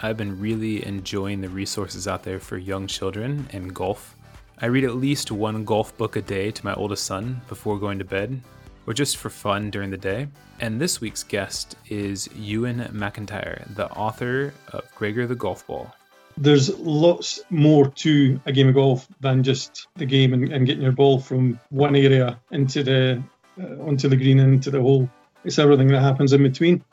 I've 0.00 0.16
been 0.16 0.38
really 0.38 0.86
enjoying 0.86 1.40
the 1.40 1.48
resources 1.48 2.06
out 2.06 2.22
there 2.22 2.38
for 2.38 2.58
young 2.58 2.86
children 2.86 3.48
and 3.52 3.74
golf. 3.74 4.14
I 4.58 4.66
read 4.66 4.84
at 4.84 4.96
least 4.96 5.30
one 5.30 5.64
golf 5.64 5.96
book 5.96 6.16
a 6.16 6.22
day 6.22 6.50
to 6.50 6.64
my 6.64 6.74
oldest 6.74 7.04
son 7.04 7.40
before 7.48 7.78
going 7.78 7.98
to 7.98 8.04
bed, 8.04 8.40
or 8.86 8.92
just 8.92 9.16
for 9.16 9.30
fun 9.30 9.70
during 9.70 9.90
the 9.90 9.96
day. 9.96 10.28
And 10.60 10.80
this 10.80 11.00
week's 11.00 11.22
guest 11.22 11.76
is 11.88 12.28
Ewan 12.36 12.80
McIntyre, 12.92 13.74
the 13.74 13.90
author 13.92 14.52
of 14.72 14.84
Gregor 14.94 15.26
the 15.26 15.34
Golf 15.34 15.66
Ball. 15.66 15.94
There's 16.38 16.78
lots 16.78 17.40
more 17.48 17.88
to 17.88 18.38
a 18.44 18.52
game 18.52 18.68
of 18.68 18.74
golf 18.74 19.08
than 19.20 19.42
just 19.42 19.88
the 19.96 20.04
game 20.04 20.34
and, 20.34 20.52
and 20.52 20.66
getting 20.66 20.82
your 20.82 20.92
ball 20.92 21.18
from 21.18 21.58
one 21.70 21.96
area 21.96 22.38
into 22.50 22.82
the 22.82 23.22
uh, 23.58 23.82
onto 23.86 24.08
the 24.08 24.16
green 24.16 24.40
and 24.40 24.54
into 24.54 24.70
the 24.70 24.80
hole. 24.80 25.08
It's 25.44 25.58
everything 25.58 25.88
that 25.88 26.02
happens 26.02 26.34
in 26.34 26.42
between. 26.42 26.84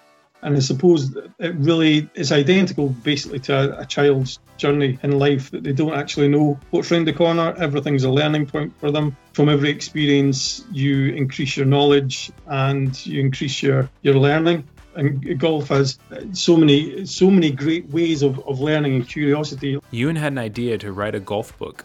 And 0.44 0.58
I 0.58 0.60
suppose 0.60 1.16
it 1.40 1.56
really 1.56 2.10
is 2.16 2.32
identical 2.32 2.90
basically 2.90 3.40
to 3.40 3.80
a, 3.80 3.82
a, 3.82 3.86
child's 3.86 4.40
journey 4.58 5.00
in 5.02 5.18
life 5.18 5.50
that 5.52 5.64
they 5.64 5.72
don't 5.72 5.94
actually 5.94 6.28
know 6.28 6.60
what's 6.72 6.92
around 6.92 7.06
the 7.06 7.14
corner. 7.14 7.56
Everything's 7.58 8.04
a 8.04 8.12
learning 8.12 8.48
point 8.48 8.78
for 8.80 8.92
them. 8.92 9.16
From 9.32 9.48
every 9.48 9.70
experience, 9.70 10.66
you 10.72 11.14
increase 11.14 11.56
your 11.56 11.66
knowledge 11.66 12.30
and 12.48 13.06
you 13.06 13.22
increase 13.22 13.64
your, 13.64 13.90
your 14.02 14.16
learning. 14.16 14.68
And 14.96 15.40
golf 15.40 15.70
has 15.70 15.98
so 16.34 16.56
many 16.56 17.06
so 17.06 17.32
many 17.32 17.50
great 17.50 17.90
ways 17.90 18.22
of, 18.22 18.38
of 18.48 18.60
learning 18.60 18.94
and 18.96 19.08
curiosity. 19.08 19.80
Ewan 19.90 20.16
had 20.18 20.34
an 20.34 20.38
idea 20.38 20.78
to 20.78 20.92
write 20.92 21.16
a 21.16 21.20
golf 21.20 21.58
book 21.58 21.84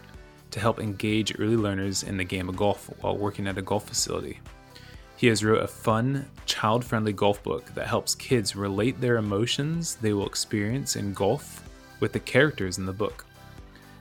to 0.51 0.59
help 0.59 0.79
engage 0.79 1.33
early 1.39 1.55
learners 1.55 2.03
in 2.03 2.17
the 2.17 2.23
game 2.23 2.49
of 2.49 2.55
golf 2.55 2.89
while 3.01 3.17
working 3.17 3.47
at 3.47 3.57
a 3.57 3.61
golf 3.61 3.87
facility. 3.87 4.39
He 5.19 5.27
has 5.27 5.43
wrote 5.43 5.61
a 5.61 5.67
fun, 5.67 6.25
child-friendly 6.45 7.11
golf 7.11 7.43
book 7.43 7.73
that 7.75 7.87
helps 7.87 8.15
kids 8.15 8.55
relate 8.55 9.01
their 9.01 9.17
emotions 9.17 9.95
they 9.95 10.13
will 10.13 10.25
experience 10.25 10.95
in 10.95 11.13
golf 11.13 11.61
with 11.99 12.13
the 12.13 12.21
characters 12.21 12.77
in 12.77 12.85
the 12.85 12.93
book. 12.93 13.25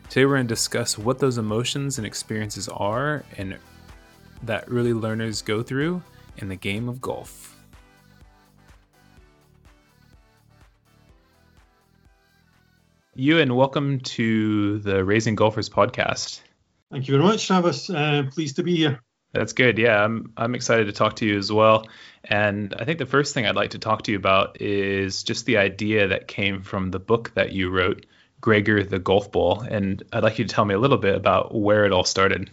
Today 0.08 0.27
we're 0.27 0.36
going 0.36 0.46
to 0.46 0.55
discuss 0.55 0.96
what 0.96 1.19
those 1.19 1.36
emotions 1.36 1.98
and 1.98 2.06
experiences 2.06 2.69
are 2.69 3.24
and 3.36 3.58
that 4.44 4.66
early 4.69 4.92
learners 4.92 5.42
go 5.42 5.61
through 5.61 6.00
in 6.36 6.48
the 6.48 6.55
game 6.55 6.89
of 6.89 7.00
golf. 7.00 7.56
Ewan, 13.16 13.56
welcome 13.56 13.98
to 14.02 14.78
the 14.78 15.05
Raising 15.05 15.34
Golfers 15.34 15.69
podcast. 15.69 16.42
Thank 16.92 17.08
you 17.08 17.14
very 17.14 17.28
much, 17.28 17.44
Travis. 17.44 17.91
Uh, 17.91 18.22
pleased 18.30 18.55
to 18.55 18.62
be 18.62 18.77
here. 18.77 19.00
That's 19.32 19.52
good. 19.52 19.78
Yeah, 19.78 20.02
I'm 20.02 20.32
I'm 20.36 20.54
excited 20.54 20.86
to 20.86 20.92
talk 20.92 21.16
to 21.16 21.26
you 21.26 21.36
as 21.36 21.52
well. 21.52 21.86
And 22.24 22.74
I 22.78 22.84
think 22.84 22.98
the 22.98 23.06
first 23.06 23.34
thing 23.34 23.46
I'd 23.46 23.56
like 23.56 23.70
to 23.70 23.78
talk 23.78 24.02
to 24.02 24.12
you 24.12 24.16
about 24.16 24.60
is 24.60 25.22
just 25.22 25.46
the 25.46 25.58
idea 25.58 26.08
that 26.08 26.28
came 26.28 26.62
from 26.62 26.90
the 26.90 26.98
book 26.98 27.32
that 27.34 27.52
you 27.52 27.70
wrote, 27.70 28.06
Gregor 28.40 28.82
the 28.82 28.98
Golf 28.98 29.30
Ball. 29.30 29.60
And 29.60 30.02
I'd 30.12 30.22
like 30.22 30.38
you 30.38 30.44
to 30.44 30.54
tell 30.54 30.64
me 30.64 30.74
a 30.74 30.78
little 30.78 30.98
bit 30.98 31.14
about 31.14 31.54
where 31.54 31.84
it 31.84 31.92
all 31.92 32.04
started. 32.04 32.50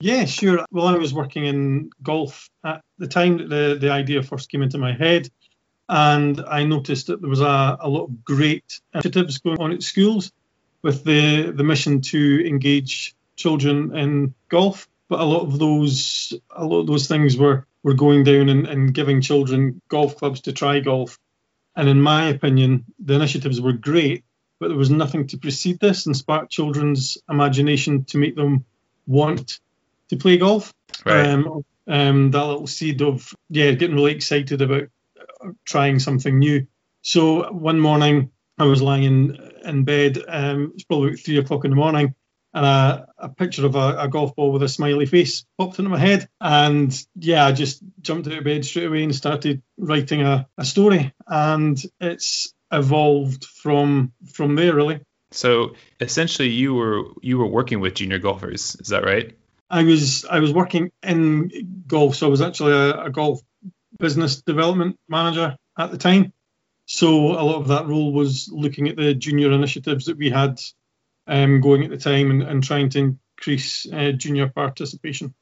Yeah, 0.00 0.26
sure. 0.26 0.64
Well, 0.70 0.86
I 0.86 0.96
was 0.96 1.14
working 1.14 1.46
in 1.46 1.90
golf 2.02 2.50
at 2.64 2.82
the 2.98 3.06
time 3.06 3.38
that 3.38 3.48
the, 3.48 3.78
the 3.80 3.90
idea 3.90 4.22
first 4.22 4.50
came 4.50 4.62
into 4.62 4.78
my 4.78 4.92
head. 4.92 5.30
And 5.88 6.40
I 6.40 6.64
noticed 6.64 7.06
that 7.06 7.20
there 7.20 7.30
was 7.30 7.40
a, 7.40 7.78
a 7.80 7.88
lot 7.88 8.04
of 8.04 8.24
great 8.24 8.80
initiatives 8.92 9.38
going 9.38 9.60
on 9.60 9.72
at 9.72 9.82
schools 9.82 10.32
with 10.82 11.04
the, 11.04 11.52
the 11.52 11.64
mission 11.64 12.00
to 12.00 12.46
engage 12.46 13.14
children 13.36 13.96
in 13.96 14.34
golf 14.48 14.88
but 15.08 15.20
a 15.20 15.24
lot 15.24 15.42
of 15.42 15.58
those 15.58 16.32
a 16.50 16.64
lot 16.64 16.80
of 16.80 16.86
those 16.86 17.08
things 17.08 17.36
were 17.36 17.66
were 17.82 17.94
going 17.94 18.24
down 18.24 18.48
and, 18.48 18.66
and 18.66 18.94
giving 18.94 19.20
children 19.20 19.80
golf 19.88 20.16
clubs 20.16 20.40
to 20.42 20.52
try 20.52 20.80
golf. 20.80 21.18
And 21.76 21.88
in 21.88 22.00
my 22.00 22.28
opinion, 22.28 22.84
the 22.98 23.14
initiatives 23.14 23.60
were 23.60 23.72
great, 23.72 24.24
but 24.58 24.68
there 24.68 24.76
was 24.76 24.90
nothing 24.90 25.26
to 25.28 25.38
precede 25.38 25.78
this 25.78 26.06
and 26.06 26.16
spark 26.16 26.50
children's 26.50 27.18
imagination 27.28 28.04
to 28.06 28.18
make 28.18 28.34
them 28.34 28.64
want 29.06 29.60
to 30.08 30.16
play 30.16 30.38
golf. 30.38 30.72
Right. 31.04 31.28
Um, 31.28 31.64
um, 31.88 32.30
that 32.32 32.44
little 32.44 32.66
seed 32.66 33.02
of 33.02 33.32
yeah, 33.48 33.72
getting 33.72 33.94
really 33.94 34.12
excited 34.12 34.60
about 34.62 34.88
trying 35.64 35.98
something 35.98 36.38
new. 36.38 36.66
So 37.02 37.52
one 37.52 37.78
morning 37.78 38.30
I 38.58 38.64
was 38.64 38.82
lying 38.82 39.04
in, 39.04 39.52
in 39.64 39.84
bed. 39.84 40.18
Um, 40.26 40.72
it's 40.74 40.84
probably 40.84 41.08
about 41.08 41.20
three 41.20 41.38
o'clock 41.38 41.64
in 41.64 41.70
the 41.70 41.76
morning, 41.76 42.14
and 42.56 42.64
a, 42.64 43.06
a 43.18 43.28
picture 43.28 43.66
of 43.66 43.76
a, 43.76 43.98
a, 43.98 44.08
golf 44.08 44.34
ball 44.34 44.50
with 44.50 44.62
a 44.62 44.68
smiley 44.68 45.04
face 45.04 45.44
popped 45.58 45.78
into 45.78 45.90
my 45.90 45.98
head. 45.98 46.26
And 46.40 46.90
yeah, 47.14 47.44
I 47.44 47.52
just 47.52 47.82
jumped 48.00 48.26
out 48.28 48.38
of 48.38 48.44
bed 48.44 48.64
straight 48.64 48.86
away 48.86 49.02
and 49.02 49.14
started 49.14 49.62
writing 49.76 50.22
a, 50.22 50.48
a 50.56 50.64
story. 50.64 51.12
And 51.26 51.80
it's 52.00 52.54
evolved 52.72 53.44
from 53.44 54.12
from 54.32 54.56
there 54.56 54.74
really. 54.74 55.00
So 55.32 55.74
essentially 56.00 56.48
you 56.48 56.74
were 56.74 57.02
you 57.20 57.36
were 57.36 57.46
working 57.46 57.80
with 57.80 57.94
junior 57.94 58.18
golfers, 58.18 58.74
is 58.80 58.88
that 58.88 59.04
right? 59.04 59.36
I 59.68 59.82
was 59.82 60.24
I 60.24 60.40
was 60.40 60.54
working 60.54 60.90
in 61.02 61.84
golf, 61.86 62.16
so 62.16 62.26
I 62.26 62.30
was 62.30 62.40
actually 62.40 62.72
a, 62.72 63.04
a 63.04 63.10
golf 63.10 63.42
business 63.98 64.40
development 64.40 64.98
manager 65.10 65.58
at 65.78 65.90
the 65.90 65.98
time. 65.98 66.32
So 66.86 67.32
a 67.32 67.44
lot 67.44 67.56
of 67.56 67.68
that 67.68 67.86
role 67.86 68.14
was 68.14 68.48
looking 68.50 68.88
at 68.88 68.96
the 68.96 69.12
junior 69.12 69.52
initiatives 69.52 70.06
that 70.06 70.16
we 70.16 70.30
had 70.30 70.58
um, 71.26 71.60
going 71.60 71.84
at 71.84 71.90
the 71.90 71.96
time 71.96 72.30
and, 72.30 72.42
and 72.42 72.62
trying 72.62 72.88
to 72.90 73.16
increase 73.38 73.86
uh, 73.92 74.12
junior 74.12 74.48
participation. 74.48 75.34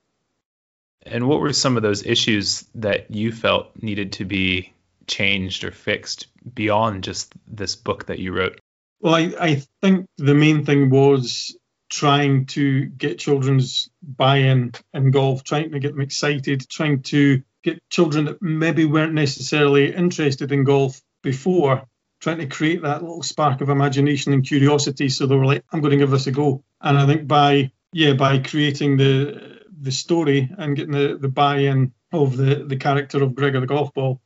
And 1.03 1.28
what 1.28 1.41
were 1.41 1.53
some 1.53 1.77
of 1.77 1.83
those 1.83 2.05
issues 2.05 2.65
that 2.77 3.11
you 3.11 3.31
felt 3.31 3.71
needed 3.83 4.12
to 4.12 4.25
be 4.25 4.73
changed 5.06 5.65
or 5.65 5.71
fixed 5.71 6.28
beyond 6.55 7.05
just 7.05 7.34
this 7.47 7.77
book 7.77 8.06
that 8.06 8.19
you 8.19 8.33
wrote? 8.33 8.61
Well, 9.00 9.15
I, 9.15 9.34
I 9.39 9.62
think 9.83 10.06
the 10.17 10.34
main 10.34 10.65
thing 10.65 10.89
was 10.89 11.56
trying 11.91 12.47
to 12.47 12.87
get 12.87 13.19
children's 13.19 13.89
buy-in 14.03 14.73
in 14.94 15.11
golf, 15.11 15.44
trying 15.44 15.73
to 15.73 15.78
get 15.78 15.93
them 15.93 16.00
excited, 16.00 16.67
trying 16.69 17.03
to 17.03 17.43
get 17.62 17.83
children 17.91 18.25
that 18.25 18.43
maybe 18.43 18.84
weren't 18.84 19.12
necessarily 19.12 19.94
interested 19.94 20.53
in 20.53 20.65
golf 20.65 21.00
before 21.23 21.84
trying 22.25 22.39
to 22.39 22.47
create 22.47 22.83
that 22.83 23.03
little 23.03 23.23
spark 23.23 23.61
of 23.61 23.69
imagination 23.69 24.33
and 24.33 24.47
curiosity. 24.47 25.11
So 25.11 25.27
they 25.27 25.37
were 25.37 25.45
like, 25.45 25.62
I'm 25.71 25.81
going 25.81 25.91
to 25.91 25.99
give 25.99 26.11
this 26.11 26.27
a 26.27 26.33
go. 26.33 26.65
And 26.81 26.97
I 26.99 27.07
think 27.07 27.29
by 27.29 27.71
yeah, 27.93 28.15
by 28.15 28.39
creating 28.39 28.97
the 28.97 29.61
the 29.79 29.93
story 29.93 30.51
and 30.57 30.75
getting 30.75 30.93
the, 30.93 31.19
the 31.21 31.29
buy-in 31.29 31.93
of 32.12 32.37
the, 32.37 32.65
the 32.67 32.77
character 32.77 33.23
of 33.23 33.35
Gregor 33.35 33.61
the 33.61 33.67
golf 33.67 33.93
ball, 33.93 34.23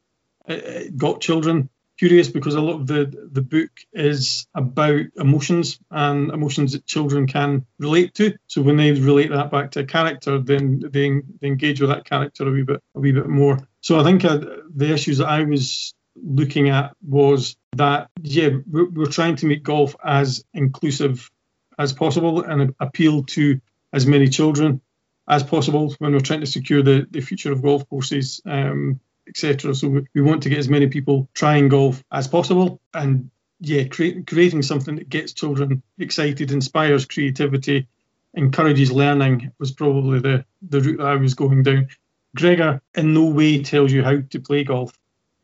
it, 0.47 0.65
it 0.65 0.97
got 0.97 1.21
children 1.21 1.69
curious 1.99 2.29
because 2.29 2.55
a 2.55 2.61
lot 2.61 2.77
of 2.77 2.87
the 2.87 3.29
the 3.33 3.43
book 3.43 3.71
is 3.93 4.47
about 4.55 5.01
emotions 5.17 5.81
and 5.91 6.31
emotions 6.31 6.73
that 6.73 6.87
children 6.87 7.27
can 7.27 7.67
relate 7.81 8.15
to. 8.15 8.33
So 8.47 8.63
when 8.63 8.77
they 8.77 8.93
relate 8.93 9.31
that 9.31 9.51
back 9.51 9.73
to 9.73 9.81
a 9.81 9.85
character, 9.85 10.39
then 10.39 10.79
they, 10.79 11.11
they 11.41 11.49
engage 11.49 11.81
with 11.81 11.91
that 11.91 12.05
character 12.05 12.47
a 12.47 12.53
wee 12.53 12.63
bit 12.63 12.81
a 12.95 13.01
wee 13.01 13.13
bit 13.13 13.27
more. 13.27 13.59
So 13.81 13.99
I 13.99 14.05
think 14.05 14.25
uh, 14.25 14.39
the 14.75 14.93
issues 14.93 15.19
that 15.19 15.29
I 15.29 15.43
was 15.43 15.95
looking 16.23 16.69
at 16.69 16.95
was 17.07 17.57
that 17.77 18.11
yeah 18.23 18.49
we're, 18.71 18.89
we're 18.89 19.07
trying 19.07 19.37
to 19.37 19.47
make 19.47 19.63
golf 19.63 19.95
as 20.05 20.45
inclusive 20.55 21.31
as 21.79 21.93
possible 21.93 22.43
and 22.43 22.75
appeal 22.81 23.23
to 23.25 23.61
as 23.93 24.07
many 24.07 24.29
children 24.29 24.81
as 25.29 25.43
possible 25.43 25.95
when 25.99 26.13
we're 26.13 26.21
trying 26.21 26.41
to 26.41 26.47
secure 26.47 26.83
the, 26.83 27.07
the 27.11 27.21
future 27.21 27.53
of 27.53 27.63
golf 27.63 27.89
courses 27.89 28.41
um, 28.47 29.01
etc 29.29 29.75
so 29.75 29.89
we, 29.89 30.07
we 30.15 30.21
want 30.21 30.43
to 30.43 30.49
get 30.49 30.59
as 30.59 30.69
many 30.69 30.87
people 30.89 31.29
trying 31.35 31.69
golf 31.69 32.03
as 32.11 32.27
possible 32.27 32.81
and 32.95 33.31
yeah 33.61 33.85
create, 33.85 34.27
creating 34.27 34.63
something 34.63 34.97
that 34.97 35.09
gets 35.09 35.33
children 35.33 35.83
excited 35.99 36.51
inspires 36.51 37.07
creativity 37.07 37.87
encourages 38.35 38.93
learning 38.93 39.53
was 39.59 39.73
probably 39.73 40.21
the 40.21 40.45
the 40.63 40.81
route 40.81 40.99
that 40.99 41.07
i 41.07 41.17
was 41.17 41.35
going 41.35 41.63
down. 41.63 41.89
Gregor 42.37 42.81
in 42.95 43.15
no 43.15 43.27
way 43.27 43.63
tells 43.63 43.91
you 43.91 44.05
how 44.05 44.21
to 44.21 44.41
play 44.41 44.65
golf 44.65 44.93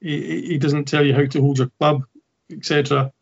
he, 0.04 0.42
he 0.42 0.58
doesn't 0.58 0.84
tell 0.84 1.04
you 1.04 1.14
how 1.14 1.24
to 1.24 1.40
hold 1.40 1.58
your 1.58 1.70
club, 1.78 2.04
etc. 2.52 3.12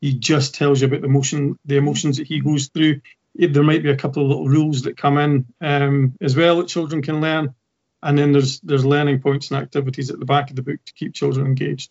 He 0.00 0.14
just 0.14 0.56
tells 0.56 0.80
you 0.80 0.88
about 0.88 1.00
the 1.00 1.06
emotion, 1.06 1.58
the 1.64 1.76
emotions 1.76 2.16
that 2.16 2.26
he 2.26 2.40
goes 2.40 2.66
through. 2.66 3.00
There 3.34 3.62
might 3.62 3.82
be 3.82 3.90
a 3.90 3.96
couple 3.96 4.24
of 4.24 4.28
little 4.28 4.48
rules 4.48 4.82
that 4.82 4.96
come 4.96 5.16
in 5.16 5.46
um, 5.60 6.14
as 6.20 6.36
well 6.36 6.58
that 6.58 6.68
children 6.68 7.00
can 7.00 7.20
learn, 7.20 7.54
and 8.02 8.18
then 8.18 8.32
there's 8.32 8.60
there's 8.60 8.84
learning 8.84 9.20
points 9.20 9.50
and 9.50 9.62
activities 9.62 10.10
at 10.10 10.18
the 10.18 10.26
back 10.26 10.50
of 10.50 10.56
the 10.56 10.62
book 10.62 10.84
to 10.84 10.92
keep 10.92 11.14
children 11.14 11.46
engaged. 11.46 11.90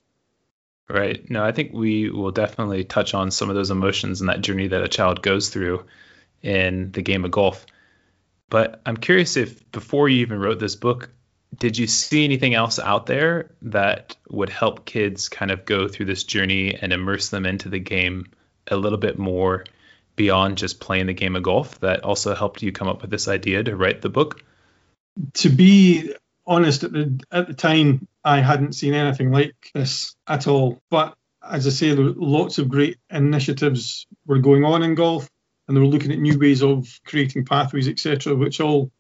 Right. 0.90 1.28
No, 1.30 1.44
I 1.44 1.54
think 1.54 1.72
we 1.72 2.10
will 2.10 2.32
definitely 2.32 2.84
touch 2.84 3.14
on 3.14 3.32
some 3.32 3.50
of 3.50 3.56
those 3.56 3.72
emotions 3.72 4.20
and 4.20 4.30
that 4.30 4.42
journey 4.42 4.68
that 4.68 4.84
a 4.84 4.90
child 4.90 5.22
goes 5.22 5.48
through 5.48 5.86
in 6.42 6.92
the 6.92 7.02
game 7.02 7.24
of 7.24 7.32
golf. 7.32 7.66
But 8.50 8.82
I'm 8.86 8.98
curious 8.98 9.38
if 9.38 9.72
before 9.72 10.10
you 10.10 10.20
even 10.20 10.40
wrote 10.40 10.60
this 10.60 10.76
book, 10.76 11.10
did 11.58 11.78
you 11.78 11.88
see 11.88 12.24
anything 12.24 12.54
else 12.54 12.80
out 12.80 13.06
there 13.06 13.52
that 13.64 14.16
would 14.30 14.50
help 14.50 14.86
kids 14.86 15.30
kind 15.30 15.52
of 15.52 15.66
go 15.66 15.88
through 15.88 16.06
this 16.06 16.24
journey 16.24 16.76
and 16.76 16.94
immerse 16.94 17.30
them 17.30 17.46
into 17.46 17.70
the 17.70 17.80
game 17.80 18.28
a 18.68 18.78
little 18.78 18.98
bit 18.98 19.20
more 19.20 19.66
beyond 20.16 20.58
just 20.58 20.80
playing 20.80 21.08
the 21.08 21.14
game 21.14 21.36
of 21.36 21.44
golf 21.44 21.80
that 21.80 22.04
also 22.04 22.36
helped 22.36 22.62
you 22.62 22.72
come 22.72 22.88
up 22.88 23.02
with 23.02 23.12
this 23.12 23.28
idea 23.28 23.64
to 23.64 23.76
write 23.76 24.02
the 24.02 24.10
book? 24.10 24.44
To 25.36 25.50
be 25.50 26.14
honest, 26.46 26.84
at 26.84 26.94
the 26.94 27.20
at 27.32 27.48
the 27.48 27.54
time, 27.54 28.08
I 28.24 28.40
hadn't 28.40 28.74
seen 28.74 28.94
anything 28.94 29.32
like 29.32 29.56
this 29.74 30.16
at 30.28 30.48
all. 30.48 30.82
But 30.90 31.16
as 31.44 31.68
I 31.68 31.70
say, 31.72 31.94
lots 31.94 32.60
of 32.60 32.70
great 32.70 32.98
initiatives 33.10 34.08
were 34.26 34.40
going 34.40 34.64
on 34.64 34.84
in 34.84 34.96
golf, 34.96 35.30
and 35.68 35.76
they 35.76 35.82
were 35.82 35.88
looking 35.88 36.12
at 36.12 36.20
new 36.20 36.40
ways 36.40 36.64
of 36.64 36.88
creating 37.06 37.46
pathways, 37.46 37.90
etc., 37.90 38.36
which 38.36 38.62
all 38.62 38.92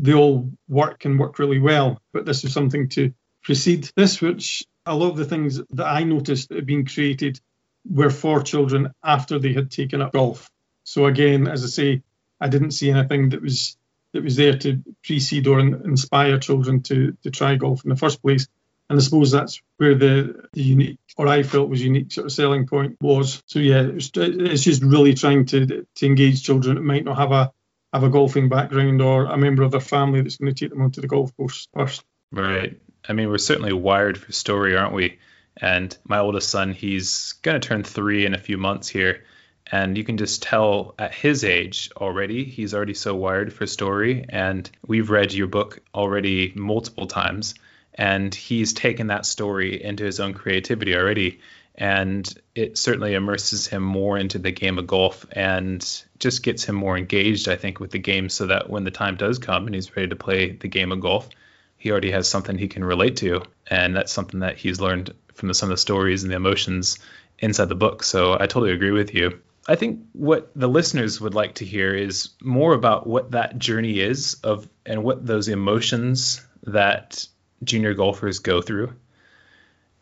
they 0.00 0.14
all 0.14 0.50
work 0.68 1.04
and 1.04 1.18
work 1.18 1.38
really 1.38 1.58
well. 1.58 2.00
But 2.12 2.24
this 2.24 2.44
is 2.44 2.52
something 2.52 2.88
to 2.90 3.12
precede 3.42 3.90
this, 3.96 4.20
which 4.20 4.64
a 4.86 4.94
lot 4.94 5.10
of 5.10 5.16
the 5.16 5.24
things 5.24 5.60
that 5.70 5.86
I 5.86 6.04
noticed 6.04 6.48
that 6.48 6.56
had 6.56 6.66
been 6.66 6.86
created 6.86 7.40
were 7.88 8.10
for 8.10 8.42
children 8.42 8.92
after 9.02 9.38
they 9.38 9.52
had 9.52 9.70
taken 9.70 10.02
up 10.02 10.12
golf. 10.12 10.50
So 10.84 11.06
again, 11.06 11.48
as 11.48 11.64
I 11.64 11.68
say, 11.68 12.02
I 12.40 12.48
didn't 12.48 12.72
see 12.72 12.90
anything 12.90 13.30
that 13.30 13.42
was 13.42 13.76
that 14.12 14.24
was 14.24 14.36
there 14.36 14.56
to 14.56 14.82
precede 15.04 15.46
or 15.46 15.60
in, 15.60 15.74
inspire 15.84 16.38
children 16.38 16.82
to 16.84 17.16
to 17.22 17.30
try 17.30 17.56
golf 17.56 17.84
in 17.84 17.90
the 17.90 17.96
first 17.96 18.22
place. 18.22 18.46
And 18.88 18.98
I 18.98 19.02
suppose 19.02 19.30
that's 19.30 19.60
where 19.76 19.94
the, 19.94 20.48
the 20.54 20.62
unique, 20.62 20.98
or 21.18 21.28
I 21.28 21.42
felt 21.42 21.68
was 21.68 21.82
unique 21.82 22.10
sort 22.10 22.24
of 22.24 22.32
selling 22.32 22.66
point 22.66 22.96
was. 23.02 23.42
So 23.44 23.58
yeah, 23.58 23.82
it's, 23.82 24.10
it's 24.14 24.62
just 24.62 24.82
really 24.82 25.12
trying 25.14 25.44
to 25.46 25.86
to 25.94 26.06
engage 26.06 26.42
children 26.42 26.76
that 26.76 26.82
might 26.82 27.04
not 27.04 27.18
have 27.18 27.32
a 27.32 27.52
have 27.92 28.02
a 28.02 28.10
golfing 28.10 28.48
background 28.48 29.00
or 29.00 29.26
a 29.26 29.36
member 29.36 29.62
of 29.62 29.70
their 29.70 29.80
family 29.80 30.20
that's 30.20 30.36
going 30.36 30.52
to 30.52 30.58
take 30.58 30.70
them 30.70 30.82
onto 30.82 31.00
the 31.00 31.06
golf 31.06 31.34
course 31.36 31.68
first. 31.74 32.04
Right. 32.30 32.78
I 33.08 33.12
mean, 33.12 33.30
we're 33.30 33.38
certainly 33.38 33.72
wired 33.72 34.18
for 34.18 34.32
story, 34.32 34.76
aren't 34.76 34.92
we? 34.92 35.18
And 35.56 35.96
my 36.04 36.18
oldest 36.18 36.50
son, 36.50 36.72
he's 36.72 37.32
going 37.42 37.60
to 37.60 37.66
turn 37.66 37.82
three 37.82 38.26
in 38.26 38.34
a 38.34 38.38
few 38.38 38.58
months 38.58 38.88
here. 38.88 39.24
And 39.70 39.98
you 39.98 40.04
can 40.04 40.16
just 40.16 40.42
tell 40.42 40.94
at 40.98 41.14
his 41.14 41.44
age 41.44 41.90
already, 41.96 42.44
he's 42.44 42.74
already 42.74 42.94
so 42.94 43.14
wired 43.14 43.52
for 43.52 43.66
story. 43.66 44.24
And 44.28 44.70
we've 44.86 45.10
read 45.10 45.32
your 45.32 45.46
book 45.46 45.80
already 45.94 46.52
multiple 46.54 47.06
times. 47.06 47.54
And 47.94 48.34
he's 48.34 48.72
taken 48.72 49.08
that 49.08 49.26
story 49.26 49.82
into 49.82 50.04
his 50.04 50.20
own 50.20 50.32
creativity 50.32 50.94
already 50.94 51.40
and 51.80 52.28
it 52.56 52.76
certainly 52.76 53.14
immerses 53.14 53.68
him 53.68 53.84
more 53.84 54.18
into 54.18 54.40
the 54.40 54.50
game 54.50 54.78
of 54.78 54.88
golf 54.88 55.24
and 55.30 56.02
just 56.18 56.42
gets 56.42 56.64
him 56.64 56.74
more 56.74 56.98
engaged, 56.98 57.48
I 57.48 57.54
think, 57.54 57.78
with 57.78 57.92
the 57.92 58.00
game 58.00 58.28
so 58.28 58.48
that 58.48 58.68
when 58.68 58.82
the 58.82 58.90
time 58.90 59.14
does 59.14 59.38
come 59.38 59.66
and 59.66 59.74
he's 59.76 59.96
ready 59.96 60.08
to 60.08 60.16
play 60.16 60.50
the 60.50 60.66
game 60.66 60.90
of 60.90 60.98
golf, 60.98 61.28
he 61.76 61.92
already 61.92 62.10
has 62.10 62.26
something 62.26 62.58
he 62.58 62.66
can 62.66 62.84
relate 62.84 63.18
to. 63.18 63.42
And 63.68 63.94
that's 63.94 64.12
something 64.12 64.40
that 64.40 64.56
he's 64.56 64.80
learned 64.80 65.14
from 65.34 65.46
the, 65.46 65.54
some 65.54 65.70
of 65.70 65.76
the 65.76 65.80
stories 65.80 66.24
and 66.24 66.32
the 66.32 66.36
emotions 66.36 66.98
inside 67.38 67.68
the 67.68 67.76
book. 67.76 68.02
So 68.02 68.34
I 68.34 68.48
totally 68.48 68.72
agree 68.72 68.90
with 68.90 69.14
you. 69.14 69.40
I 69.68 69.76
think 69.76 70.00
what 70.14 70.50
the 70.56 70.68
listeners 70.68 71.20
would 71.20 71.34
like 71.34 71.54
to 71.56 71.64
hear 71.64 71.94
is 71.94 72.30
more 72.42 72.74
about 72.74 73.06
what 73.06 73.30
that 73.30 73.56
journey 73.56 74.00
is 74.00 74.34
of 74.42 74.68
and 74.84 75.04
what 75.04 75.24
those 75.24 75.46
emotions 75.46 76.44
that 76.64 77.24
junior 77.62 77.94
golfers 77.94 78.40
go 78.40 78.62
through 78.62 78.94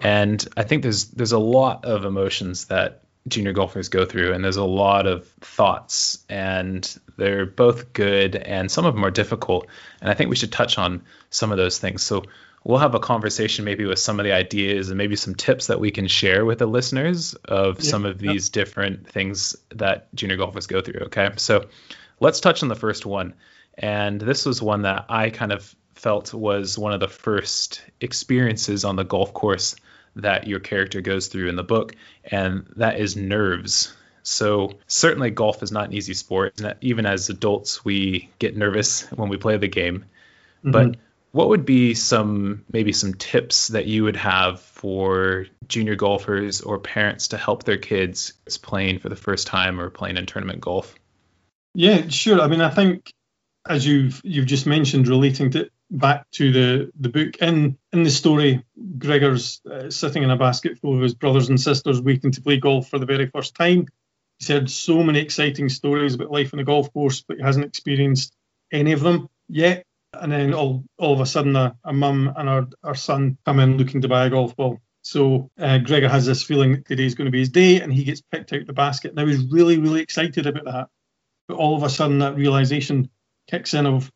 and 0.01 0.47
I 0.57 0.63
think 0.63 0.83
there's 0.83 1.07
there's 1.07 1.33
a 1.33 1.39
lot 1.39 1.85
of 1.85 2.05
emotions 2.05 2.67
that 2.67 3.03
junior 3.29 3.53
golfers 3.53 3.89
go 3.89 4.05
through, 4.05 4.33
and 4.33 4.45
there's 4.45 4.57
a 4.57 4.65
lot 4.65 5.07
of 5.07 5.27
thoughts, 5.41 6.25
and 6.29 6.99
they're 7.17 7.47
both 7.47 7.93
good, 7.93 8.37
and 8.37 8.71
some 8.71 8.85
of 8.85 8.95
them 8.95 9.05
are 9.05 9.11
difficult. 9.11 9.67
And 10.01 10.11
I 10.11 10.15
think 10.15 10.31
we 10.31 10.37
should 10.37 10.53
touch 10.53 10.79
on 10.79 11.03
some 11.31 11.51
of 11.51 11.59
those 11.59 11.79
things. 11.79 12.03
So 12.03 12.25
we'll 12.63 12.79
have 12.79 12.95
a 12.95 13.01
conversation 13.01 13.65
maybe 13.65 13.85
with 13.85 13.99
some 13.99 14.21
of 14.21 14.25
the 14.25 14.33
ideas 14.33 14.89
and 14.91 14.99
maybe 14.99 15.17
some 15.17 15.35
tips 15.35 15.69
that 15.69 15.81
we 15.81 15.91
can 15.91 16.09
share 16.09 16.45
with 16.45 16.59
the 16.59 16.67
listeners 16.67 17.35
of 17.45 17.81
yeah, 17.81 17.91
some 17.91 18.05
of 18.05 18.19
these 18.19 18.49
yeah. 18.49 18.53
different 18.53 19.09
things 19.09 19.57
that 19.71 20.15
junior 20.15 20.37
golfers 20.37 20.67
go 20.67 20.81
through. 20.81 21.07
Okay, 21.07 21.31
so 21.37 21.67
let's 22.21 22.41
touch 22.41 22.63
on 22.63 22.69
the 22.69 22.75
first 22.75 23.07
one. 23.07 23.35
And 23.79 24.21
this 24.21 24.47
was 24.47 24.63
one 24.63 24.83
that 24.83 25.07
I 25.09 25.31
kind 25.31 25.53
of 25.53 25.75
felt 25.95 26.33
was 26.35 26.79
one 26.79 26.93
of 26.93 27.01
the 27.01 27.09
first 27.09 27.83
experiences 28.01 28.85
on 28.85 28.97
the 28.97 29.05
golf 29.05 29.33
course 29.33 29.77
that 30.17 30.47
your 30.47 30.61
character 30.61 31.01
goes 31.01 31.29
through 31.29 31.49
in 31.49 31.57
the 31.57 31.65
book, 31.65 31.95
and 32.25 32.67
that 32.77 32.99
is 32.99 33.17
nerves. 33.17 33.95
So, 34.23 34.73
certainly, 34.89 35.31
golf 35.31 35.63
is 35.63 35.71
not 35.71 35.89
an 35.89 35.95
easy 35.95 36.15
sport. 36.15 36.61
Even 36.81 37.07
as 37.07 37.31
adults, 37.31 37.85
we 37.85 38.29
get 38.39 38.57
nervous 38.57 39.03
when 39.13 39.29
we 39.29 39.37
play 39.37 39.57
the 39.57 39.69
game. 39.69 40.05
Mm-hmm. 40.59 40.71
But 40.73 40.97
what 41.31 41.49
would 41.51 41.65
be 41.65 41.95
some 41.95 42.65
maybe 42.73 42.93
some 42.93 43.15
tips 43.15 43.69
that 43.69 43.87
you 43.87 44.05
would 44.05 44.17
have 44.17 44.61
for 44.61 45.47
junior 45.69 45.95
golfers 45.95 46.63
or 46.63 46.79
parents 46.79 47.29
to 47.29 47.37
help 47.37 47.65
their 47.65 47.77
kids 47.77 48.33
playing 48.63 48.99
for 48.99 49.11
the 49.11 49.17
first 49.17 49.47
time 49.47 49.79
or 49.79 49.91
playing 49.91 50.17
in 50.17 50.27
tournament 50.27 50.61
golf? 50.61 50.95
Yeah, 51.75 52.09
sure. 52.09 52.41
I 52.41 52.49
mean, 52.49 52.63
I 52.63 52.71
think 52.71 53.13
as 53.69 53.87
you've 53.87 54.21
you've 54.25 54.47
just 54.47 54.67
mentioned, 54.67 55.09
relating 55.09 55.51
to 55.53 55.69
back 55.91 56.29
to 56.33 56.53
the 56.53 56.91
the 56.99 57.09
book 57.09 57.37
in 57.37 57.79
in 57.93 58.03
the 58.03 58.11
story, 58.11 58.65
Gregor's 58.99 59.61
uh, 59.71 59.91
sitting 59.91 60.23
in 60.23 60.31
a 60.31 60.37
basket 60.37 60.79
full 60.79 60.97
of 60.97 61.03
his 61.03 61.15
brothers 61.15 61.49
and 61.49 61.61
sisters 61.61 62.01
waiting 62.01 62.33
to 62.33 62.43
play 62.43 62.59
golf 62.59 62.89
for 62.89 62.99
the 62.99 63.07
very 63.07 63.27
first 63.27 63.55
time. 63.55 63.87
He's 64.39 64.49
heard 64.49 64.71
so 64.71 65.03
many 65.03 65.21
exciting 65.21 65.69
stories 65.69 66.15
about 66.15 66.31
life 66.31 66.53
on 66.53 66.59
the 66.59 66.65
golf 66.65 66.93
course, 66.93 67.23
but 67.27 67.39
he 67.39 67.43
hasn't 67.43 67.65
experienced 67.65 68.35
any 68.73 68.93
of 68.93 69.01
them 69.01 69.29
yet. 69.49 69.85
And 70.13 70.33
then 70.33 70.55
all 70.55 70.85
all 70.99 71.13
of 71.13 71.21
a 71.21 71.27
sudden, 71.27 71.57
a, 71.57 71.77
a 71.85 71.93
mum 71.93 72.33
and 72.37 72.49
our, 72.49 72.67
our 72.83 72.95
son 72.95 73.39
come 73.45 73.61
in 73.61 73.77
looking 73.77 74.03
to 74.03 74.09
buy 74.09 74.27
a 74.27 74.31
golf 74.31 74.57
ball. 74.57 74.81
So 75.03 75.51
uh, 75.59 75.79
Gregor 75.79 76.09
has 76.09 76.27
this 76.27 76.43
feeling 76.43 76.73
that 76.73 76.87
today's 76.87 77.15
going 77.15 77.27
to 77.27 77.31
be 77.33 77.39
his 77.41 77.51
day, 77.51 77.81
and 77.81 77.93
he 77.93 78.03
gets 78.03 78.21
picked 78.21 78.53
out 78.53 78.67
the 78.67 78.73
basket. 78.73 79.15
Now 79.15 79.27
he's 79.27 79.45
really, 79.45 79.79
really 79.79 80.01
excited 80.01 80.47
about 80.47 80.65
that. 80.65 80.89
But 81.49 81.59
all 81.59 81.77
of 81.77 81.85
a 81.85 81.91
sudden, 81.91 82.19
that 82.19 82.35
realization 82.35 83.09
kicks 83.49 83.75
in 83.75 83.87
of 83.87 84.11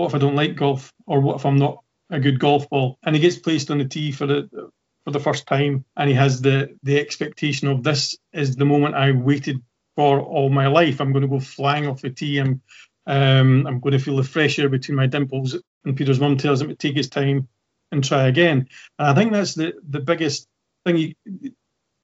what 0.00 0.08
if 0.08 0.14
I 0.14 0.18
don't 0.18 0.36
like 0.36 0.56
golf, 0.56 0.92
or 1.06 1.20
what 1.20 1.36
if 1.36 1.46
I'm 1.46 1.58
not 1.58 1.82
a 2.10 2.18
good 2.18 2.38
golf 2.38 2.68
ball? 2.68 2.98
And 3.02 3.14
he 3.14 3.22
gets 3.22 3.38
placed 3.38 3.70
on 3.70 3.78
the 3.78 3.84
tee 3.84 4.12
for 4.12 4.26
the 4.26 4.70
for 5.04 5.10
the 5.12 5.20
first 5.20 5.46
time, 5.46 5.84
and 5.96 6.08
he 6.08 6.14
has 6.14 6.40
the 6.40 6.76
the 6.82 6.98
expectation 6.98 7.68
of 7.68 7.82
this 7.82 8.16
is 8.32 8.56
the 8.56 8.64
moment 8.64 8.94
I 8.94 9.12
waited 9.12 9.62
for 9.96 10.20
all 10.20 10.50
my 10.50 10.68
life. 10.68 11.00
I'm 11.00 11.12
going 11.12 11.22
to 11.22 11.28
go 11.28 11.40
flying 11.40 11.86
off 11.86 12.02
the 12.02 12.10
tee. 12.10 12.38
I'm 12.38 12.62
um, 13.06 13.66
I'm 13.66 13.80
going 13.80 13.92
to 13.92 13.98
feel 13.98 14.16
the 14.16 14.22
fresh 14.22 14.58
air 14.58 14.68
between 14.68 14.96
my 14.96 15.06
dimples. 15.06 15.56
And 15.84 15.96
Peter's 15.96 16.20
mum 16.20 16.36
tells 16.36 16.60
him 16.60 16.68
to 16.68 16.74
take 16.74 16.96
his 16.96 17.08
time 17.08 17.48
and 17.90 18.04
try 18.04 18.26
again. 18.28 18.68
And 18.98 19.08
I 19.08 19.14
think 19.14 19.32
that's 19.32 19.54
the 19.54 19.74
the 19.88 20.00
biggest 20.00 20.48
thing. 20.84 20.96
You, 20.96 21.52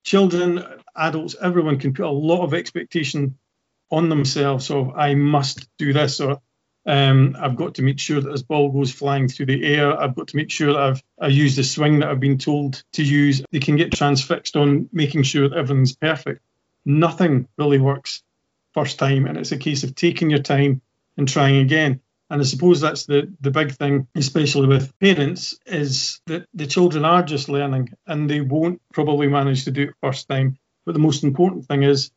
children, 0.04 0.64
adults, 0.94 1.36
everyone 1.40 1.78
can 1.78 1.92
put 1.92 2.06
a 2.06 2.10
lot 2.10 2.44
of 2.44 2.54
expectation 2.54 3.38
on 3.90 4.08
themselves. 4.08 4.66
So 4.66 4.92
I 4.92 5.14
must 5.14 5.68
do 5.78 5.92
this, 5.92 6.20
or 6.20 6.40
um, 6.86 7.36
I've 7.38 7.56
got 7.56 7.74
to 7.74 7.82
make 7.82 7.98
sure 7.98 8.20
that 8.20 8.30
this 8.30 8.42
ball 8.42 8.70
goes 8.70 8.92
flying 8.92 9.26
through 9.28 9.46
the 9.46 9.64
air. 9.64 9.98
I've 9.98 10.14
got 10.14 10.28
to 10.28 10.36
make 10.36 10.50
sure 10.50 10.72
that 10.72 10.80
I've 10.82 11.02
I 11.20 11.26
use 11.28 11.56
the 11.56 11.64
swing 11.64 11.98
that 11.98 12.08
I've 12.08 12.20
been 12.20 12.38
told 12.38 12.82
to 12.92 13.02
use. 13.02 13.42
They 13.50 13.58
can 13.58 13.76
get 13.76 13.92
transfixed 13.92 14.56
on 14.56 14.88
making 14.92 15.24
sure 15.24 15.48
that 15.48 15.58
everything's 15.58 15.96
perfect. 15.96 16.42
Nothing 16.84 17.48
really 17.58 17.80
works 17.80 18.22
first 18.72 18.98
time, 18.98 19.26
and 19.26 19.36
it's 19.36 19.52
a 19.52 19.56
case 19.56 19.82
of 19.82 19.96
taking 19.96 20.30
your 20.30 20.42
time 20.42 20.80
and 21.16 21.26
trying 21.26 21.56
again. 21.56 22.00
And 22.30 22.40
I 22.40 22.44
suppose 22.44 22.80
that's 22.80 23.06
the, 23.06 23.32
the 23.40 23.50
big 23.50 23.72
thing, 23.72 24.08
especially 24.14 24.66
with 24.66 24.96
parents, 24.98 25.58
is 25.64 26.20
that 26.26 26.46
the 26.54 26.66
children 26.66 27.04
are 27.04 27.22
just 27.22 27.48
learning 27.48 27.94
and 28.06 28.28
they 28.28 28.40
won't 28.40 28.82
probably 28.92 29.28
manage 29.28 29.64
to 29.64 29.70
do 29.70 29.84
it 29.84 29.94
first 30.00 30.28
time. 30.28 30.58
But 30.84 30.92
the 30.92 31.00
most 31.00 31.24
important 31.24 31.66
thing 31.66 31.84
is 31.84 32.10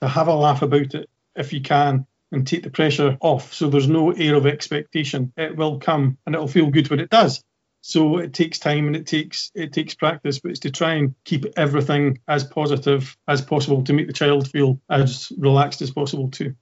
to 0.00 0.08
have 0.08 0.26
a 0.28 0.34
laugh 0.34 0.62
about 0.62 0.94
it 0.94 1.08
if 1.36 1.52
you 1.52 1.60
can 1.60 2.06
and 2.32 2.46
take 2.46 2.62
the 2.62 2.70
pressure 2.70 3.16
off. 3.20 3.52
So 3.52 3.68
there's 3.68 3.88
no 3.88 4.10
air 4.10 4.34
of 4.34 4.46
expectation. 4.46 5.32
It 5.36 5.56
will 5.56 5.78
come 5.78 6.18
and 6.26 6.34
it'll 6.34 6.48
feel 6.48 6.70
good 6.70 6.90
when 6.90 7.00
it 7.00 7.10
does. 7.10 7.44
So 7.82 8.18
it 8.18 8.32
takes 8.32 8.58
time 8.58 8.86
and 8.86 8.94
it 8.94 9.06
takes 9.06 9.50
it 9.54 9.72
takes 9.72 9.94
practice, 9.94 10.38
but 10.38 10.52
it's 10.52 10.60
to 10.60 10.70
try 10.70 10.94
and 10.94 11.14
keep 11.24 11.46
everything 11.56 12.20
as 12.28 12.44
positive 12.44 13.16
as 13.26 13.42
possible 13.42 13.82
to 13.84 13.92
make 13.92 14.06
the 14.06 14.12
child 14.12 14.48
feel 14.48 14.80
as 14.88 15.32
relaxed 15.36 15.82
as 15.82 15.90
possible 15.90 16.30
too. 16.30 16.54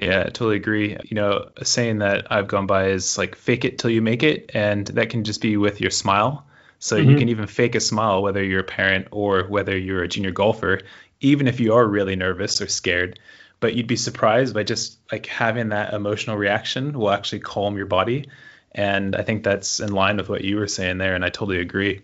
Yeah, 0.00 0.20
I 0.20 0.24
totally 0.24 0.56
agree. 0.56 0.96
You 1.04 1.14
know, 1.14 1.50
a 1.56 1.64
saying 1.64 1.98
that 1.98 2.30
I've 2.30 2.48
gone 2.48 2.66
by 2.66 2.88
is 2.88 3.16
like 3.16 3.36
fake 3.36 3.64
it 3.64 3.78
till 3.78 3.90
you 3.90 4.02
make 4.02 4.22
it, 4.22 4.50
and 4.54 4.86
that 4.88 5.10
can 5.10 5.24
just 5.24 5.40
be 5.40 5.56
with 5.56 5.80
your 5.80 5.90
smile. 5.90 6.46
So 6.80 6.96
mm-hmm. 6.96 7.10
you 7.10 7.16
can 7.16 7.28
even 7.28 7.46
fake 7.46 7.74
a 7.76 7.80
smile 7.80 8.22
whether 8.22 8.42
you're 8.42 8.60
a 8.60 8.64
parent 8.64 9.08
or 9.12 9.44
whether 9.44 9.76
you're 9.76 10.02
a 10.02 10.08
junior 10.08 10.32
golfer, 10.32 10.80
even 11.20 11.46
if 11.46 11.60
you 11.60 11.74
are 11.74 11.86
really 11.86 12.16
nervous 12.16 12.60
or 12.60 12.66
scared 12.66 13.20
but 13.60 13.74
you'd 13.74 13.86
be 13.86 13.96
surprised 13.96 14.54
by 14.54 14.62
just 14.62 14.98
like 15.12 15.26
having 15.26 15.68
that 15.68 15.94
emotional 15.94 16.36
reaction 16.36 16.98
will 16.98 17.10
actually 17.10 17.40
calm 17.40 17.76
your 17.76 17.86
body 17.86 18.26
and 18.72 19.14
i 19.14 19.22
think 19.22 19.44
that's 19.44 19.80
in 19.80 19.92
line 19.92 20.16
with 20.16 20.28
what 20.28 20.42
you 20.42 20.56
were 20.56 20.66
saying 20.66 20.98
there 20.98 21.14
and 21.14 21.24
i 21.24 21.28
totally 21.28 21.60
agree 21.60 22.02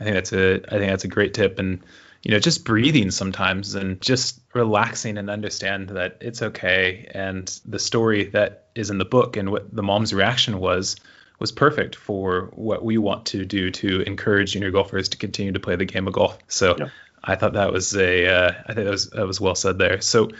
I 0.00 0.04
think 0.04 0.14
that's 0.14 0.32
a 0.32 0.54
I 0.54 0.78
think 0.78 0.90
that's 0.90 1.04
a 1.04 1.08
great 1.08 1.34
tip 1.34 1.58
and 1.58 1.80
you 2.22 2.32
know 2.32 2.38
just 2.38 2.64
breathing 2.64 3.10
sometimes 3.10 3.74
and 3.74 4.00
just 4.00 4.40
relaxing 4.54 5.18
and 5.18 5.30
understand 5.30 5.90
that 5.90 6.18
it's 6.20 6.42
okay 6.42 7.10
and 7.14 7.46
the 7.66 7.78
story 7.78 8.24
that 8.24 8.66
is 8.74 8.90
in 8.90 8.98
the 8.98 9.04
book 9.04 9.36
and 9.36 9.50
what 9.50 9.74
the 9.74 9.82
mom's 9.82 10.12
reaction 10.14 10.58
was 10.58 10.96
was 11.38 11.52
perfect 11.52 11.96
for 11.96 12.50
what 12.52 12.84
we 12.84 12.98
want 12.98 13.26
to 13.26 13.44
do 13.44 13.70
to 13.70 14.02
encourage 14.02 14.52
junior 14.52 14.70
golfers 14.70 15.10
to 15.10 15.16
continue 15.16 15.52
to 15.52 15.60
play 15.60 15.76
the 15.76 15.86
game 15.86 16.06
of 16.06 16.12
golf. 16.12 16.38
So 16.48 16.76
yeah. 16.78 16.88
I 17.22 17.36
thought 17.36 17.54
that 17.54 17.72
was 17.72 17.94
a 17.94 18.26
uh, 18.26 18.52
I 18.66 18.74
think 18.74 18.84
that 18.84 18.90
was 18.90 19.10
that 19.10 19.26
was 19.26 19.40
well 19.40 19.54
said 19.54 19.78
there. 19.78 20.00
So 20.00 20.30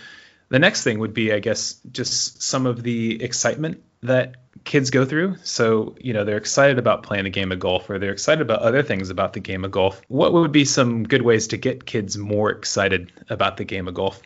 the 0.50 0.58
next 0.58 0.84
thing 0.84 0.98
would 0.98 1.14
be 1.14 1.32
I 1.32 1.38
guess 1.38 1.80
just 1.90 2.42
some 2.42 2.66
of 2.66 2.82
the 2.82 3.22
excitement 3.22 3.82
that 4.02 4.36
kids 4.64 4.90
go 4.90 5.04
through. 5.04 5.36
So, 5.42 5.96
you 6.00 6.12
know, 6.12 6.24
they're 6.24 6.36
excited 6.36 6.78
about 6.78 7.02
playing 7.02 7.26
a 7.26 7.30
game 7.30 7.52
of 7.52 7.58
golf 7.58 7.88
or 7.88 7.98
they're 7.98 8.12
excited 8.12 8.42
about 8.42 8.60
other 8.60 8.82
things 8.82 9.10
about 9.10 9.32
the 9.32 9.40
game 9.40 9.64
of 9.64 9.70
golf. 9.70 10.00
What 10.08 10.32
would 10.32 10.52
be 10.52 10.64
some 10.64 11.04
good 11.04 11.22
ways 11.22 11.48
to 11.48 11.56
get 11.56 11.86
kids 11.86 12.16
more 12.16 12.50
excited 12.50 13.12
about 13.28 13.56
the 13.56 13.64
game 13.64 13.88
of 13.88 13.94
golf? 13.94 14.20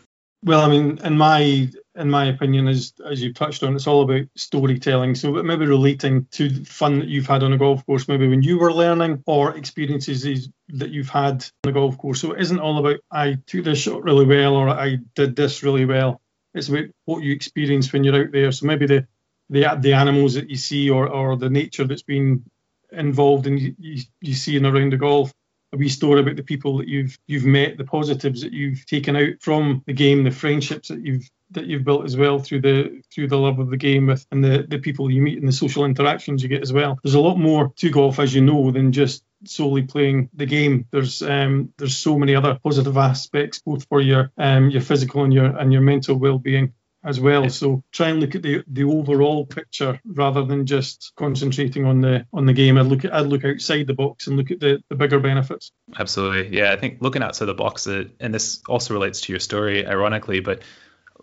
Well, 0.44 0.60
I 0.60 0.68
mean, 0.68 0.98
in 1.02 1.16
my 1.16 1.70
in 1.96 2.10
my 2.10 2.26
opinion, 2.26 2.68
as 2.68 2.92
as 3.10 3.22
you 3.22 3.32
touched 3.32 3.62
on, 3.62 3.74
it's 3.74 3.86
all 3.86 4.02
about 4.02 4.26
storytelling. 4.36 5.14
So 5.14 5.32
maybe 5.42 5.64
relating 5.64 6.26
to 6.32 6.64
fun 6.64 6.98
that 6.98 7.08
you've 7.08 7.26
had 7.26 7.42
on 7.42 7.54
a 7.54 7.58
golf 7.58 7.84
course, 7.86 8.08
maybe 8.08 8.28
when 8.28 8.42
you 8.42 8.58
were 8.58 8.72
learning, 8.72 9.22
or 9.26 9.56
experiences 9.56 10.50
that 10.68 10.90
you've 10.90 11.08
had 11.08 11.46
on 11.64 11.70
a 11.70 11.72
golf 11.72 11.96
course. 11.96 12.20
So 12.20 12.32
it 12.32 12.42
isn't 12.42 12.60
all 12.60 12.78
about 12.78 13.00
I 13.10 13.38
took 13.46 13.64
this 13.64 13.78
shot 13.78 14.04
really 14.04 14.26
well 14.26 14.54
or 14.54 14.68
I 14.68 14.98
did 15.14 15.34
this 15.34 15.62
really 15.62 15.86
well. 15.86 16.20
It's 16.52 16.68
about 16.68 16.84
what 17.06 17.22
you 17.22 17.32
experience 17.32 17.90
when 17.90 18.04
you're 18.04 18.22
out 18.22 18.32
there. 18.32 18.52
So 18.52 18.66
maybe 18.66 18.86
the 18.86 19.06
the 19.48 19.78
the 19.80 19.94
animals 19.94 20.34
that 20.34 20.50
you 20.50 20.56
see 20.56 20.90
or 20.90 21.08
or 21.08 21.38
the 21.38 21.48
nature 21.48 21.84
that's 21.84 22.02
been 22.02 22.44
involved 22.92 23.46
and 23.46 23.58
you, 23.58 23.74
you, 23.78 24.02
you 24.20 24.34
see 24.34 24.56
in 24.56 24.66
around 24.66 24.92
the 24.92 24.98
golf 24.98 25.32
a 25.74 25.76
wee 25.76 25.88
story 25.88 26.20
about 26.20 26.36
the 26.36 26.42
people 26.42 26.78
that 26.78 26.88
you've 26.88 27.18
you've 27.26 27.44
met, 27.44 27.76
the 27.76 27.84
positives 27.84 28.42
that 28.42 28.52
you've 28.52 28.86
taken 28.86 29.16
out 29.16 29.40
from 29.40 29.82
the 29.86 29.92
game, 29.92 30.24
the 30.24 30.30
friendships 30.30 30.88
that 30.88 31.04
you've 31.04 31.28
that 31.50 31.66
you've 31.66 31.84
built 31.84 32.04
as 32.04 32.16
well 32.16 32.38
through 32.38 32.60
the 32.60 33.02
through 33.12 33.28
the 33.28 33.38
love 33.38 33.58
of 33.58 33.70
the 33.70 33.76
game 33.76 34.06
with 34.06 34.26
and 34.30 34.42
the, 34.42 34.64
the 34.68 34.78
people 34.78 35.10
you 35.10 35.22
meet 35.22 35.38
and 35.38 35.48
the 35.48 35.52
social 35.52 35.84
interactions 35.84 36.42
you 36.42 36.48
get 36.48 36.62
as 36.62 36.72
well. 36.72 36.98
There's 37.02 37.14
a 37.14 37.20
lot 37.20 37.36
more 37.36 37.72
to 37.76 37.90
golf 37.90 38.18
as 38.18 38.34
you 38.34 38.40
know 38.40 38.70
than 38.70 38.92
just 38.92 39.24
solely 39.44 39.82
playing 39.82 40.30
the 40.34 40.46
game. 40.46 40.86
There's 40.90 41.22
um, 41.22 41.72
there's 41.76 41.96
so 41.96 42.18
many 42.18 42.34
other 42.34 42.58
positive 42.62 42.96
aspects 42.96 43.58
both 43.58 43.86
for 43.88 44.00
your 44.00 44.30
um, 44.38 44.70
your 44.70 44.82
physical 44.82 45.24
and 45.24 45.32
your 45.32 45.46
and 45.46 45.72
your 45.72 45.82
mental 45.82 46.16
well 46.16 46.38
being 46.38 46.72
as 47.04 47.20
well. 47.20 47.48
So 47.50 47.82
try 47.92 48.08
and 48.08 48.20
look 48.20 48.34
at 48.34 48.42
the, 48.42 48.64
the 48.66 48.84
overall 48.84 49.44
picture 49.44 50.00
rather 50.04 50.44
than 50.44 50.66
just 50.66 51.12
concentrating 51.16 51.84
on 51.84 52.00
the 52.00 52.26
on 52.32 52.46
the 52.46 52.52
game. 52.52 52.78
I'd 52.78 52.86
look 52.86 53.04
at 53.04 53.14
I'd 53.14 53.26
look 53.26 53.44
outside 53.44 53.86
the 53.86 53.94
box 53.94 54.26
and 54.26 54.36
look 54.36 54.50
at 54.50 54.60
the, 54.60 54.82
the 54.88 54.96
bigger 54.96 55.20
benefits. 55.20 55.72
Absolutely, 55.98 56.56
yeah. 56.56 56.72
I 56.72 56.76
think 56.76 56.98
looking 57.00 57.22
outside 57.22 57.46
the 57.46 57.54
box, 57.54 57.86
uh, 57.86 58.04
and 58.20 58.34
this 58.34 58.62
also 58.68 58.94
relates 58.94 59.20
to 59.22 59.32
your 59.32 59.40
story, 59.40 59.86
ironically, 59.86 60.40
but 60.40 60.62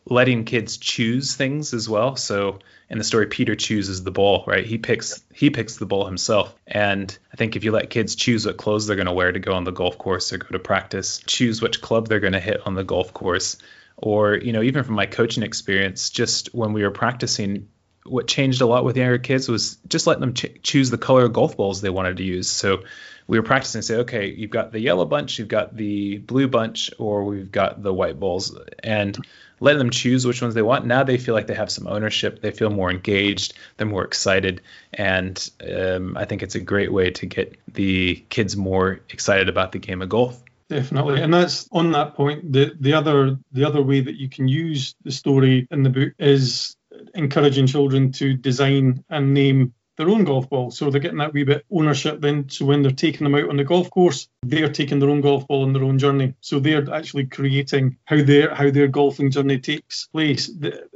letting 0.06 0.46
kids 0.46 0.78
choose 0.78 1.36
things 1.36 1.74
as 1.74 1.88
well. 1.88 2.16
So 2.16 2.60
in 2.90 2.98
the 2.98 3.04
story, 3.04 3.28
Peter 3.28 3.56
chooses 3.56 4.04
the 4.04 4.12
ball, 4.12 4.44
right? 4.48 4.66
He 4.66 4.78
picks 4.78 5.24
he 5.34 5.50
picks 5.50 5.78
the 5.78 5.86
ball 5.86 6.06
himself. 6.06 6.54
And 6.68 7.18
I 7.32 7.38
think 7.38 7.56
if 7.56 7.64
you 7.64 7.72
let 7.72 7.90
kids 7.90 8.16
choose 8.16 8.46
what 8.46 8.58
clothes 8.58 8.88
they're 8.88 8.96
going 8.96 9.06
to 9.08 9.14
wear 9.14 9.32
to 9.32 9.40
go 9.40 9.54
on 9.54 9.64
the 9.64 9.72
golf 9.72 9.98
course 9.98 10.34
or 10.34 10.38
go 10.38 10.48
to 10.50 10.60
practice, 10.60 11.22
choose 11.26 11.62
which 11.62 11.82
club 11.82 12.08
they're 12.08 12.20
going 12.20 12.34
to 12.34 12.40
hit 12.40 12.62
on 12.66 12.76
the 12.76 12.84
golf 12.84 13.14
course, 13.14 13.58
or 14.02 14.36
you 14.36 14.52
know 14.52 14.62
even 14.62 14.84
from 14.84 14.96
my 14.96 15.06
coaching 15.06 15.44
experience 15.44 16.10
just 16.10 16.54
when 16.54 16.74
we 16.74 16.84
were 16.84 16.92
practicing 16.92 17.68
what 18.06 18.28
changed 18.28 18.62
a 18.62 18.66
lot 18.66 18.84
with 18.84 18.98
younger 18.98 19.20
kids 19.20 19.48
was 19.48 19.78
just 19.88 20.08
letting 20.08 20.22
them 20.22 20.34
ch- 20.34 20.62
choose 20.64 20.90
the 20.90 20.98
color 20.98 21.26
of 21.26 21.34
golf 21.34 21.56
balls 21.56 21.82
they 21.82 21.90
wanted 21.90 22.18
to 22.18 22.24
use. 22.24 22.50
So 22.50 22.84
we 23.28 23.40
were 23.40 23.44
practicing 23.44 23.80
and 23.80 23.86
say 23.86 23.96
okay 23.98 24.28
you've 24.28 24.50
got 24.50 24.72
the 24.72 24.80
yellow 24.80 25.06
bunch 25.06 25.38
you've 25.40 25.48
got 25.48 25.78
the 25.78 26.18
blue 26.18 26.48
bunch 26.48 26.92
or 26.98 27.24
we've 27.24 27.52
got 27.52 27.82
the 27.82 27.94
white 27.94 28.20
balls 28.20 28.58
and 28.84 29.18
letting 29.60 29.78
them 29.78 29.92
choose 29.92 30.26
which 30.26 30.42
ones 30.42 30.56
they 30.56 30.64
want. 30.64 30.88
Now 30.88 31.04
they 31.04 31.20
feel 31.20 31.36
like 31.36 31.46
they 31.46 31.54
have 31.54 31.72
some 31.72 31.88
ownership 31.88 32.42
they 32.42 32.52
feel 32.52 32.72
more 32.72 32.90
engaged 32.90 33.54
they're 33.78 33.88
more 33.88 34.04
excited 34.04 34.62
and 34.94 35.50
um, 35.62 36.18
i 36.18 36.26
think 36.26 36.42
it's 36.42 36.56
a 36.56 36.60
great 36.60 36.92
way 36.92 37.12
to 37.12 37.26
get 37.28 37.58
the 37.72 38.16
kids 38.30 38.58
more 38.58 39.00
excited 39.10 39.48
about 39.48 39.72
the 39.72 39.80
game 39.80 40.02
of 40.02 40.10
golf 40.10 40.42
Definitely, 40.72 41.22
and 41.22 41.34
that's 41.34 41.68
on 41.74 41.92
that 41.92 42.16
point. 42.16 42.54
The 42.54 42.72
the 42.80 42.94
other 42.94 43.38
the 43.52 43.66
other 43.66 43.82
way 43.82 44.00
that 44.00 44.16
you 44.16 44.30
can 44.30 44.48
use 44.48 44.96
the 45.04 45.12
story 45.12 45.68
in 45.70 45.84
the 45.84 45.90
book 45.90 46.14
is 46.18 46.78
encouraging 47.14 47.68
children 47.68 48.14
to 48.14 48.36
design 48.36 49.04
and 49.10 49.34
name 49.34 49.74
their 49.98 50.08
own 50.08 50.24
golf 50.24 50.50
ball. 50.50 50.72
So 50.72 50.90
they're 50.90 51.02
getting 51.02 51.18
that 51.18 51.34
wee 51.34 51.44
bit 51.44 51.66
ownership 51.70 52.22
then. 52.22 52.48
So 52.48 52.66
when 52.66 52.84
they're 52.84 52.92
taking 52.92 53.26
them 53.26 53.36
out 53.36 53.50
on 53.50 53.58
the 53.58 53.66
golf 53.66 53.90
course, 53.90 54.30
they're 54.44 54.72
taking 54.72 55.00
their 55.00 55.10
own 55.10 55.20
golf 55.20 55.46
ball 55.46 55.64
on 55.64 55.74
their 55.74 55.84
own 55.84 56.00
journey. 56.00 56.36
So 56.40 56.62
they're 56.62 56.90
actually 56.94 57.26
creating 57.26 57.98
how 58.06 58.24
their 58.24 58.56
how 58.56 58.72
their 58.72 58.88
golfing 58.88 59.30
journey 59.30 59.60
takes 59.60 60.08
place. 60.08 60.50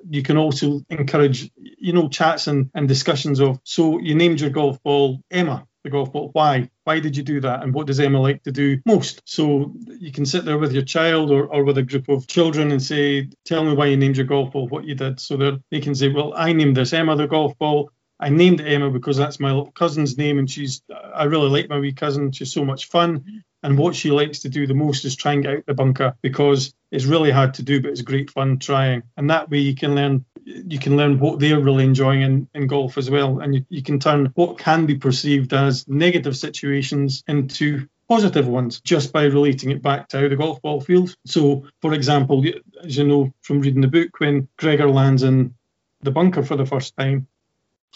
You 0.09 0.23
can 0.23 0.37
also 0.37 0.85
encourage, 0.89 1.51
you 1.57 1.91
know, 1.91 2.07
chats 2.07 2.47
and, 2.47 2.71
and 2.73 2.87
discussions 2.87 3.41
of 3.41 3.59
so 3.65 3.99
you 3.99 4.15
named 4.15 4.39
your 4.39 4.51
golf 4.51 4.81
ball 4.83 5.19
Emma 5.29 5.67
the 5.85 5.91
golf 5.91 6.11
ball. 6.11 6.29
Why? 6.33 6.69
Why 6.83 6.99
did 6.99 7.15
you 7.15 7.23
do 7.23 7.39
that? 7.41 7.63
And 7.63 7.73
what 7.73 7.87
does 7.87 7.99
Emma 7.99 8.19
like 8.19 8.43
to 8.43 8.51
do 8.51 8.81
most? 8.85 9.21
So 9.23 9.73
you 9.87 10.11
can 10.11 10.25
sit 10.25 10.43
there 10.43 10.57
with 10.57 10.73
your 10.73 10.83
child 10.83 11.31
or, 11.31 11.45
or 11.45 11.63
with 11.63 11.77
a 11.77 11.83
group 11.83 12.09
of 12.09 12.27
children 12.27 12.71
and 12.71 12.83
say, 12.83 13.29
Tell 13.45 13.63
me 13.63 13.73
why 13.73 13.85
you 13.85 13.95
named 13.95 14.17
your 14.17 14.25
golf 14.25 14.51
ball, 14.51 14.67
what 14.67 14.83
you 14.83 14.95
did. 14.95 15.19
So 15.21 15.37
they 15.71 15.79
can 15.79 15.95
say, 15.95 16.09
Well, 16.09 16.33
I 16.35 16.51
named 16.51 16.75
this 16.75 16.91
Emma 16.91 17.15
the 17.15 17.27
golf 17.27 17.57
ball. 17.57 17.91
I 18.19 18.29
named 18.29 18.61
Emma 18.61 18.89
because 18.89 19.17
that's 19.17 19.39
my 19.39 19.63
cousin's 19.73 20.17
name, 20.17 20.39
and 20.39 20.49
she's 20.49 20.81
I 21.13 21.25
really 21.25 21.49
like 21.49 21.69
my 21.69 21.79
wee 21.79 21.91
cousin. 21.91 22.31
She's 22.31 22.53
so 22.53 22.63
much 22.63 22.85
fun, 22.85 23.43
and 23.61 23.77
what 23.77 23.93
she 23.93 24.09
likes 24.09 24.39
to 24.39 24.49
do 24.49 24.65
the 24.65 24.73
most 24.73 25.03
is 25.03 25.17
try 25.17 25.33
and 25.33 25.43
get 25.43 25.57
out 25.57 25.65
the 25.65 25.73
bunker 25.73 26.15
because 26.21 26.73
it's 26.91 27.05
really 27.05 27.31
hard 27.31 27.55
to 27.55 27.63
do, 27.63 27.81
but 27.81 27.91
it's 27.91 28.01
great 28.01 28.31
fun 28.31 28.57
trying. 28.57 29.03
And 29.17 29.29
that 29.29 29.49
way 29.49 29.59
you 29.59 29.75
can 29.75 29.95
learn 29.95 30.23
you 30.45 30.79
can 30.79 30.95
learn 30.95 31.19
what 31.19 31.39
they're 31.39 31.59
really 31.59 31.83
enjoying 31.83 32.21
in, 32.21 32.47
in 32.53 32.67
golf 32.67 32.97
as 32.97 33.09
well. 33.09 33.39
And 33.39 33.55
you, 33.55 33.65
you 33.69 33.81
can 33.81 33.99
turn 33.99 34.31
what 34.35 34.57
can 34.57 34.85
be 34.85 34.95
perceived 34.95 35.53
as 35.53 35.87
negative 35.87 36.37
situations 36.37 37.23
into 37.27 37.87
positive 38.07 38.47
ones 38.47 38.79
just 38.81 39.11
by 39.11 39.23
relating 39.23 39.71
it 39.71 39.81
back 39.81 40.07
to 40.09 40.19
how 40.19 40.27
the 40.27 40.35
golf 40.35 40.61
ball 40.61 40.79
feels. 40.79 41.17
So, 41.25 41.65
for 41.81 41.93
example, 41.93 42.43
as 42.83 42.95
you 42.95 43.05
know 43.05 43.33
from 43.41 43.61
reading 43.61 43.81
the 43.81 43.87
book, 43.87 44.19
when 44.19 44.47
Gregor 44.57 44.89
lands 44.89 45.23
in 45.23 45.55
the 46.01 46.11
bunker 46.11 46.43
for 46.43 46.55
the 46.55 46.65
first 46.65 46.95
time, 46.95 47.27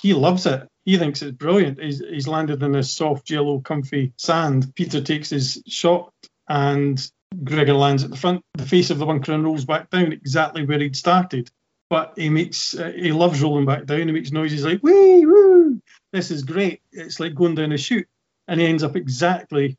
he 0.01 0.13
loves 0.13 0.45
it. 0.45 0.67
He 0.85 0.97
thinks 0.97 1.21
it's 1.21 1.37
brilliant. 1.37 1.79
He's, 1.79 1.99
he's 1.99 2.27
landed 2.27 2.63
in 2.63 2.71
this 2.71 2.91
soft, 2.91 3.29
yellow, 3.29 3.59
comfy 3.59 4.13
sand. 4.17 4.73
Peter 4.73 5.01
takes 5.01 5.29
his 5.29 5.61
shot 5.67 6.11
and 6.47 6.99
Gregor 7.43 7.75
lands 7.75 8.03
at 8.03 8.09
the 8.09 8.17
front, 8.17 8.41
the 8.55 8.65
face 8.65 8.89
of 8.89 8.97
the 8.97 9.05
bunker, 9.05 9.33
and 9.33 9.43
rolls 9.43 9.65
back 9.65 9.91
down 9.91 10.13
exactly 10.13 10.65
where 10.65 10.79
he'd 10.79 10.95
started 10.95 11.51
but 11.89 12.13
he 12.15 12.29
makes 12.29 12.77
uh, 12.77 12.91
he 12.95 13.11
loves 13.11 13.41
rolling 13.41 13.65
back 13.65 13.85
down. 13.85 14.07
He 14.07 14.11
makes 14.11 14.31
noises 14.31 14.63
like 14.63 14.81
wee 14.83 15.25
woo. 15.25 15.81
This 16.11 16.31
is 16.31 16.43
great. 16.43 16.81
It's 16.91 17.19
like 17.19 17.35
going 17.35 17.55
down 17.55 17.71
a 17.71 17.77
chute, 17.77 18.07
and 18.47 18.59
he 18.59 18.67
ends 18.67 18.83
up 18.83 18.95
exactly 18.95 19.77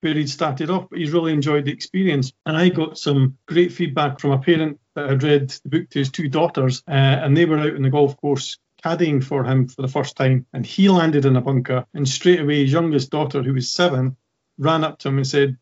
where 0.00 0.14
he'd 0.14 0.28
started 0.28 0.70
off. 0.70 0.88
But 0.90 0.98
he's 0.98 1.12
really 1.12 1.32
enjoyed 1.32 1.66
the 1.66 1.72
experience. 1.72 2.32
And 2.46 2.56
I 2.56 2.68
got 2.70 2.98
some 2.98 3.38
great 3.46 3.72
feedback 3.72 4.18
from 4.18 4.32
a 4.32 4.38
parent 4.38 4.80
that 4.94 5.08
had 5.08 5.22
read 5.22 5.50
the 5.50 5.68
book 5.68 5.90
to 5.90 5.98
his 5.98 6.10
two 6.10 6.28
daughters, 6.28 6.82
uh, 6.88 6.90
and 6.90 7.36
they 7.36 7.44
were 7.44 7.58
out 7.58 7.74
in 7.74 7.82
the 7.82 7.90
golf 7.90 8.16
course 8.16 8.58
caddying 8.84 9.22
for 9.22 9.44
him 9.44 9.68
for 9.68 9.82
the 9.82 9.88
first 9.88 10.16
time, 10.16 10.46
and 10.52 10.66
he 10.66 10.88
landed 10.88 11.24
in 11.24 11.36
a 11.36 11.40
bunker. 11.40 11.86
And 11.94 12.08
straight 12.08 12.40
away, 12.40 12.62
his 12.62 12.72
youngest 12.72 13.10
daughter, 13.10 13.42
who 13.42 13.54
was 13.54 13.70
seven, 13.70 14.16
ran 14.58 14.84
up 14.84 14.98
to 15.00 15.08
him 15.08 15.18
and 15.18 15.26
said, 15.26 15.56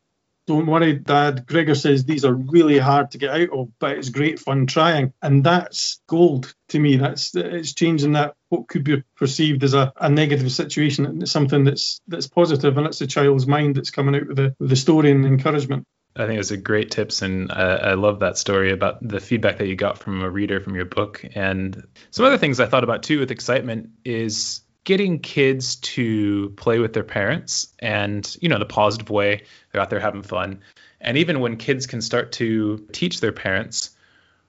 don't 0.51 0.67
worry, 0.67 0.95
Dad. 0.95 1.47
Gregor 1.47 1.77
says 1.77 2.05
these 2.05 2.25
are 2.25 2.35
really 2.35 2.77
hard 2.77 3.13
to 3.13 3.19
get 3.19 3.31
out 3.31 3.51
of, 3.51 3.69
but 3.79 3.93
it's 3.93 4.09
great 4.09 4.41
fun 4.41 4.67
trying. 4.67 5.13
And 5.23 5.45
that's 5.45 6.01
gold 6.09 6.53
to 6.71 6.81
me. 6.81 6.97
That's 6.97 7.37
it's 7.37 7.73
changing 7.73 8.15
that 8.15 8.35
what 8.49 8.67
could 8.67 8.83
be 8.83 9.05
perceived 9.17 9.63
as 9.63 9.75
a, 9.75 9.93
a 9.97 10.11
negative 10.11 10.51
situation 10.51 11.07
into 11.07 11.29
something 11.29 11.63
that's 11.63 12.01
that's 12.09 12.27
positive, 12.27 12.77
and 12.77 12.89
it's 12.89 12.99
the 12.99 13.07
child's 13.07 13.47
mind 13.47 13.77
that's 13.77 13.93
coming 13.93 14.17
out 14.17 14.27
with 14.27 14.39
the 14.39 14.57
with 14.59 14.71
the 14.71 14.77
story 14.77 15.13
and 15.13 15.25
encouragement. 15.25 15.87
I 16.17 16.27
think 16.27 16.35
it 16.35 16.39
was 16.39 16.51
a 16.51 16.57
great 16.57 16.91
tips, 16.91 17.23
and 17.23 17.53
uh, 17.53 17.79
I 17.83 17.95
love 17.95 18.19
that 18.19 18.37
story 18.37 18.73
about 18.73 19.07
the 19.07 19.21
feedback 19.21 19.59
that 19.59 19.69
you 19.69 19.77
got 19.77 19.99
from 19.99 20.21
a 20.21 20.29
reader 20.29 20.61
from 20.61 20.75
your 20.75 20.85
book. 20.85 21.25
And 21.37 21.81
some 22.11 22.27
other 22.27 22.39
things 22.39 22.59
I 22.59 22.67
thought 22.67 22.83
about 22.83 23.05
too 23.05 23.21
with 23.21 23.31
excitement 23.31 23.91
is 24.05 24.63
getting 24.85 25.19
kids 25.19 25.77
to 25.77 26.51
play 26.57 26.79
with 26.79 26.93
their 26.93 27.05
parents 27.05 27.73
and 27.79 28.37
you 28.41 28.49
know 28.49 28.59
the 28.59 28.65
positive 28.65 29.11
way 29.11 29.43
they're 29.73 29.81
out 29.81 29.91
there 29.91 30.01
having 30.01 30.23
fun. 30.23 30.61
And 31.01 31.17
even 31.19 31.41
when 31.41 31.57
kids 31.57 31.87
can 31.87 32.01
start 32.01 32.33
to 32.33 32.87
teach 32.93 33.21
their 33.21 33.33
parents 33.33 33.91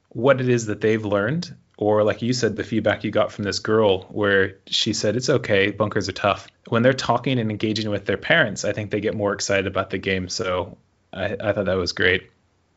what 0.10 0.42
it 0.42 0.50
is 0.50 0.66
that 0.66 0.82
they've 0.82 1.04
learned 1.04 1.56
or 1.78 2.04
like 2.04 2.22
you 2.22 2.34
said 2.34 2.56
the 2.56 2.64
feedback 2.64 3.04
you 3.04 3.12
got 3.12 3.32
from 3.32 3.44
this 3.44 3.60
girl 3.60 4.04
where 4.04 4.58
she 4.68 4.94
said 4.94 5.16
it's 5.16 5.30
okay 5.30 5.72
bunkers 5.72 6.10
are 6.10 6.14
tough. 6.14 6.48
When 6.68 6.84
they're 6.84 6.94
talking 6.94 7.40
and 7.40 7.50
engaging 7.50 7.90
with 7.90 8.06
their 8.06 8.18
parents 8.18 8.66
i 8.66 8.74
think 8.74 8.92
they 8.92 9.02
get 9.02 9.16
more 9.16 9.34
excited 9.34 9.68
about 9.68 9.90
the 9.90 9.98
game. 9.98 10.30
So 10.30 10.78
i, 11.14 11.36
I 11.40 11.54
thought 11.54 11.66
that 11.66 11.78
was 11.78 11.92
great. 11.92 12.30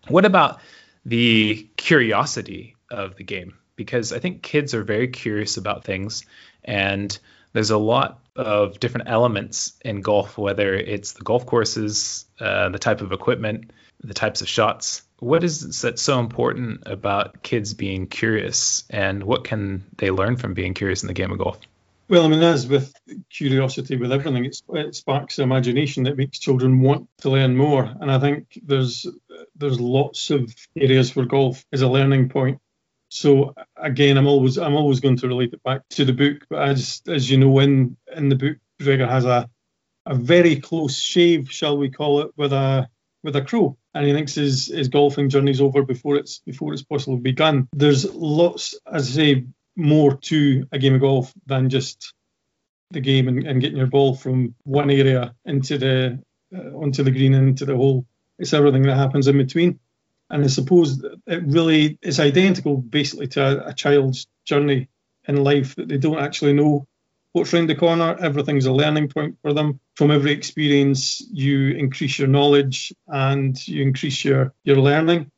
What 0.08 0.25
about 0.25 0.61
the 1.04 1.68
curiosity 1.76 2.76
of 2.90 3.16
the 3.16 3.25
game? 3.25 3.58
Because 3.76 4.12
i 4.12 4.18
think 4.18 4.42
kids 4.42 4.75
are 4.75 4.84
very 4.84 5.08
curious 5.08 5.56
about 5.56 5.84
things 5.84 6.26
and 6.64 7.18
There's 7.54 7.70
a 7.70 7.78
lot 7.78 8.20
of 8.37 8.78
different 8.80 9.08
elements 9.08 9.73
in 9.82 10.02
golf, 10.02 10.37
whether 10.37 10.75
it's 10.75 11.12
the 11.12 11.23
golf 11.23 11.46
courses, 11.46 12.26
uh, 12.40 12.68
the 12.68 12.78
type 12.78 13.00
of 13.00 13.12
equipment, 13.12 13.70
the 14.02 14.12
types 14.12 14.42
of 14.42 14.49
shots. 14.49 15.02
What 15.20 15.44
is 15.44 15.80
that's 15.80 16.02
so 16.02 16.18
important 16.18 16.82
about 16.84 17.42
kids 17.42 17.73
being 17.73 18.08
curious, 18.08 18.84
and 18.90 19.23
what 19.23 19.44
can 19.44 19.84
they 19.96 20.11
learn 20.11 20.37
from 20.37 20.52
being 20.52 20.75
curious 20.75 21.02
in 21.02 21.06
the 21.06 21.14
game 21.14 21.30
of 21.30 21.38
golf? 21.38 21.58
Well, 22.08 22.26
I 22.26 22.28
mean, 22.28 22.42
as 22.42 22.66
with 22.66 22.92
curiosity, 23.30 23.96
with 23.96 24.12
everything, 24.12 24.44
it 24.44 24.94
sparks 24.94 25.38
imagination 25.38 26.02
that 26.04 26.18
makes 26.18 26.38
children 26.38 26.80
want 26.80 27.08
to 27.18 27.30
learn 27.30 27.56
more. 27.56 27.84
And 27.84 28.11
I 28.11 28.18
think 28.18 28.58
there's 28.62 29.06
there's 29.56 29.80
lots 29.80 30.30
of 30.30 30.54
areas 30.76 31.16
where 31.16 31.25
golf 31.25 31.64
is 31.73 31.82
a 31.82 31.88
learning 31.88 32.28
point. 32.28 32.58
So 33.14 33.54
again, 33.76 34.18
I'm 34.18 34.26
always 34.26 34.59
I'm 34.59 34.75
always 34.75 34.99
going 34.99 35.16
to 35.18 35.28
relate 35.28 35.52
it 35.52 35.62
back 35.62 35.83
to 35.90 36.04
the 36.04 36.12
book. 36.12 36.44
But 36.50 36.68
as 36.68 37.00
as 37.06 37.30
you 37.30 37.38
know, 37.38 37.61
in 37.61 37.97
in 38.14 38.28
the 38.28 38.35
book, 38.35 38.56
Gregor 38.80 39.06
has 39.06 39.25
a 39.25 39.49
a 40.04 40.16
very 40.16 40.56
close 40.56 40.99
shave, 40.99 41.50
shall 41.50 41.78
we 41.78 41.90
call 41.90 42.23
it, 42.23 42.33
with 42.37 42.52
a 42.52 42.88
with 43.23 43.37
a 43.37 43.42
crow, 43.42 43.78
and 43.94 44.04
he 44.04 44.12
thinks 44.12 44.35
his 44.35 44.66
his 44.66 44.88
golfing 44.88 45.28
journey's 45.28 45.61
over 45.61 45.85
before 45.85 46.16
it's 46.16 46.40
before 46.40 46.73
it's 46.73 46.83
possibly 46.83 47.21
begun. 47.21 47.68
There's 47.73 48.04
lots, 48.12 48.75
as 48.92 49.11
I 49.11 49.12
say, 49.12 49.44
more 49.76 50.16
to 50.16 50.66
a 50.73 50.78
game 50.80 50.94
of 50.97 51.00
golf 51.00 51.33
than 51.47 51.71
just 51.71 52.14
the 52.90 53.00
game 53.00 53.28
and, 53.28 53.47
and 53.47 53.61
getting 53.61 53.78
your 53.78 53.87
ball 53.87 54.16
from 54.16 54.56
one 54.64 54.90
area 54.90 55.37
into 55.44 55.78
the 55.78 56.18
uh, 56.52 56.76
onto 56.83 57.04
the 57.04 57.12
green 57.12 57.35
and 57.35 57.50
into 57.50 57.64
the 57.64 57.76
hole. 57.76 58.06
It's 58.40 58.52
everything 58.52 58.83
that 58.83 58.97
happens 58.97 59.28
in 59.28 59.38
between. 59.38 59.78
And 60.34 60.42
I 60.42 60.48
suppose 60.48 61.00
it 61.28 61.44
really 61.46 61.96
is 62.02 62.18
identical 62.18 62.76
basically 62.76 63.28
to 63.28 63.40
a, 63.40 63.68
a 63.68 63.72
child's 63.72 64.26
journey 64.44 64.88
in 65.28 65.44
life 65.44 65.76
that 65.76 65.86
they 65.86 65.96
don't 65.96 66.18
actually 66.18 66.54
know 66.54 66.88
what's 67.30 67.54
around 67.54 67.68
the 67.68 67.76
corner. 67.76 68.16
Everything's 68.18 68.66
a 68.66 68.72
learning 68.72 69.10
point 69.10 69.38
for 69.42 69.52
them. 69.52 69.78
From 69.94 70.10
every 70.10 70.32
experience, 70.32 71.22
you 71.32 71.70
increase 71.70 72.18
your 72.18 72.26
knowledge 72.26 72.92
and 73.06 73.56
you 73.68 73.80
increase 73.80 74.24
your, 74.24 74.52
your 74.64 74.78
learning. 74.78 75.30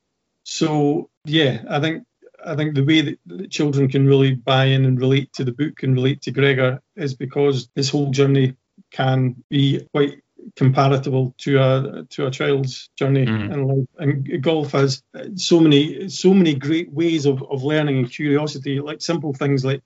So 0.44 1.10
yeah, 1.26 1.62
I 1.68 1.78
think 1.78 2.04
I 2.42 2.56
think 2.56 2.74
the 2.74 2.84
way 2.84 3.02
that, 3.02 3.18
that 3.26 3.50
children 3.50 3.88
can 3.88 4.06
really 4.06 4.34
buy 4.34 4.64
in 4.66 4.86
and 4.86 4.98
relate 4.98 5.30
to 5.34 5.44
the 5.44 5.52
book 5.52 5.82
and 5.82 5.94
relate 5.94 6.22
to 6.22 6.30
Gregor 6.30 6.80
is 6.94 7.12
because 7.14 7.68
his 7.74 7.90
whole 7.90 8.12
journey 8.12 8.56
can 8.90 9.44
be 9.50 9.86
quite 9.92 10.22
comparable 10.54 11.34
to 11.38 11.58
a 11.58 12.04
to 12.10 12.26
a 12.26 12.30
child's 12.30 12.88
journey 12.96 13.26
mm. 13.26 13.52
in 13.52 13.64
life. 13.64 13.88
And 13.98 14.42
golf 14.42 14.72
has 14.72 15.02
so 15.36 15.60
many 15.60 16.08
so 16.08 16.32
many 16.32 16.54
great 16.54 16.92
ways 16.92 17.26
of, 17.26 17.42
of 17.42 17.62
learning 17.62 17.98
and 17.98 18.10
curiosity, 18.10 18.80
like 18.80 19.00
simple 19.00 19.32
things 19.32 19.64
like 19.64 19.82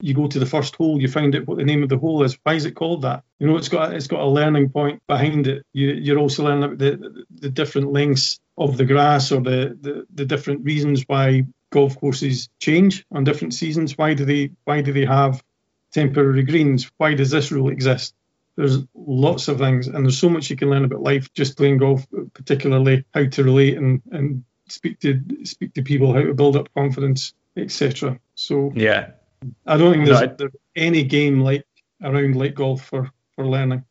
you 0.00 0.14
go 0.14 0.26
to 0.26 0.38
the 0.38 0.46
first 0.46 0.76
hole, 0.76 1.00
you 1.00 1.08
find 1.08 1.34
out 1.34 1.46
what 1.46 1.58
the 1.58 1.64
name 1.64 1.82
of 1.82 1.88
the 1.88 1.98
hole 1.98 2.22
is. 2.22 2.38
Why 2.42 2.54
is 2.54 2.66
it 2.66 2.74
called 2.74 3.02
that? 3.02 3.24
You 3.38 3.46
know, 3.46 3.56
it's 3.56 3.68
got 3.68 3.94
it's 3.94 4.06
got 4.06 4.20
a 4.20 4.26
learning 4.26 4.70
point 4.70 5.02
behind 5.06 5.46
it. 5.46 5.64
You 5.72 5.88
you're 5.92 6.18
also 6.18 6.44
learning 6.44 6.64
about 6.64 6.78
the, 6.78 7.24
the, 7.30 7.48
different 7.48 7.92
lengths 7.92 8.38
of 8.58 8.76
the 8.76 8.84
grass 8.84 9.32
or 9.32 9.40
the, 9.40 9.76
the 9.80 10.06
the 10.12 10.24
different 10.26 10.64
reasons 10.64 11.04
why 11.06 11.44
golf 11.72 11.98
courses 11.98 12.48
change 12.60 13.04
on 13.10 13.24
different 13.24 13.54
seasons? 13.54 13.96
Why 13.96 14.14
do 14.14 14.24
they 14.24 14.50
why 14.64 14.82
do 14.82 14.92
they 14.92 15.06
have 15.06 15.42
temporary 15.92 16.42
greens? 16.42 16.90
Why 16.98 17.14
does 17.14 17.30
this 17.30 17.50
rule 17.50 17.70
exist? 17.70 18.14
There's 18.56 18.78
lots 18.94 19.48
of 19.48 19.58
things, 19.58 19.86
and 19.86 20.04
there's 20.04 20.18
so 20.18 20.28
much 20.28 20.48
you 20.50 20.56
can 20.56 20.70
learn 20.70 20.84
about 20.84 21.02
life 21.02 21.32
just 21.34 21.56
playing 21.56 21.78
golf, 21.78 22.06
particularly 22.32 23.04
how 23.12 23.26
to 23.26 23.44
relate 23.44 23.76
and, 23.76 24.02
and 24.10 24.44
speak 24.68 25.00
to 25.00 25.20
speak 25.44 25.74
to 25.74 25.82
people, 25.82 26.14
how 26.14 26.22
to 26.22 26.34
build 26.34 26.56
up 26.56 26.72
confidence, 26.74 27.34
etc. 27.56 28.18
So 28.34 28.72
yeah, 28.74 29.10
I 29.66 29.76
don't 29.76 29.92
think 29.92 30.06
there's, 30.06 30.20
no, 30.20 30.26
I, 30.26 30.28
there's 30.28 30.56
any 30.74 31.04
game 31.04 31.40
like 31.40 31.66
around 32.02 32.36
like 32.36 32.54
golf 32.54 32.84
for 32.84 33.10
for 33.34 33.46
learning. 33.46 33.84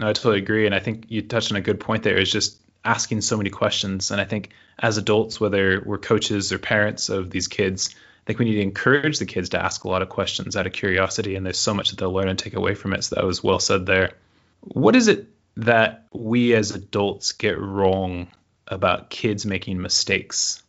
No, 0.00 0.08
I 0.08 0.12
totally 0.12 0.38
agree, 0.38 0.66
and 0.66 0.74
I 0.74 0.80
think 0.80 1.06
you 1.08 1.22
touched 1.22 1.52
on 1.52 1.56
a 1.56 1.60
good 1.60 1.78
point 1.78 2.02
there. 2.02 2.18
Is 2.18 2.32
just 2.32 2.60
asking 2.84 3.20
so 3.20 3.36
many 3.36 3.50
questions. 3.50 4.10
And 4.10 4.20
I 4.20 4.24
think 4.24 4.50
as 4.78 4.96
adults, 4.96 5.40
whether 5.40 5.82
we're 5.84 5.98
coaches 5.98 6.52
or 6.52 6.58
parents 6.58 7.08
of 7.08 7.30
these 7.30 7.48
kids, 7.48 7.94
think 8.28 8.40
we 8.40 8.44
need 8.44 8.56
to 8.56 8.62
encourage 8.62 9.18
the 9.18 9.24
kids 9.24 9.48
to 9.48 9.64
ask 9.64 9.84
a 9.84 9.88
lot 9.88 10.02
of 10.02 10.10
questions 10.10 10.54
out 10.54 10.66
of 10.66 10.74
curiosity. 10.74 11.34
And 11.34 11.46
there's 11.46 11.58
so 11.58 11.72
much 11.72 11.90
that 11.90 11.98
they'll 11.98 12.12
learn 12.12 12.28
and 12.28 12.38
take 12.38 12.52
away 12.52 12.74
from 12.74 12.92
it. 12.92 13.02
So 13.02 13.16
that 13.16 13.24
was 13.24 13.42
well 13.42 13.58
said 13.58 13.86
there. 13.86 14.12
What 14.60 14.94
is 14.94 15.08
it 15.08 15.28
that 15.56 16.04
we 16.12 16.52
as 16.54 16.72
adults 16.72 17.32
get 17.32 17.58
wrong 17.58 18.28
about 18.66 19.08
kids 19.08 19.46
making 19.46 19.80
mistakes? 19.80 20.62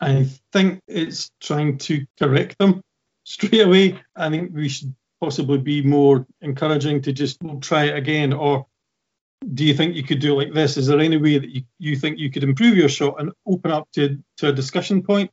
I 0.00 0.28
think 0.52 0.80
it's 0.88 1.30
trying 1.40 1.78
to 1.78 2.04
correct 2.18 2.58
them 2.58 2.82
straight 3.22 3.60
away. 3.60 4.00
I 4.16 4.28
think 4.30 4.52
we 4.52 4.68
should 4.68 4.92
possibly 5.20 5.58
be 5.58 5.82
more 5.82 6.26
encouraging 6.40 7.02
to 7.02 7.12
just 7.12 7.38
try 7.60 7.84
it 7.84 7.96
again 7.96 8.32
or 8.32 8.66
do 9.54 9.64
you 9.64 9.74
think 9.74 9.94
you 9.94 10.02
could 10.02 10.18
do 10.18 10.34
like 10.36 10.52
this? 10.52 10.76
Is 10.76 10.88
there 10.88 10.98
any 10.98 11.16
way 11.16 11.38
that 11.38 11.48
you, 11.48 11.62
you 11.78 11.94
think 11.94 12.18
you 12.18 12.30
could 12.30 12.42
improve 12.42 12.76
your 12.76 12.88
shot 12.88 13.20
and 13.20 13.30
open 13.46 13.70
up 13.70 13.88
to, 13.92 14.18
to 14.38 14.48
a 14.48 14.52
discussion 14.52 15.02
point 15.02 15.30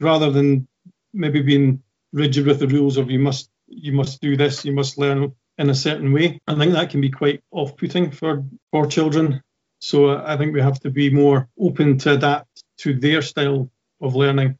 rather 0.00 0.30
than 0.30 0.68
maybe 1.12 1.42
being 1.42 1.82
rigid 2.12 2.46
with 2.46 2.58
the 2.58 2.68
rules 2.68 2.96
of 2.96 3.10
you 3.10 3.18
must 3.18 3.50
you 3.66 3.92
must 3.92 4.20
do 4.20 4.36
this, 4.36 4.64
you 4.64 4.72
must 4.72 4.98
learn 4.98 5.32
in 5.58 5.70
a 5.70 5.74
certain 5.74 6.12
way. 6.12 6.40
I 6.46 6.54
think 6.54 6.72
that 6.72 6.90
can 6.90 7.00
be 7.00 7.10
quite 7.10 7.42
off-putting 7.50 8.10
for 8.10 8.44
for 8.70 8.86
children. 8.86 9.42
So 9.80 10.16
I 10.16 10.36
think 10.36 10.54
we 10.54 10.60
have 10.60 10.78
to 10.80 10.90
be 10.90 11.10
more 11.10 11.48
open 11.58 11.98
to 11.98 12.12
adapt 12.12 12.62
to 12.78 12.94
their 12.94 13.22
style 13.22 13.70
of 14.00 14.14
learning. 14.14 14.58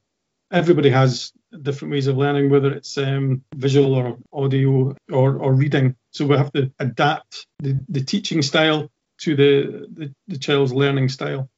Everybody 0.50 0.90
has 0.90 1.32
different 1.62 1.92
ways 1.92 2.06
of 2.06 2.16
learning, 2.16 2.50
whether 2.50 2.72
it's 2.72 2.96
um, 2.98 3.42
visual 3.54 3.94
or 3.94 4.18
audio 4.32 4.96
or, 5.10 5.36
or 5.36 5.52
reading. 5.52 5.96
So 6.10 6.26
we 6.26 6.36
have 6.36 6.52
to 6.52 6.72
adapt 6.78 7.46
the, 7.58 7.78
the 7.88 8.02
teaching 8.02 8.42
style 8.42 8.90
to 9.18 9.36
the, 9.36 9.86
the, 9.92 10.14
the 10.28 10.38
child's 10.38 10.72
learning 10.72 11.08
style. 11.08 11.48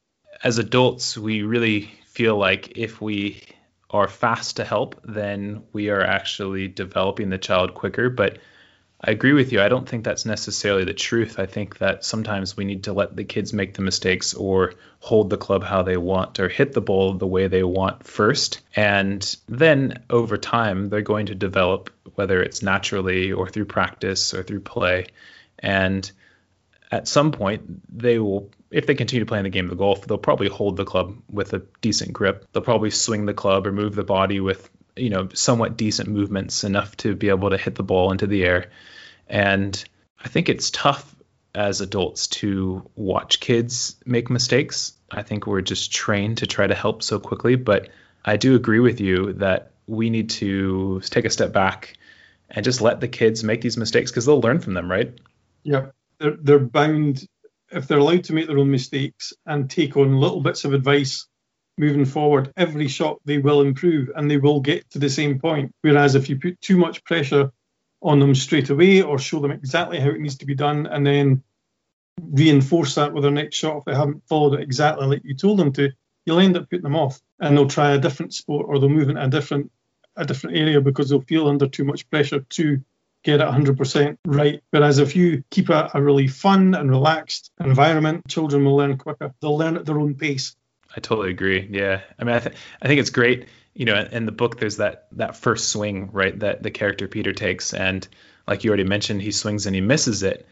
As 0.43 0.57
adults, 0.59 1.17
we 1.17 1.41
really 1.41 1.91
feel 2.07 2.37
like 2.37 2.77
if 2.77 3.01
we 3.01 3.41
are 3.95 4.07
fast 4.07 4.57
to 4.57 4.63
help, 4.63 5.01
then 5.03 5.63
we 5.73 5.89
are 5.89 6.01
actually 6.01 6.67
developing 6.67 7.29
the 7.29 7.37
child 7.37 7.73
quicker. 7.73 8.09
But 8.09 8.37
I 9.01 9.11
agree 9.11 9.33
with 9.33 9.51
you. 9.51 9.61
I 9.61 9.69
don't 9.69 9.87
think 9.87 10.03
that's 10.03 10.25
necessarily 10.25 10.85
the 10.85 10.93
truth. 10.93 11.37
I 11.37 11.45
think 11.45 11.77
that 11.79 12.03
sometimes 12.03 12.57
we 12.57 12.65
need 12.65 12.85
to 12.85 12.93
let 12.93 13.15
the 13.15 13.23
kids 13.23 13.53
make 13.53 13.73
the 13.73 13.81
mistakes 13.81 14.33
or 14.33 14.73
hold 14.99 15.29
the 15.29 15.37
club 15.37 15.63
how 15.63 15.83
they 15.83 15.97
want 15.97 16.39
or 16.39 16.49
hit 16.49 16.73
the 16.73 16.81
ball 16.81 17.13
the 17.13 17.27
way 17.27 17.47
they 17.47 17.63
want 17.63 18.05
first. 18.05 18.61
And 18.75 19.35
then 19.47 20.03
over 20.09 20.37
time, 20.37 20.89
they're 20.89 21.01
going 21.01 21.27
to 21.27 21.35
develop, 21.35 21.91
whether 22.15 22.41
it's 22.41 22.63
naturally 22.63 23.31
or 23.31 23.49
through 23.49 23.65
practice 23.65 24.33
or 24.33 24.43
through 24.43 24.61
play. 24.61 25.07
And 25.59 26.09
at 26.91 27.07
some 27.07 27.31
point, 27.31 27.81
they 27.95 28.17
will, 28.17 28.49
if 28.75 28.85
they 28.85 28.95
continue 28.95 29.25
playing 29.25 29.45
the 29.45 29.49
game 29.49 29.71
of 29.71 29.77
golf, 29.77 30.05
they'll 30.05 30.17
probably 30.17 30.49
hold 30.49 30.77
the 30.77 30.85
club 30.85 31.15
with 31.31 31.53
a 31.53 31.63
decent 31.81 32.13
grip. 32.13 32.45
They'll 32.51 32.61
probably 32.61 32.91
swing 32.91 33.25
the 33.25 33.33
club 33.33 33.65
or 33.65 33.71
move 33.71 33.95
the 33.95 34.03
body 34.03 34.39
with 34.39 34.69
you 34.95 35.09
know 35.09 35.29
somewhat 35.33 35.77
decent 35.77 36.09
movements 36.09 36.63
enough 36.63 36.95
to 36.97 37.15
be 37.15 37.29
able 37.29 37.49
to 37.49 37.57
hit 37.57 37.75
the 37.75 37.83
ball 37.83 38.11
into 38.11 38.27
the 38.27 38.43
air 38.45 38.69
and 39.27 39.83
I 40.23 40.27
think 40.27 40.49
it's 40.49 40.71
tough 40.71 41.15
as 41.53 41.81
adults 41.81 42.27
to 42.27 42.89
watch 42.95 43.39
kids 43.39 43.95
make 44.05 44.29
mistakes. 44.29 44.93
I 45.11 45.21
think 45.21 45.47
we're 45.47 45.61
just 45.61 45.91
trained 45.91 46.39
to 46.39 46.47
try 46.47 46.67
to 46.67 46.75
help 46.75 47.03
so 47.03 47.19
quickly. 47.19 47.55
But 47.55 47.89
I 48.23 48.37
do 48.37 48.55
agree 48.55 48.79
with 48.79 48.99
you 48.99 49.33
that 49.33 49.71
we 49.87 50.09
need 50.09 50.31
to 50.31 50.99
take 51.01 51.25
a 51.25 51.29
step 51.29 51.53
back 51.53 51.93
and 52.49 52.63
just 52.63 52.81
let 52.81 52.99
the 52.99 53.07
kids 53.07 53.43
make 53.43 53.61
these 53.61 53.77
mistakes 53.77 54.11
because 54.11 54.25
they'll 54.25 54.41
learn 54.41 54.59
from 54.59 54.73
them, 54.73 54.89
right? 54.89 55.13
Yeah, 55.63 55.87
they're, 56.19 56.37
they're 56.41 56.59
bound, 56.59 57.27
if 57.71 57.87
they're 57.87 57.99
allowed 57.99 58.25
to 58.25 58.33
make 58.33 58.47
their 58.47 58.59
own 58.59 58.71
mistakes 58.71 59.33
and 59.45 59.69
take 59.69 59.97
on 59.97 60.19
little 60.19 60.41
bits 60.41 60.65
of 60.65 60.73
advice 60.73 61.27
moving 61.77 62.05
forward, 62.05 62.53
every 62.55 62.87
shot 62.87 63.19
they 63.25 63.37
will 63.37 63.61
improve 63.61 64.09
and 64.15 64.29
they 64.29 64.37
will 64.37 64.61
get 64.61 64.89
to 64.91 64.99
the 64.99 65.09
same 65.09 65.39
point. 65.39 65.71
Whereas 65.81 66.15
if 66.15 66.29
you 66.29 66.39
put 66.39 66.61
too 66.61 66.77
much 66.77 67.03
pressure 67.03 67.51
on 68.01 68.19
them 68.19 68.35
straight 68.35 68.69
away 68.69 69.01
or 69.01 69.17
show 69.17 69.39
them 69.39 69.51
exactly 69.51 69.99
how 69.99 70.09
it 70.09 70.19
needs 70.19 70.37
to 70.37 70.45
be 70.45 70.55
done 70.55 70.85
and 70.85 71.05
then 71.05 71.43
reinforce 72.21 72.95
that 72.95 73.13
with 73.13 73.23
their 73.23 73.31
next 73.31 73.57
shot 73.57 73.77
if 73.77 73.85
they 73.85 73.95
haven't 73.95 74.25
followed 74.27 74.53
it 74.53 74.61
exactly 74.61 75.05
like 75.05 75.21
you 75.25 75.35
told 75.35 75.59
them 75.59 75.73
to, 75.73 75.91
you'll 76.25 76.39
end 76.39 76.55
up 76.55 76.69
putting 76.69 76.83
them 76.83 76.95
off 76.95 77.19
and 77.39 77.57
they'll 77.57 77.67
try 77.67 77.91
a 77.91 77.99
different 77.99 78.33
sport 78.33 78.67
or 78.69 78.79
they'll 78.79 78.89
move 78.89 79.09
into 79.09 79.23
a 79.23 79.29
different 79.29 79.71
a 80.15 80.25
different 80.25 80.55
area 80.55 80.79
because 80.79 81.09
they'll 81.09 81.21
feel 81.21 81.47
under 81.47 81.67
too 81.67 81.83
much 81.83 82.09
pressure 82.09 82.39
to 82.49 82.81
get 83.25 83.41
it 83.41 83.47
100% 83.47 84.17
right. 84.25 84.61
Whereas 84.69 84.99
if 84.99 85.15
you 85.15 85.43
keep 85.49 85.67
a, 85.69 85.91
a 85.93 86.01
really 86.01 86.27
fun 86.27 86.73
and 86.75 86.89
relaxed 86.89 87.51
environment, 87.59 88.27
children 88.29 88.63
will 88.63 88.77
learn 88.77 88.97
quicker. 88.97 89.33
They'll 89.41 89.57
learn 89.57 89.75
at 89.75 89.85
their 89.85 89.99
own 89.99 90.15
pace. 90.15 90.55
I 90.95 91.01
totally 91.01 91.31
agree. 91.31 91.67
Yeah, 91.69 92.01
I 92.17 92.23
mean, 92.23 92.35
I, 92.35 92.39
th- 92.39 92.55
I 92.81 92.87
think 92.87 93.01
it's 93.01 93.09
great 93.09 93.47
you 93.75 93.83
know, 93.85 94.07
in 94.09 94.25
the 94.25 94.31
book, 94.31 94.57
there's 94.57 94.77
that 94.77 95.07
that 95.11 95.35
first 95.35 95.69
swing, 95.69 96.09
right, 96.13 96.39
that 96.39 96.63
the 96.63 96.71
character 96.71 97.07
Peter 97.07 97.33
takes, 97.33 97.73
and 97.73 98.07
like 98.47 98.63
you 98.63 98.69
already 98.69 98.85
mentioned, 98.85 99.21
he 99.21 99.31
swings 99.31 99.65
and 99.65 99.75
he 99.75 99.81
misses 99.81 100.23
it. 100.23 100.47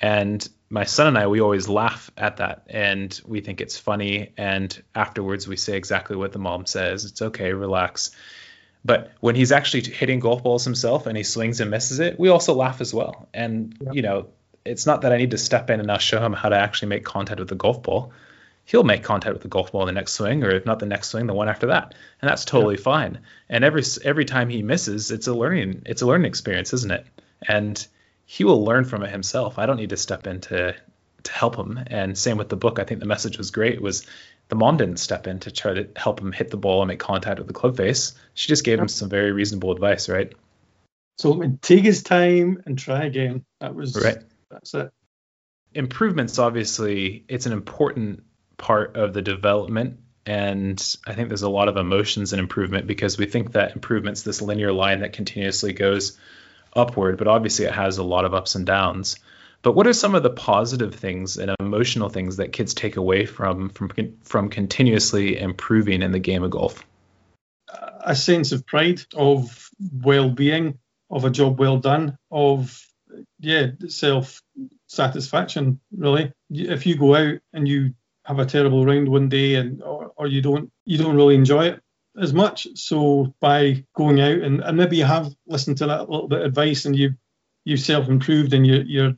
And 0.00 0.48
my 0.70 0.84
son 0.84 1.08
and 1.08 1.18
I, 1.18 1.26
we 1.26 1.40
always 1.40 1.68
laugh 1.68 2.08
at 2.16 2.36
that, 2.36 2.68
and 2.68 3.20
we 3.26 3.40
think 3.40 3.60
it's 3.60 3.76
funny. 3.76 4.32
And 4.36 4.80
afterwards, 4.94 5.48
we 5.48 5.56
say 5.56 5.76
exactly 5.76 6.16
what 6.16 6.30
the 6.30 6.38
mom 6.38 6.66
says. 6.66 7.04
It's 7.04 7.20
okay, 7.20 7.52
relax. 7.52 8.12
But 8.84 9.10
when 9.20 9.34
he's 9.34 9.52
actually 9.52 9.82
hitting 9.82 10.20
golf 10.20 10.42
balls 10.42 10.64
himself 10.64 11.06
and 11.06 11.16
he 11.16 11.24
swings 11.24 11.60
and 11.60 11.70
misses 11.70 11.98
it, 11.98 12.18
we 12.18 12.28
also 12.28 12.54
laugh 12.54 12.80
as 12.80 12.94
well. 12.94 13.28
And 13.34 13.76
you 13.92 14.02
know, 14.02 14.28
it's 14.64 14.86
not 14.86 15.02
that 15.02 15.12
I 15.12 15.16
need 15.16 15.32
to 15.32 15.38
step 15.38 15.70
in 15.70 15.80
and 15.80 15.86
now 15.86 15.98
show 15.98 16.24
him 16.24 16.32
how 16.32 16.48
to 16.48 16.56
actually 16.56 16.88
make 16.88 17.04
contact 17.04 17.40
with 17.40 17.48
the 17.48 17.54
golf 17.54 17.82
ball. 17.82 18.12
He'll 18.64 18.84
make 18.84 19.02
contact 19.02 19.32
with 19.32 19.42
the 19.42 19.48
golf 19.48 19.72
ball 19.72 19.82
in 19.82 19.86
the 19.86 19.92
next 19.92 20.12
swing, 20.12 20.44
or 20.44 20.50
if 20.50 20.66
not 20.66 20.78
the 20.78 20.86
next 20.86 21.08
swing, 21.08 21.26
the 21.26 21.32
one 21.32 21.48
after 21.48 21.68
that, 21.68 21.94
and 22.20 22.28
that's 22.28 22.44
totally 22.44 22.76
fine. 22.76 23.20
And 23.48 23.64
every 23.64 23.82
every 24.04 24.26
time 24.26 24.50
he 24.50 24.62
misses, 24.62 25.10
it's 25.10 25.26
a 25.26 25.34
learning 25.34 25.82
it's 25.86 26.02
a 26.02 26.06
learning 26.06 26.26
experience, 26.26 26.72
isn't 26.74 26.90
it? 26.90 27.06
And 27.46 27.86
he 28.26 28.44
will 28.44 28.62
learn 28.62 28.84
from 28.84 29.02
it 29.02 29.10
himself. 29.10 29.58
I 29.58 29.64
don't 29.64 29.78
need 29.78 29.90
to 29.90 29.96
step 29.96 30.26
in 30.26 30.42
to 30.42 30.76
to 31.24 31.32
help 31.32 31.56
him. 31.56 31.80
And 31.86 32.16
same 32.16 32.36
with 32.36 32.50
the 32.50 32.56
book. 32.56 32.78
I 32.78 32.84
think 32.84 33.00
the 33.00 33.06
message 33.06 33.38
was 33.38 33.50
great. 33.50 33.80
Was 33.80 34.06
the 34.48 34.56
mom 34.56 34.76
didn't 34.78 34.98
step 34.98 35.26
in 35.26 35.40
to 35.40 35.50
try 35.50 35.74
to 35.74 35.88
help 35.96 36.20
him 36.20 36.32
hit 36.32 36.50
the 36.50 36.56
ball 36.56 36.82
and 36.82 36.88
make 36.88 36.98
contact 36.98 37.38
with 37.38 37.46
the 37.46 37.54
club 37.54 37.76
face. 37.76 38.14
She 38.34 38.48
just 38.48 38.64
gave 38.64 38.78
him 38.78 38.88
some 38.88 39.08
very 39.08 39.32
reasonable 39.32 39.72
advice, 39.72 40.08
right? 40.08 40.32
So 41.18 41.42
take 41.60 41.84
his 41.84 42.02
time 42.02 42.62
and 42.64 42.78
try 42.78 43.04
again. 43.04 43.44
That 43.60 43.74
was 43.74 44.02
right. 44.02 44.18
That's 44.50 44.72
it. 44.74 44.90
Improvements, 45.74 46.38
obviously, 46.38 47.24
it's 47.28 47.46
an 47.46 47.52
important 47.52 48.22
part 48.56 48.96
of 48.96 49.12
the 49.12 49.22
development. 49.22 50.00
And 50.24 50.96
I 51.06 51.14
think 51.14 51.28
there's 51.28 51.42
a 51.42 51.48
lot 51.48 51.68
of 51.68 51.76
emotions 51.76 52.32
in 52.32 52.38
improvement 52.38 52.86
because 52.86 53.18
we 53.18 53.26
think 53.26 53.52
that 53.52 53.72
improvement's 53.72 54.22
this 54.22 54.42
linear 54.42 54.72
line 54.72 55.00
that 55.00 55.12
continuously 55.12 55.72
goes 55.72 56.18
upward, 56.74 57.18
but 57.18 57.28
obviously 57.28 57.64
it 57.64 57.72
has 57.72 57.98
a 57.98 58.02
lot 58.02 58.24
of 58.24 58.34
ups 58.34 58.54
and 58.54 58.66
downs. 58.66 59.18
But 59.62 59.72
what 59.72 59.86
are 59.86 59.92
some 59.92 60.14
of 60.14 60.22
the 60.22 60.30
positive 60.30 60.94
things 60.94 61.36
and 61.36 61.54
emotional 61.58 62.08
things 62.08 62.36
that 62.36 62.52
kids 62.52 62.74
take 62.74 62.96
away 62.96 63.26
from 63.26 63.70
from 63.70 63.90
from 64.22 64.48
continuously 64.50 65.38
improving 65.38 66.02
in 66.02 66.12
the 66.12 66.18
game 66.18 66.42
of 66.42 66.50
golf? 66.50 66.84
A 68.00 68.14
sense 68.14 68.52
of 68.52 68.66
pride, 68.66 69.02
of 69.14 69.70
well-being, 69.92 70.78
of 71.10 71.24
a 71.24 71.30
job 71.30 71.58
well 71.58 71.78
done, 71.78 72.16
of 72.30 72.84
yeah, 73.40 73.68
self 73.88 74.40
satisfaction. 74.86 75.80
Really, 75.96 76.32
if 76.50 76.86
you 76.86 76.96
go 76.96 77.14
out 77.14 77.38
and 77.52 77.66
you 77.66 77.94
have 78.24 78.38
a 78.38 78.46
terrible 78.46 78.84
round 78.84 79.08
one 79.08 79.28
day 79.28 79.54
and 79.56 79.82
or, 79.82 80.12
or 80.16 80.26
you 80.26 80.40
don't 80.42 80.70
you 80.84 80.98
don't 80.98 81.16
really 81.16 81.34
enjoy 81.34 81.66
it 81.66 81.82
as 82.20 82.32
much. 82.32 82.68
So 82.74 83.34
by 83.40 83.84
going 83.94 84.20
out 84.20 84.38
and, 84.38 84.60
and 84.60 84.76
maybe 84.76 84.98
you 84.98 85.04
have 85.04 85.34
listened 85.46 85.78
to 85.78 85.86
that 85.86 86.08
little 86.10 86.28
bit 86.28 86.40
of 86.40 86.46
advice 86.46 86.84
and 86.84 86.94
you 86.96 87.14
you 87.64 87.76
self 87.76 88.08
improved 88.08 88.52
and 88.52 88.66
you, 88.66 88.82
you're 88.86 89.14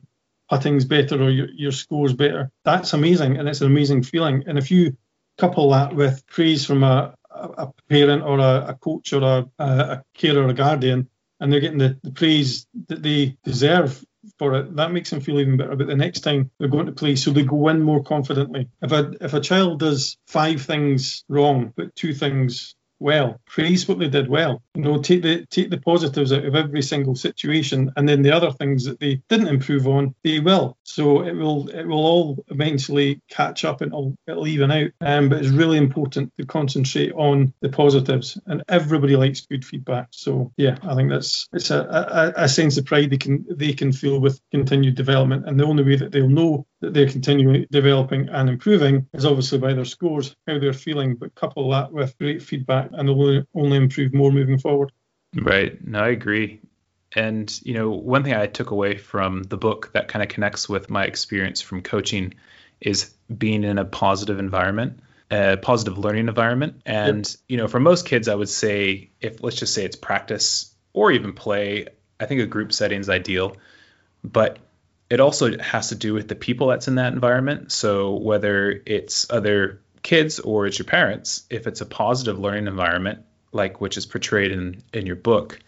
putting's 0.51 0.83
better 0.83 1.15
or 1.23 1.29
your, 1.29 1.47
your 1.55 1.71
score's 1.71 2.13
better. 2.13 2.51
That's 2.65 2.91
amazing 2.91 3.37
and 3.37 3.47
it's 3.47 3.61
an 3.61 3.67
amazing 3.67 4.03
feeling. 4.03 4.43
And 4.45 4.57
if 4.57 4.69
you 4.69 4.97
couple 5.37 5.71
that 5.71 5.95
with 5.95 6.27
praise 6.27 6.65
from 6.65 6.83
a, 6.83 7.15
a 7.31 7.69
parent 7.89 8.23
or 8.23 8.37
a, 8.37 8.65
a 8.67 8.77
coach 8.79 9.13
or 9.13 9.23
a, 9.23 9.63
a, 9.63 10.03
carer 10.13 10.43
or 10.43 10.49
a 10.49 10.53
guardian, 10.53 11.09
and 11.39 11.51
they're 11.51 11.61
getting 11.61 11.79
the, 11.79 11.97
the 12.03 12.11
praise 12.11 12.67
that 12.89 13.01
they 13.01 13.37
deserve 13.45 14.03
for 14.37 14.53
it, 14.55 14.75
that 14.75 14.91
makes 14.91 15.09
them 15.09 15.21
feel 15.21 15.39
even 15.39 15.55
better 15.55 15.71
about 15.71 15.87
the 15.87 15.95
next 15.95 16.19
time 16.19 16.51
they're 16.59 16.67
going 16.67 16.85
to 16.85 16.91
play. 16.91 17.15
So 17.15 17.31
they 17.31 17.43
go 17.43 17.69
in 17.69 17.81
more 17.81 18.03
confidently. 18.03 18.67
If 18.81 18.91
a 18.91 19.13
if 19.21 19.33
a 19.33 19.39
child 19.39 19.79
does 19.79 20.17
five 20.27 20.61
things 20.61 21.23
wrong 21.29 21.73
but 21.75 21.95
two 21.95 22.13
things 22.13 22.75
well. 23.01 23.39
Praise 23.47 23.87
what 23.87 23.99
they 23.99 24.07
did 24.07 24.29
well. 24.29 24.61
You 24.75 24.83
know, 24.83 25.01
take 25.01 25.23
the 25.23 25.45
take 25.47 25.69
the 25.69 25.79
positives 25.79 26.31
out 26.31 26.45
of 26.45 26.55
every 26.55 26.81
single 26.81 27.15
situation, 27.15 27.91
and 27.97 28.07
then 28.07 28.21
the 28.21 28.31
other 28.31 28.51
things 28.51 28.85
that 28.85 28.99
they 28.99 29.21
didn't 29.27 29.47
improve 29.47 29.87
on, 29.87 30.15
they 30.23 30.39
will. 30.39 30.77
So 30.83 31.23
it 31.23 31.33
will 31.33 31.69
it 31.69 31.85
will 31.85 32.05
all 32.05 32.45
eventually 32.49 33.21
catch 33.29 33.65
up 33.65 33.81
and 33.81 33.91
it'll, 33.91 34.15
it'll 34.27 34.47
even 34.47 34.71
out. 34.71 34.91
Um, 35.01 35.29
but 35.29 35.39
it's 35.39 35.49
really 35.49 35.77
important 35.77 36.31
to 36.39 36.45
concentrate 36.45 37.11
on 37.13 37.53
the 37.61 37.69
positives, 37.69 38.39
and 38.45 38.63
everybody 38.69 39.15
likes 39.15 39.41
good 39.41 39.65
feedback. 39.65 40.07
So 40.11 40.51
yeah, 40.57 40.77
I 40.83 40.95
think 40.95 41.09
that's 41.09 41.47
it's 41.51 41.71
a, 41.71 42.33
a, 42.37 42.43
a 42.43 42.49
sense 42.49 42.77
of 42.77 42.85
pride 42.85 43.09
they 43.09 43.17
can 43.17 43.45
they 43.49 43.73
can 43.73 43.91
feel 43.91 44.19
with 44.19 44.39
continued 44.51 44.95
development, 44.95 45.47
and 45.47 45.59
the 45.59 45.65
only 45.65 45.83
way 45.83 45.95
that 45.97 46.11
they'll 46.11 46.29
know 46.29 46.65
that 46.81 46.93
they're 46.93 47.09
continuing 47.09 47.65
developing 47.71 48.27
and 48.29 48.49
improving 48.49 49.07
is 49.13 49.25
obviously 49.25 49.59
by 49.59 49.73
their 49.73 49.85
scores, 49.85 50.35
how 50.47 50.59
they're 50.59 50.73
feeling, 50.73 51.15
but 51.15 51.33
couple 51.35 51.69
that 51.71 51.91
with 51.91 52.17
great 52.17 52.41
feedback 52.41 52.89
and 52.91 53.07
they'll 53.07 53.43
only 53.55 53.77
improve 53.77 54.13
more 54.13 54.31
moving 54.31 54.57
forward. 54.57 54.91
Right. 55.35 55.85
No, 55.85 55.99
I 55.99 56.09
agree. 56.09 56.59
And, 57.15 57.51
you 57.63 57.73
know, 57.73 57.91
one 57.91 58.23
thing 58.23 58.33
I 58.33 58.47
took 58.47 58.71
away 58.71 58.97
from 58.97 59.43
the 59.43 59.57
book 59.57 59.91
that 59.93 60.07
kind 60.07 60.23
of 60.23 60.29
connects 60.29 60.67
with 60.67 60.89
my 60.89 61.05
experience 61.05 61.61
from 61.61 61.81
coaching 61.81 62.33
is 62.79 63.13
being 63.35 63.63
in 63.63 63.77
a 63.77 63.85
positive 63.85 64.39
environment, 64.39 64.99
a 65.29 65.57
positive 65.57 65.97
learning 65.97 66.27
environment. 66.29 66.81
And, 66.85 67.27
yep. 67.27 67.37
you 67.47 67.57
know, 67.57 67.67
for 67.67 67.79
most 67.79 68.05
kids, 68.05 68.27
I 68.27 68.35
would 68.35 68.49
say 68.49 69.09
if 69.19 69.43
let's 69.43 69.57
just 69.57 69.73
say 69.73 69.85
it's 69.85 69.95
practice 69.95 70.73
or 70.93 71.11
even 71.11 71.33
play, 71.33 71.87
I 72.19 72.25
think 72.25 72.41
a 72.41 72.47
group 72.47 72.73
setting 72.73 72.99
is 72.99 73.09
ideal. 73.09 73.57
But 74.23 74.59
it 75.11 75.19
also 75.19 75.57
has 75.57 75.89
to 75.89 75.95
do 75.95 76.13
with 76.13 76.29
the 76.29 76.35
people 76.35 76.67
that's 76.67 76.87
in 76.87 76.95
that 76.95 77.11
environment. 77.11 77.69
So 77.73 78.15
whether 78.15 78.81
it's 78.85 79.29
other 79.29 79.81
kids 80.03 80.39
or 80.39 80.67
it's 80.67 80.79
your 80.79 80.85
parents, 80.85 81.43
if 81.49 81.67
it's 81.67 81.81
a 81.81 81.85
positive 81.85 82.39
learning 82.39 82.67
environment, 82.67 83.19
like 83.51 83.81
which 83.81 83.97
is 83.97 84.05
portrayed 84.05 84.53
in, 84.53 84.81
in 84.93 85.05
your 85.05 85.17
book, 85.17 85.59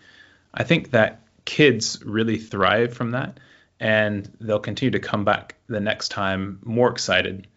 I 0.53 0.63
think 0.63 0.91
that 0.91 1.23
kids 1.43 2.01
really 2.05 2.37
thrive 2.37 2.93
from 2.93 3.11
that 3.11 3.37
and 3.81 4.31
they'll 4.39 4.59
continue 4.59 4.91
to 4.91 4.99
come 4.99 5.25
back 5.25 5.55
the 5.67 5.81
next 5.81 6.07
time 6.07 6.59
more 6.63 6.89
excited, 6.89 7.47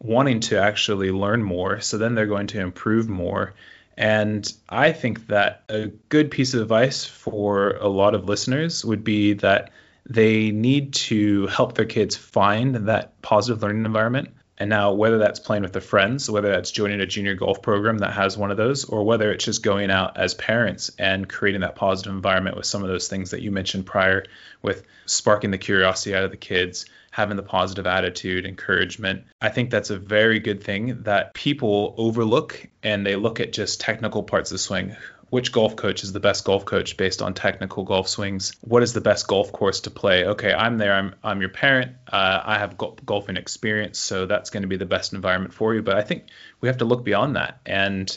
wanting 0.00 0.40
to 0.40 0.60
actually 0.60 1.12
learn 1.12 1.42
more. 1.42 1.80
So 1.80 1.96
then 1.96 2.14
they're 2.14 2.26
going 2.26 2.48
to 2.48 2.60
improve 2.60 3.08
more. 3.08 3.54
And 3.96 4.52
I 4.68 4.92
think 4.92 5.28
that 5.28 5.64
a 5.70 5.86
good 6.10 6.30
piece 6.30 6.52
of 6.52 6.60
advice 6.60 7.06
for 7.06 7.70
a 7.80 7.88
lot 7.88 8.14
of 8.14 8.28
listeners 8.28 8.84
would 8.84 9.02
be 9.02 9.32
that 9.34 9.70
they 10.06 10.50
need 10.50 10.94
to 10.94 11.46
help 11.46 11.74
their 11.74 11.86
kids 11.86 12.16
find 12.16 12.74
that 12.88 13.20
positive 13.22 13.62
learning 13.62 13.84
environment. 13.84 14.30
And 14.58 14.68
now, 14.68 14.92
whether 14.92 15.18
that's 15.18 15.40
playing 15.40 15.62
with 15.62 15.72
their 15.72 15.82
friends, 15.82 16.30
whether 16.30 16.50
that's 16.50 16.70
joining 16.70 17.00
a 17.00 17.06
junior 17.06 17.34
golf 17.34 17.62
program 17.62 17.98
that 17.98 18.12
has 18.12 18.36
one 18.36 18.50
of 18.50 18.56
those, 18.56 18.84
or 18.84 19.02
whether 19.02 19.32
it's 19.32 19.44
just 19.44 19.62
going 19.62 19.90
out 19.90 20.16
as 20.18 20.34
parents 20.34 20.90
and 20.98 21.28
creating 21.28 21.62
that 21.62 21.74
positive 21.74 22.12
environment 22.12 22.56
with 22.56 22.66
some 22.66 22.82
of 22.82 22.88
those 22.88 23.08
things 23.08 23.30
that 23.30 23.42
you 23.42 23.50
mentioned 23.50 23.86
prior, 23.86 24.24
with 24.60 24.84
sparking 25.06 25.50
the 25.50 25.58
curiosity 25.58 26.14
out 26.14 26.22
of 26.22 26.30
the 26.30 26.36
kids, 26.36 26.84
having 27.10 27.36
the 27.36 27.42
positive 27.42 27.86
attitude, 27.86 28.46
encouragement. 28.46 29.24
I 29.40 29.48
think 29.48 29.70
that's 29.70 29.90
a 29.90 29.98
very 29.98 30.38
good 30.38 30.62
thing 30.62 31.02
that 31.04 31.34
people 31.34 31.94
overlook 31.96 32.68
and 32.82 33.04
they 33.04 33.16
look 33.16 33.40
at 33.40 33.52
just 33.52 33.80
technical 33.80 34.22
parts 34.22 34.50
of 34.50 34.56
the 34.56 34.58
swing 34.60 34.96
which 35.32 35.50
golf 35.50 35.76
coach 35.76 36.04
is 36.04 36.12
the 36.12 36.20
best 36.20 36.44
golf 36.44 36.66
coach 36.66 36.98
based 36.98 37.22
on 37.22 37.32
technical 37.32 37.84
golf 37.84 38.06
swings? 38.06 38.52
What 38.60 38.82
is 38.82 38.92
the 38.92 39.00
best 39.00 39.26
golf 39.26 39.50
course 39.50 39.80
to 39.80 39.90
play? 39.90 40.26
Okay 40.26 40.52
i'm 40.52 40.76
there 40.76 40.92
i'm, 40.92 41.14
I'm 41.24 41.40
your 41.40 41.48
parent. 41.48 41.92
Uh, 42.06 42.42
i 42.44 42.58
have 42.58 42.76
go- 42.76 42.98
golfing 43.06 43.38
experience 43.38 43.98
so 43.98 44.26
that's 44.26 44.50
going 44.50 44.64
to 44.64 44.68
be 44.68 44.76
the 44.76 44.84
best 44.84 45.14
environment 45.14 45.54
for 45.54 45.74
you. 45.74 45.80
But 45.80 45.96
i 45.96 46.02
think 46.02 46.24
we 46.60 46.68
have 46.68 46.76
to 46.78 46.84
look 46.84 47.02
beyond 47.02 47.36
that. 47.36 47.60
And 47.64 48.14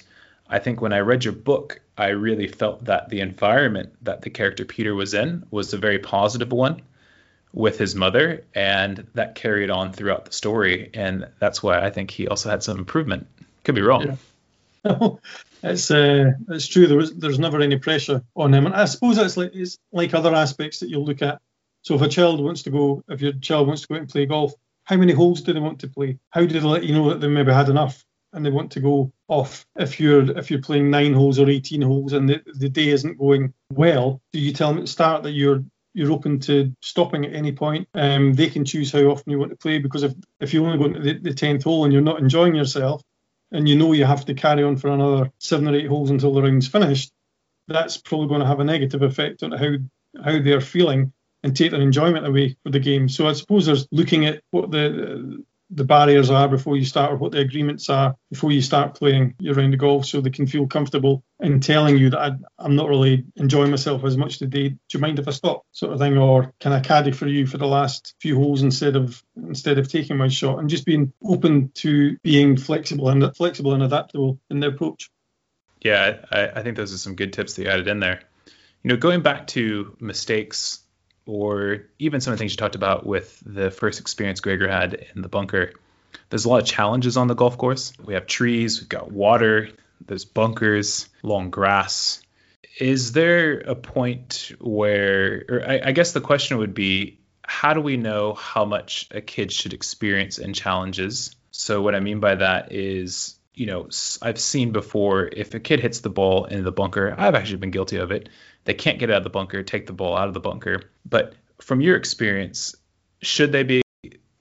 i 0.49 0.59
think 0.59 0.81
when 0.81 0.91
i 0.91 0.99
read 0.99 1.23
your 1.23 1.31
book 1.31 1.79
i 1.97 2.09
really 2.09 2.49
felt 2.49 2.83
that 2.83 3.07
the 3.07 3.21
environment 3.21 3.93
that 4.01 4.21
the 4.21 4.29
character 4.29 4.65
peter 4.65 4.93
was 4.93 5.13
in 5.13 5.45
was 5.51 5.73
a 5.73 5.77
very 5.77 5.99
positive 5.99 6.51
one 6.51 6.81
with 7.53 7.77
his 7.77 7.95
mother 7.95 8.43
and 8.53 9.07
that 9.13 9.35
carried 9.35 9.69
on 9.69 9.93
throughout 9.93 10.25
the 10.25 10.33
story. 10.33 10.89
And 10.93 11.29
that's 11.39 11.63
why 11.63 11.79
i 11.79 11.91
think 11.91 12.11
he 12.11 12.27
also 12.27 12.49
had 12.49 12.61
some 12.61 12.77
improvement. 12.77 13.27
Could 13.63 13.75
be 13.75 13.81
wrong. 13.81 14.03
Yeah. 14.83 15.09
it's 15.65 15.91
uh, 15.91 16.31
it's 16.49 16.67
true. 16.67 16.87
There 16.87 16.97
was 16.97 17.13
there's 17.13 17.39
never 17.39 17.59
any 17.59 17.77
pressure 17.77 18.21
on 18.35 18.53
him, 18.53 18.65
and 18.65 18.75
I 18.75 18.85
suppose 18.85 19.17
it's 19.17 19.37
like 19.37 19.51
it's 19.53 19.77
like 19.91 20.13
other 20.13 20.33
aspects 20.33 20.79
that 20.79 20.89
you'll 20.89 21.05
look 21.05 21.21
at. 21.21 21.41
So 21.81 21.95
if 21.95 22.01
a 22.01 22.07
child 22.07 22.43
wants 22.43 22.63
to 22.63 22.71
go, 22.71 23.03
if 23.09 23.21
your 23.21 23.33
child 23.33 23.67
wants 23.67 23.81
to 23.83 23.87
go 23.87 23.95
out 23.95 24.01
and 24.01 24.09
play 24.09 24.25
golf, 24.25 24.53
how 24.85 24.97
many 24.97 25.13
holes 25.13 25.41
do 25.41 25.53
they 25.53 25.59
want 25.59 25.79
to 25.79 25.87
play? 25.87 26.17
How 26.29 26.41
do 26.41 26.47
they 26.47 26.59
let 26.59 26.83
you 26.83 26.93
know 26.93 27.09
that 27.09 27.21
they 27.21 27.27
maybe 27.27 27.51
had 27.51 27.69
enough 27.69 28.03
and 28.33 28.45
they 28.45 28.49
want 28.49 28.71
to 28.71 28.79
go 28.79 29.11
off? 29.27 29.65
If 29.75 29.99
you're 29.99 30.37
if 30.37 30.49
you're 30.49 30.61
playing 30.61 30.89
nine 30.89 31.13
holes 31.13 31.39
or 31.39 31.49
18 31.49 31.81
holes 31.81 32.13
and 32.13 32.29
the, 32.29 32.41
the 32.55 32.69
day 32.69 32.89
isn't 32.89 33.17
going 33.17 33.53
well, 33.71 34.21
do 34.33 34.39
you 34.39 34.53
tell 34.53 34.69
them 34.69 34.77
at 34.79 34.85
the 34.85 34.91
start 34.91 35.23
that 35.23 35.31
you're 35.31 35.63
you're 35.95 36.11
open 36.11 36.39
to 36.41 36.75
stopping 36.81 37.25
at 37.25 37.33
any 37.33 37.53
point. 37.53 37.87
Um, 37.93 38.33
they 38.33 38.49
can 38.49 38.65
choose 38.65 38.91
how 38.91 38.99
often 38.99 39.31
you 39.31 39.39
want 39.39 39.51
to 39.51 39.57
play 39.57 39.79
because 39.79 40.03
if, 40.03 40.13
if 40.41 40.53
you're 40.53 40.65
only 40.65 40.77
going 40.77 40.93
to 40.93 40.99
the, 40.99 41.17
the 41.19 41.33
10th 41.33 41.63
hole 41.63 41.85
and 41.85 41.93
you're 41.93 42.01
not 42.01 42.19
enjoying 42.19 42.53
yourself, 42.53 43.01
and 43.51 43.67
you 43.69 43.75
know 43.75 43.93
you 43.93 44.05
have 44.05 44.25
to 44.25 44.33
carry 44.33 44.63
on 44.63 44.77
for 44.77 44.89
another 44.89 45.31
seven 45.39 45.67
or 45.67 45.75
eight 45.75 45.87
holes 45.87 46.09
until 46.09 46.33
the 46.33 46.41
round's 46.41 46.67
finished, 46.67 47.11
that's 47.67 47.97
probably 47.97 48.27
going 48.27 48.41
to 48.41 48.47
have 48.47 48.59
a 48.59 48.63
negative 48.63 49.01
effect 49.01 49.43
on 49.43 49.51
how 49.51 49.75
how 50.23 50.41
they're 50.41 50.61
feeling 50.61 51.11
and 51.43 51.55
take 51.55 51.71
their 51.71 51.81
enjoyment 51.81 52.25
away 52.25 52.55
from 52.63 52.71
the 52.71 52.79
game. 52.79 53.09
So 53.09 53.27
I 53.27 53.33
suppose 53.33 53.65
there's 53.65 53.87
looking 53.91 54.25
at 54.25 54.41
what 54.51 54.71
the 54.71 55.43
the 55.69 55.83
barriers 55.83 56.29
are 56.29 56.47
before 56.47 56.77
you 56.77 56.85
start 56.85 57.11
or 57.11 57.15
what 57.15 57.31
the 57.31 57.39
agreements 57.39 57.89
are 57.89 58.15
before 58.29 58.51
you 58.51 58.61
start 58.61 58.95
playing 58.95 59.33
your 59.39 59.55
round 59.55 59.73
of 59.73 59.79
golf 59.79 60.05
so 60.05 60.21
they 60.21 60.29
can 60.29 60.45
feel 60.45 60.67
comfortable 60.67 61.23
in 61.39 61.59
telling 61.59 61.97
you 61.97 62.11
that 62.11 62.19
I, 62.19 62.63
am 62.63 62.75
not 62.75 62.89
really 62.89 63.25
enjoying 63.35 63.71
myself 63.71 64.03
as 64.03 64.15
much 64.15 64.37
today. 64.37 64.69
Do 64.69 64.77
you 64.93 64.99
mind 64.99 65.19
if 65.19 65.27
I 65.27 65.31
stop? 65.31 65.65
Sort 65.71 65.93
of 65.93 65.99
thing, 65.99 66.17
or 66.17 66.53
can 66.59 66.71
I 66.71 66.79
caddy 66.79 67.11
for 67.11 67.27
you 67.27 67.47
for 67.47 67.57
the 67.57 67.67
last 67.67 68.15
few 68.19 68.35
holes 68.35 68.61
instead 68.61 68.95
of 68.95 69.21
instead 69.35 69.77
of 69.77 69.89
taking 69.89 70.17
my 70.17 70.27
shot? 70.27 70.59
And 70.59 70.69
just 70.69 70.85
being 70.85 71.11
open 71.23 71.71
to 71.75 72.17
being 72.23 72.57
flexible 72.57 73.09
and 73.09 73.35
flexible 73.35 73.73
and 73.73 73.83
adaptable 73.83 74.39
in 74.49 74.59
their 74.59 74.69
approach. 74.69 75.09
Yeah, 75.81 76.25
I, 76.31 76.47
I 76.47 76.63
think 76.63 76.77
those 76.77 76.93
are 76.93 76.97
some 76.97 77.15
good 77.15 77.33
tips 77.33 77.55
that 77.55 77.63
you 77.63 77.69
added 77.69 77.87
in 77.87 77.99
there. 77.99 78.21
You 78.83 78.89
know, 78.89 78.97
going 78.97 79.21
back 79.21 79.47
to 79.47 79.95
mistakes 79.99 80.84
or 81.25 81.83
even 81.99 82.21
some 82.21 82.33
of 82.33 82.37
the 82.37 82.41
things 82.41 82.53
you 82.53 82.57
talked 82.57 82.75
about 82.75 83.05
with 83.05 83.41
the 83.45 83.71
first 83.71 83.99
experience 83.99 84.39
Gregor 84.39 84.69
had 84.69 85.05
in 85.15 85.21
the 85.21 85.29
bunker, 85.29 85.73
there's 86.29 86.45
a 86.45 86.49
lot 86.49 86.61
of 86.61 86.67
challenges 86.67 87.17
on 87.17 87.27
the 87.27 87.35
golf 87.35 87.57
course. 87.57 87.93
We 88.03 88.13
have 88.13 88.27
trees, 88.27 88.79
we've 88.79 88.89
got 88.89 89.11
water, 89.11 89.69
there's 90.05 90.25
bunkers, 90.25 91.09
long 91.23 91.49
grass. 91.49 92.21
Is 92.79 93.13
there 93.13 93.59
a 93.59 93.75
point 93.75 94.51
where, 94.59 95.45
or 95.47 95.63
I, 95.67 95.81
I 95.85 95.91
guess 95.93 96.11
the 96.11 96.21
question 96.21 96.57
would 96.57 96.73
be, 96.73 97.19
how 97.43 97.73
do 97.73 97.81
we 97.81 97.95
know 97.97 98.33
how 98.33 98.65
much 98.65 99.07
a 99.11 99.21
kid 99.21 99.51
should 99.51 99.73
experience 99.73 100.39
in 100.39 100.53
challenges? 100.53 101.35
So, 101.51 101.81
what 101.81 101.95
I 101.95 101.99
mean 101.99 102.19
by 102.19 102.35
that 102.35 102.71
is, 102.71 103.35
you 103.53 103.67
know, 103.67 103.87
I've 104.21 104.39
seen 104.39 104.71
before 104.71 105.29
if 105.31 105.53
a 105.53 105.59
kid 105.59 105.79
hits 105.79 106.01
the 106.01 106.09
ball 106.09 106.45
in 106.45 106.63
the 106.63 106.71
bunker, 106.71 107.15
I've 107.17 107.35
actually 107.35 107.57
been 107.57 107.71
guilty 107.71 107.97
of 107.97 108.11
it. 108.11 108.29
They 108.65 108.73
can't 108.73 108.99
get 108.99 109.09
out 109.09 109.17
of 109.17 109.23
the 109.23 109.29
bunker, 109.29 109.63
take 109.63 109.87
the 109.87 109.93
ball 109.93 110.17
out 110.17 110.27
of 110.27 110.33
the 110.33 110.39
bunker. 110.39 110.89
But 111.07 111.35
from 111.61 111.81
your 111.81 111.95
experience, 111.95 112.75
should 113.21 113.51
they 113.51 113.63
be 113.63 113.81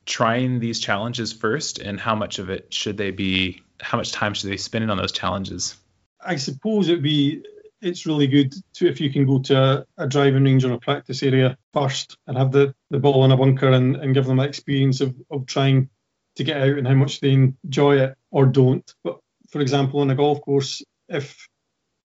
trying 0.06 0.60
these 0.60 0.80
challenges 0.80 1.32
first 1.32 1.78
and 1.78 1.98
how 1.98 2.14
much 2.14 2.38
of 2.38 2.50
it 2.50 2.72
should 2.72 2.96
they 2.96 3.10
be 3.10 3.62
how 3.80 3.98
much 3.98 4.12
time 4.12 4.34
should 4.34 4.50
they 4.50 4.56
spend 4.56 4.90
on 4.90 4.98
those 4.98 5.12
challenges 5.12 5.76
i 6.20 6.37
suppose 6.37 6.88
it'd 6.88 7.02
be 7.02 7.42
it's 7.80 8.06
really 8.06 8.26
good 8.26 8.52
to 8.74 8.87
if 8.87 9.00
you 9.00 9.10
can 9.10 9.26
go 9.26 9.38
to 9.38 9.56
a, 9.56 9.84
a 9.98 10.06
driving 10.06 10.44
range 10.44 10.64
or 10.64 10.72
a 10.72 10.78
practice 10.78 11.22
area 11.22 11.56
first 11.72 12.16
and 12.26 12.37
have 12.37 12.52
the, 12.52 12.74
the 12.90 12.98
ball 12.98 13.24
in 13.24 13.32
a 13.32 13.37
bunker 13.37 13.70
and, 13.70 13.96
and 13.96 14.14
give 14.14 14.26
them 14.26 14.38
that 14.38 14.48
experience 14.48 15.00
of, 15.00 15.14
of 15.30 15.46
trying 15.46 15.88
to 16.37 16.44
get 16.44 16.56
out 16.56 16.78
and 16.78 16.87
how 16.87 16.94
much 16.94 17.20
they 17.20 17.32
enjoy 17.32 17.98
it 17.98 18.14
or 18.30 18.46
don't 18.46 18.94
but 19.04 19.18
for 19.50 19.60
example 19.60 20.00
on 20.00 20.10
a 20.10 20.14
golf 20.14 20.40
course 20.42 20.82
if 21.08 21.48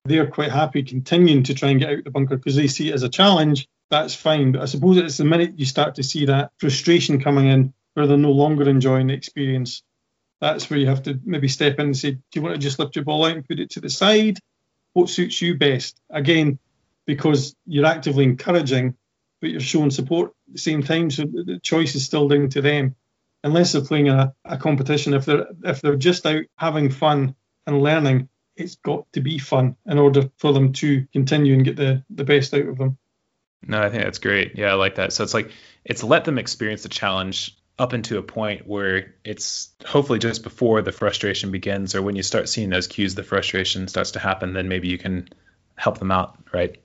they're 0.09 0.27
quite 0.27 0.51
happy 0.51 0.83
continuing 0.83 1.43
to 1.43 1.53
try 1.53 1.69
and 1.69 1.79
get 1.79 1.89
out 1.89 2.03
the 2.03 2.11
bunker 2.11 2.35
because 2.35 2.55
they 2.55 2.67
see 2.67 2.89
it 2.89 2.93
as 2.95 3.03
a 3.03 3.09
challenge 3.09 3.67
that's 3.89 4.13
fine 4.13 4.51
but 4.51 4.61
i 4.61 4.65
suppose 4.65 4.97
it's 4.97 5.17
the 5.17 5.25
minute 5.25 5.57
you 5.57 5.65
start 5.65 5.95
to 5.95 6.03
see 6.03 6.25
that 6.25 6.51
frustration 6.59 7.21
coming 7.21 7.47
in 7.47 7.73
where 7.93 8.07
they're 8.07 8.17
no 8.17 8.31
longer 8.31 8.67
enjoying 8.69 9.07
the 9.07 9.13
experience. 9.13 9.83
That's 10.41 10.69
where 10.69 10.79
you 10.79 10.87
have 10.87 11.03
to 11.03 11.19
maybe 11.25 11.49
step 11.49 11.79
in 11.79 11.87
and 11.87 11.97
say, 11.97 12.11
Do 12.11 12.21
you 12.33 12.41
want 12.41 12.55
to 12.55 12.61
just 12.61 12.79
lift 12.79 12.95
your 12.95 13.05
ball 13.05 13.25
out 13.25 13.35
and 13.35 13.47
put 13.47 13.59
it 13.59 13.71
to 13.71 13.81
the 13.81 13.89
side? 13.89 14.39
What 14.93 15.09
suits 15.09 15.41
you 15.41 15.57
best? 15.57 15.99
Again, 16.09 16.59
because 17.05 17.55
you're 17.65 17.85
actively 17.85 18.23
encouraging, 18.23 18.95
but 19.41 19.49
you're 19.49 19.59
showing 19.59 19.91
support 19.91 20.31
at 20.47 20.53
the 20.53 20.59
same 20.59 20.81
time. 20.81 21.11
So 21.11 21.23
the 21.23 21.59
choice 21.61 21.95
is 21.95 22.05
still 22.05 22.27
down 22.27 22.49
to 22.49 22.61
them. 22.61 22.95
Unless 23.43 23.73
they're 23.73 23.81
playing 23.81 24.09
a, 24.09 24.33
a 24.45 24.57
competition, 24.57 25.13
if 25.13 25.25
they're 25.25 25.47
if 25.63 25.81
they're 25.81 25.95
just 25.95 26.25
out 26.25 26.43
having 26.57 26.89
fun 26.89 27.35
and 27.67 27.81
learning, 27.81 28.29
it's 28.59 28.75
got 28.75 29.11
to 29.13 29.21
be 29.21 29.37
fun 29.37 29.75
in 29.85 29.97
order 29.97 30.29
for 30.37 30.53
them 30.53 30.73
to 30.73 31.07
continue 31.13 31.53
and 31.53 31.65
get 31.65 31.75
the, 31.75 32.03
the 32.09 32.23
best 32.23 32.53
out 32.53 32.67
of 32.67 32.77
them. 32.77 32.97
No, 33.61 33.81
I 33.81 33.89
think 33.89 34.03
that's 34.03 34.19
great. 34.19 34.55
Yeah, 34.55 34.71
I 34.71 34.73
like 34.75 34.95
that. 34.95 35.13
So 35.13 35.23
it's 35.23 35.33
like 35.33 35.51
it's 35.83 36.03
let 36.03 36.25
them 36.25 36.37
experience 36.37 36.83
the 36.83 36.89
challenge 36.89 37.57
up 37.79 37.93
into 37.93 38.17
a 38.17 38.21
point 38.21 38.67
where 38.67 39.15
it's 39.23 39.69
hopefully 39.85 40.19
just 40.19 40.43
before 40.43 40.81
the 40.81 40.91
frustration 40.91 41.49
begins 41.49 41.95
or 41.95 42.01
when 42.01 42.15
you 42.15 42.23
start 42.23 42.49
seeing 42.49 42.69
those 42.69 42.87
cues 42.87 43.15
the 43.15 43.23
frustration 43.23 43.87
starts 43.87 44.11
to 44.11 44.19
happen 44.19 44.53
then 44.53 44.67
maybe 44.67 44.89
you 44.89 44.97
can 44.97 45.29
help 45.75 45.97
them 45.97 46.11
out 46.11 46.37
right 46.51 46.77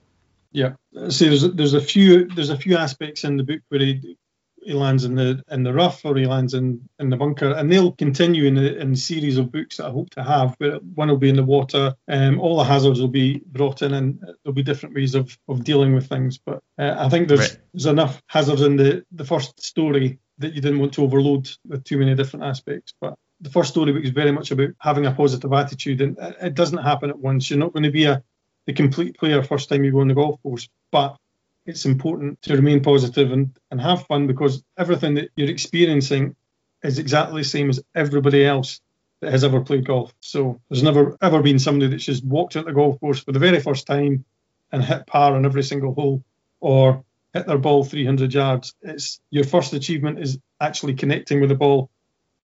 yeah 0.53 0.71
see 1.09 1.27
there's 1.27 1.51
there's 1.51 1.73
a 1.73 1.81
few 1.81 2.27
there's 2.29 2.49
a 2.49 2.57
few 2.57 2.77
aspects 2.77 3.25
in 3.25 3.35
the 3.35 3.43
book 3.43 3.59
where 3.67 3.81
he, 3.81 4.17
he 4.65 4.73
lands 4.73 5.05
in 5.05 5.15
the 5.15 5.41
in 5.51 5.63
the 5.63 5.73
rough 5.73 6.03
or 6.03 6.15
he 6.17 6.25
lands 6.25 6.53
in 6.53 6.81
in 6.99 7.09
the 7.09 7.17
bunker 7.17 7.51
and 7.51 7.71
they'll 7.71 7.91
continue 7.93 8.45
in 8.45 8.55
the 8.55 8.77
in 8.77 8.91
the 8.91 8.97
series 8.97 9.37
of 9.37 9.51
books 9.51 9.77
that 9.77 9.85
i 9.85 9.89
hope 9.89 10.09
to 10.09 10.23
have 10.23 10.55
but 10.59 10.83
one 10.83 11.07
will 11.07 11.17
be 11.17 11.29
in 11.29 11.35
the 11.35 11.43
water 11.43 11.93
um, 12.07 12.39
all 12.39 12.57
the 12.57 12.63
hazards 12.63 12.99
will 12.99 13.07
be 13.07 13.41
brought 13.45 13.81
in 13.81 13.93
and 13.93 14.19
there'll 14.19 14.53
be 14.53 14.63
different 14.63 14.95
ways 14.95 15.15
of 15.15 15.37
of 15.47 15.63
dealing 15.63 15.93
with 15.93 16.07
things 16.07 16.37
but 16.37 16.61
uh, 16.79 16.95
i 16.97 17.07
think 17.09 17.27
there's 17.27 17.51
right. 17.51 17.59
there's 17.73 17.85
enough 17.85 18.21
hazards 18.27 18.61
in 18.61 18.75
the 18.75 19.05
the 19.11 19.25
first 19.25 19.61
story 19.63 20.19
that 20.37 20.53
you 20.53 20.61
didn't 20.61 20.79
want 20.79 20.93
to 20.93 21.03
overload 21.03 21.49
with 21.67 21.83
too 21.83 21.97
many 21.97 22.15
different 22.15 22.45
aspects. 22.45 22.93
But 22.99 23.15
the 23.41 23.49
first 23.49 23.69
story 23.69 23.93
book 23.93 24.03
is 24.03 24.11
very 24.11 24.31
much 24.31 24.51
about 24.51 24.69
having 24.79 25.05
a 25.05 25.11
positive 25.11 25.51
attitude, 25.53 26.01
and 26.01 26.17
it 26.19 26.55
doesn't 26.55 26.79
happen 26.79 27.09
at 27.09 27.19
once. 27.19 27.49
You're 27.49 27.59
not 27.59 27.73
going 27.73 27.83
to 27.83 27.91
be 27.91 28.05
a 28.05 28.23
the 28.65 28.73
complete 28.73 29.17
player 29.17 29.43
first 29.43 29.69
time 29.69 29.83
you 29.83 29.91
go 29.91 29.99
on 29.99 30.07
the 30.07 30.15
golf 30.15 30.41
course, 30.41 30.67
but 30.91 31.17
it's 31.65 31.85
important 31.85 32.41
to 32.43 32.55
remain 32.55 32.81
positive 32.83 33.31
and, 33.31 33.57
and 33.71 33.81
have 33.81 34.05
fun 34.05 34.27
because 34.27 34.63
everything 34.77 35.15
that 35.15 35.29
you're 35.35 35.49
experiencing 35.49 36.35
is 36.83 36.99
exactly 36.99 37.41
the 37.41 37.47
same 37.47 37.69
as 37.69 37.81
everybody 37.95 38.45
else 38.45 38.81
that 39.21 39.31
has 39.31 39.43
ever 39.43 39.61
played 39.61 39.85
golf. 39.85 40.13
So 40.19 40.61
there's 40.69 40.83
never 40.83 41.17
ever 41.21 41.41
been 41.41 41.59
somebody 41.59 41.89
that's 41.89 42.05
just 42.05 42.23
walked 42.23 42.55
out 42.55 42.65
the 42.65 42.73
golf 42.73 42.99
course 42.99 43.19
for 43.19 43.31
the 43.31 43.39
very 43.39 43.59
first 43.59 43.87
time 43.87 44.25
and 44.71 44.83
hit 44.83 45.07
par 45.07 45.35
on 45.35 45.45
every 45.45 45.63
single 45.63 45.93
hole, 45.93 46.23
or 46.59 47.03
hit 47.33 47.47
their 47.47 47.57
ball 47.57 47.83
300 47.83 48.33
yards. 48.33 48.73
It's 48.81 49.19
your 49.29 49.43
first 49.43 49.73
achievement 49.73 50.19
is 50.19 50.39
actually 50.59 50.95
connecting 50.95 51.39
with 51.39 51.49
the 51.49 51.55
ball 51.55 51.89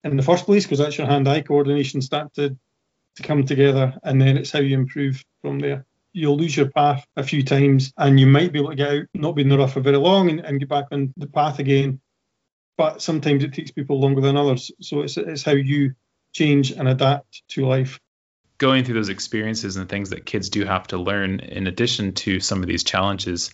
in 0.05 0.17
the 0.17 0.23
first 0.23 0.45
place 0.45 0.65
because 0.65 0.79
that's 0.79 0.99
your 0.99 1.07
hand-eye 1.07 1.43
coordination 1.43 2.01
start 2.01 2.35
to, 2.35 2.57
to 3.17 3.23
come 3.23 3.45
together, 3.45 3.99
and 4.03 4.21
then 4.21 4.37
it's 4.37 4.51
how 4.51 4.61
you 4.61 4.77
improve 4.77 5.25
from 5.43 5.59
there. 5.59 5.87
You'll 6.13 6.37
lose 6.37 6.57
your 6.57 6.71
path 6.71 7.07
a 7.17 7.23
few 7.23 7.45
times, 7.45 7.93
and 7.97 8.19
you 8.19 8.27
might 8.27 8.53
be 8.53 8.59
able 8.59 8.71
to 8.71 8.77
get 8.77 8.91
out, 8.91 9.03
not 9.15 9.37
be 9.37 9.43
in 9.43 9.49
the 9.49 9.59
rough 9.59 9.75
for 9.75 9.81
very 9.81 9.97
long, 9.97 10.31
and, 10.31 10.41
and 10.41 10.59
get 10.59 10.69
back 10.69 10.87
on 10.91 11.13
the 11.17 11.29
path 11.29 11.59
again. 11.59 12.01
But 12.77 13.03
sometimes 13.03 13.45
it 13.45 13.53
takes 13.53 13.71
people 13.71 14.01
longer 14.01 14.21
than 14.21 14.37
others. 14.37 14.71
So 14.81 15.03
it's 15.03 15.17
it's 15.17 15.45
how 15.45 15.53
you 15.53 15.95
change 16.33 16.73
and 16.73 16.89
adapt 16.89 17.43
to 17.49 17.67
life 17.67 18.01
going 18.61 18.85
through 18.85 18.95
those 18.95 19.09
experiences 19.09 19.77
and 19.77 19.89
things 19.89 20.11
that 20.11 20.27
kids 20.27 20.51
do 20.51 20.67
have 20.67 20.87
to 20.87 20.99
learn 20.99 21.41
in 21.41 21.67
addition 21.67 22.13
to 22.13 22.41
some 22.41 22.61
of 22.61 22.69
these 22.69 22.85
challenges 22.85 23.51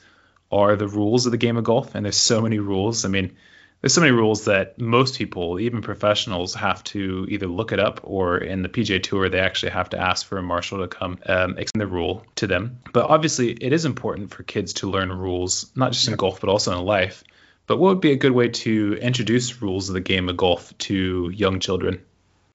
are 0.50 0.74
the 0.74 0.88
rules 0.88 1.26
of 1.26 1.32
the 1.32 1.38
game 1.38 1.56
of 1.56 1.64
golf, 1.64 1.94
and 1.94 2.04
there's 2.04 2.16
so 2.16 2.40
many 2.40 2.58
rules. 2.58 3.04
I 3.04 3.08
mean, 3.08 3.36
there's 3.80 3.94
so 3.94 4.00
many 4.00 4.12
rules 4.12 4.46
that 4.46 4.80
most 4.80 5.18
people, 5.18 5.60
even 5.60 5.82
professionals, 5.82 6.54
have 6.54 6.82
to 6.84 7.26
either 7.28 7.46
look 7.46 7.72
it 7.72 7.78
up 7.78 8.00
or 8.02 8.38
in 8.38 8.62
the 8.62 8.68
PGA 8.68 9.02
Tour 9.02 9.28
they 9.28 9.38
actually 9.38 9.72
have 9.72 9.90
to 9.90 10.00
ask 10.00 10.26
for 10.26 10.38
a 10.38 10.42
marshal 10.42 10.78
to 10.78 10.88
come 10.88 11.18
um, 11.26 11.58
explain 11.58 11.80
the 11.80 11.86
rule 11.86 12.24
to 12.36 12.46
them. 12.46 12.80
But 12.92 13.10
obviously, 13.10 13.50
it 13.52 13.72
is 13.72 13.84
important 13.84 14.32
for 14.32 14.42
kids 14.42 14.72
to 14.74 14.90
learn 14.90 15.12
rules, 15.12 15.70
not 15.76 15.92
just 15.92 16.08
in 16.08 16.16
golf 16.16 16.40
but 16.40 16.48
also 16.48 16.78
in 16.78 16.84
life. 16.84 17.22
But 17.66 17.78
what 17.78 17.88
would 17.90 18.00
be 18.00 18.12
a 18.12 18.16
good 18.16 18.32
way 18.32 18.48
to 18.48 18.94
introduce 19.00 19.60
rules 19.60 19.88
of 19.88 19.94
the 19.94 20.00
game 20.00 20.28
of 20.28 20.36
golf 20.36 20.76
to 20.78 21.30
young 21.34 21.60
children? 21.60 22.02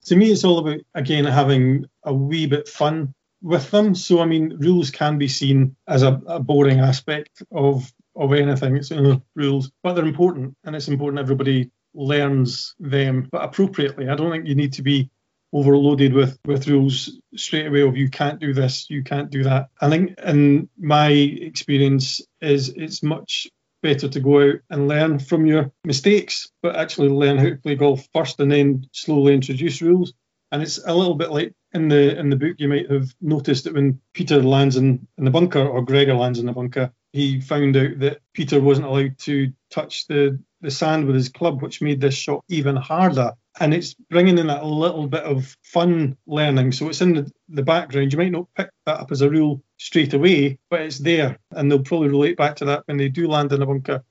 To 0.06 0.16
me, 0.16 0.32
it's 0.32 0.44
all 0.44 0.58
about 0.58 0.80
again 0.94 1.24
having 1.24 1.86
a 2.02 2.12
wee 2.12 2.46
bit 2.46 2.68
fun 2.68 3.14
with 3.42 3.70
them. 3.70 3.94
So 3.94 4.20
I 4.20 4.26
mean, 4.26 4.56
rules 4.58 4.90
can 4.90 5.18
be 5.18 5.28
seen 5.28 5.76
as 5.86 6.02
a, 6.02 6.20
a 6.26 6.40
boring 6.40 6.80
aspect 6.80 7.42
of 7.52 7.92
of 8.16 8.32
anything. 8.32 8.76
It's 8.76 8.90
you 8.90 9.00
know, 9.00 9.22
rules, 9.34 9.70
but 9.82 9.94
they're 9.94 10.04
important, 10.04 10.56
and 10.64 10.76
it's 10.76 10.88
important 10.88 11.20
everybody 11.20 11.70
learns 11.94 12.74
them, 12.78 13.28
but 13.30 13.44
appropriately. 13.44 14.08
I 14.08 14.14
don't 14.14 14.30
think 14.30 14.46
you 14.46 14.54
need 14.54 14.74
to 14.74 14.82
be 14.82 15.10
overloaded 15.52 16.14
with 16.14 16.38
with 16.46 16.66
rules 16.66 17.18
straight 17.36 17.66
away 17.66 17.82
of 17.82 17.96
you 17.96 18.08
can't 18.08 18.40
do 18.40 18.54
this, 18.54 18.88
you 18.88 19.02
can't 19.02 19.30
do 19.30 19.44
that. 19.44 19.68
I 19.80 19.90
think 19.90 20.18
in 20.18 20.68
my 20.78 21.08
experience 21.08 22.20
is 22.40 22.70
it's 22.70 23.02
much 23.02 23.48
better 23.82 24.08
to 24.08 24.20
go 24.20 24.48
out 24.48 24.54
and 24.70 24.88
learn 24.88 25.18
from 25.18 25.44
your 25.44 25.70
mistakes, 25.84 26.50
but 26.62 26.76
actually 26.76 27.08
learn 27.08 27.36
how 27.36 27.50
to 27.50 27.56
play 27.56 27.74
golf 27.74 28.06
first 28.14 28.40
and 28.40 28.50
then 28.50 28.86
slowly 28.92 29.34
introduce 29.34 29.82
rules. 29.82 30.14
And 30.52 30.62
it's 30.62 30.78
a 30.84 30.94
little 30.94 31.14
bit 31.14 31.30
like 31.30 31.52
in 31.72 31.88
the 31.88 32.18
in 32.18 32.30
the 32.30 32.36
book, 32.36 32.56
you 32.58 32.68
might 32.68 32.90
have 32.90 33.12
noticed 33.20 33.64
that 33.64 33.74
when 33.74 34.00
Peter 34.14 34.42
lands 34.42 34.76
in, 34.76 35.06
in 35.18 35.24
the 35.24 35.30
bunker 35.30 35.66
or 35.66 35.84
Gregor 35.84 36.14
lands 36.14 36.38
in 36.38 36.46
the 36.46 36.52
bunker, 36.52 36.92
he 37.12 37.40
found 37.40 37.76
out 37.76 37.98
that 37.98 38.20
Peter 38.32 38.60
wasn't 38.60 38.86
allowed 38.86 39.18
to 39.18 39.52
touch 39.70 40.06
the, 40.06 40.38
the 40.60 40.70
sand 40.70 41.06
with 41.06 41.14
his 41.14 41.28
club, 41.28 41.62
which 41.62 41.82
made 41.82 42.00
this 42.00 42.14
shot 42.14 42.44
even 42.48 42.76
harder. 42.76 43.32
And 43.60 43.74
it's 43.74 43.94
bringing 43.94 44.38
in 44.38 44.46
that 44.46 44.64
little 44.64 45.06
bit 45.06 45.24
of 45.24 45.56
fun 45.62 46.16
learning. 46.26 46.72
So 46.72 46.88
it's 46.88 47.02
in 47.02 47.14
the, 47.14 47.30
the 47.50 47.62
background. 47.62 48.12
You 48.12 48.18
might 48.18 48.32
not 48.32 48.48
pick 48.56 48.70
that 48.86 49.00
up 49.00 49.12
as 49.12 49.20
a 49.20 49.28
rule 49.28 49.62
straight 49.76 50.14
away, 50.14 50.58
but 50.70 50.80
it's 50.80 50.98
there. 50.98 51.38
And 51.50 51.70
they'll 51.70 51.82
probably 51.82 52.08
relate 52.08 52.38
back 52.38 52.56
to 52.56 52.64
that 52.66 52.84
when 52.86 52.96
they 52.96 53.08
do 53.08 53.28
land 53.28 53.52
in 53.52 53.60
a 53.60 53.66
bunker. 53.66 54.02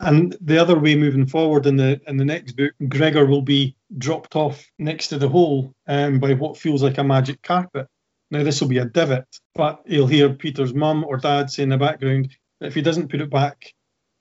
And 0.00 0.36
the 0.40 0.58
other 0.58 0.78
way 0.78 0.94
moving 0.94 1.26
forward 1.26 1.66
in 1.66 1.76
the 1.76 2.00
in 2.06 2.18
the 2.18 2.24
next 2.24 2.52
book, 2.52 2.72
Gregor 2.88 3.26
will 3.26 3.42
be 3.42 3.74
dropped 3.96 4.36
off 4.36 4.64
next 4.78 5.08
to 5.08 5.18
the 5.18 5.28
hole 5.28 5.72
um, 5.88 6.20
by 6.20 6.34
what 6.34 6.56
feels 6.56 6.84
like 6.84 6.98
a 6.98 7.04
magic 7.04 7.42
carpet. 7.42 7.88
Now 8.30 8.42
this 8.42 8.60
will 8.60 8.68
be 8.68 8.78
a 8.78 8.84
divot, 8.84 9.26
but 9.54 9.82
you'll 9.86 10.06
hear 10.06 10.32
Peter's 10.32 10.74
mum 10.74 11.04
or 11.04 11.16
dad 11.16 11.50
say 11.50 11.62
in 11.62 11.70
the 11.70 11.78
background 11.78 12.36
that 12.60 12.66
if 12.66 12.74
he 12.74 12.82
doesn't 12.82 13.08
put 13.08 13.20
it 13.20 13.30
back, 13.30 13.74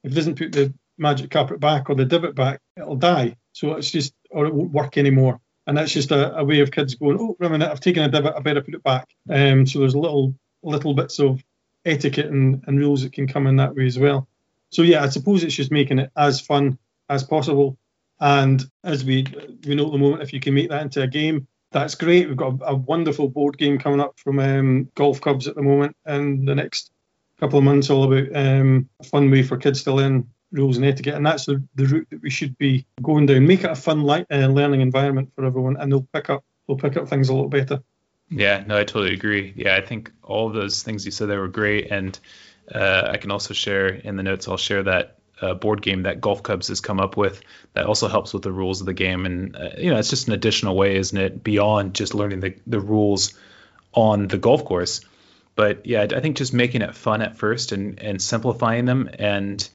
if 0.04 0.12
he 0.12 0.16
doesn't 0.16 0.38
put 0.38 0.52
the 0.54 0.74
magic 0.98 1.30
carpet 1.30 1.60
back 1.60 1.90
or 1.90 1.96
the 1.96 2.06
divot 2.06 2.36
back, 2.36 2.62
it'll 2.76 2.96
die. 2.96 3.36
So 3.52 3.74
it's 3.74 3.92
just 3.92 4.14
or 4.30 4.46
it 4.46 4.54
won't 4.54 4.72
work 4.72 4.98
anymore. 4.98 5.40
And 5.66 5.78
that's 5.78 5.92
just 5.92 6.12
a, 6.12 6.38
a 6.38 6.46
way 6.46 6.62
of 6.62 6.72
kids 6.72 6.96
going, 6.96 7.18
oh, 7.20 7.36
wait 7.40 7.48
a 7.48 7.50
minute, 7.50 7.70
I've 7.70 7.82
taken 7.82 8.04
a 8.04 8.10
divot, 8.10 8.36
I 8.38 8.40
better 8.40 8.62
put 8.62 8.76
it 8.76 8.84
back. 8.84 9.10
Um, 9.30 9.66
so 9.66 9.80
there's 9.80 9.96
little 9.96 10.34
little 10.64 10.94
bits 10.94 11.20
of 11.20 11.44
etiquette 11.86 12.28
and, 12.28 12.64
and 12.68 12.80
rules 12.80 13.04
that 13.04 13.14
can 13.14 13.28
come 13.28 13.48
in 13.48 13.58
that 13.58 13.76
way 13.76 13.86
as 13.86 14.00
well. 14.00 14.28
So 14.70 14.82
yeah, 14.82 15.04
I 15.04 15.10
suppose 15.10 15.44
it's 15.44 15.56
just 15.56 15.72
making 15.72 16.00
it 16.00 16.12
as 16.16 16.40
fun 16.40 16.78
as 17.10 17.24
possible. 17.24 17.78
And 18.20 18.64
as 18.84 19.04
we 19.04 19.26
we 19.66 19.76
know 19.76 19.88
at 19.88 19.92
the 19.92 19.98
moment, 19.98 20.24
if 20.24 20.34
you 20.34 20.40
can 20.40 20.54
make 20.54 20.70
that 20.70 20.82
into 20.82 21.02
a 21.02 21.08
game, 21.08 21.48
that's 21.80 21.96
great. 21.96 22.28
We've 22.28 22.38
got 22.38 22.62
a, 22.62 22.68
a 22.68 22.76
wonderful 22.76 23.30
board 23.30 23.58
game 23.58 23.78
coming 23.80 24.00
up 24.00 24.20
from 24.20 24.40
um, 24.40 24.92
Golf 24.96 25.22
Cubs 25.22 25.48
at 25.48 25.56
the 25.56 25.62
moment, 25.62 25.96
and 26.06 26.48
the 26.48 26.56
next 26.56 26.92
couple 27.40 27.60
of 27.60 27.66
months 27.66 27.90
all 27.90 28.12
about 28.12 28.36
um, 28.36 28.90
a 29.00 29.04
fun 29.04 29.30
way 29.30 29.44
for 29.44 29.58
kids 29.58 29.84
to 29.84 29.94
learn 29.94 30.28
rules 30.52 30.78
and 30.78 30.86
etiquette, 30.86 31.16
and 31.16 31.26
that's 31.26 31.46
the, 31.46 31.64
the 31.76 31.86
route 31.86 32.08
that 32.10 32.22
we 32.22 32.30
should 32.30 32.58
be 32.58 32.86
going 33.02 33.26
down. 33.26 33.48
Make 33.48 33.64
it 33.64 33.72
a 33.72 33.76
fun 33.76 34.04
li- 34.04 34.26
uh, 34.32 34.48
learning 34.48 34.82
environment 34.82 35.32
for 35.36 35.46
everyone, 35.46 35.78
and 35.78 35.92
they'll 35.92 36.08
pick 36.14 36.30
up 36.30 36.44
they'll 36.68 36.78
pick 36.78 36.98
up 36.98 37.08
things 37.08 37.30
a 37.30 37.34
lot 37.34 37.50
better. 37.50 37.82
Yeah, 38.30 38.64
no, 38.66 38.78
I 38.78 38.84
totally 38.84 39.14
agree. 39.14 39.54
Yeah, 39.56 39.76
I 39.76 39.82
think 39.82 40.12
all 40.22 40.50
those 40.50 40.84
things 40.84 41.06
you 41.06 41.12
said 41.12 41.30
there 41.30 41.40
were 41.40 41.48
great, 41.48 41.92
and 41.92 42.18
uh, 42.74 43.10
I 43.12 43.18
can 43.18 43.32
also 43.32 43.54
share 43.54 43.88
in 43.88 44.18
the 44.18 44.24
notes. 44.24 44.48
I'll 44.48 44.58
share 44.58 44.84
that 44.84 45.17
uh, 45.42 45.54
board 45.54 45.82
game 45.82 46.04
that 46.04 46.22
Golf 46.22 46.44
Cubs 46.44 46.68
has 46.70 46.82
come 46.82 47.00
up 47.00 47.18
with 47.18 47.42
that 47.74 47.86
also 47.86 48.08
helps 48.08 48.34
with 48.34 48.44
the 48.44 48.52
rules 48.52 48.80
of 48.80 48.86
the 48.86 48.94
game, 48.94 49.26
and 49.26 49.56
uh, 49.56 49.70
you 49.78 49.92
know, 49.92 49.98
it's 49.98 50.10
just 50.10 50.28
an 50.28 50.34
additional 50.34 50.76
way, 50.76 50.96
isn't 50.98 51.18
it, 51.18 51.44
beyond 51.44 51.94
just 51.94 52.14
learning 52.14 52.40
the 52.40 52.56
the 52.66 52.80
rules 52.80 53.34
on 53.94 54.28
the 54.28 54.38
golf 54.38 54.66
course. 54.66 55.02
But 55.56 55.86
yeah, 55.86 56.02
I 56.04 56.20
think 56.20 56.38
just 56.38 56.54
making 56.54 56.82
it 56.82 56.96
fun 56.96 57.22
at 57.22 57.38
first 57.38 57.72
and 57.72 58.00
and 58.00 58.22
simplifying 58.22 58.86
them 58.86 59.10
and 59.18 59.68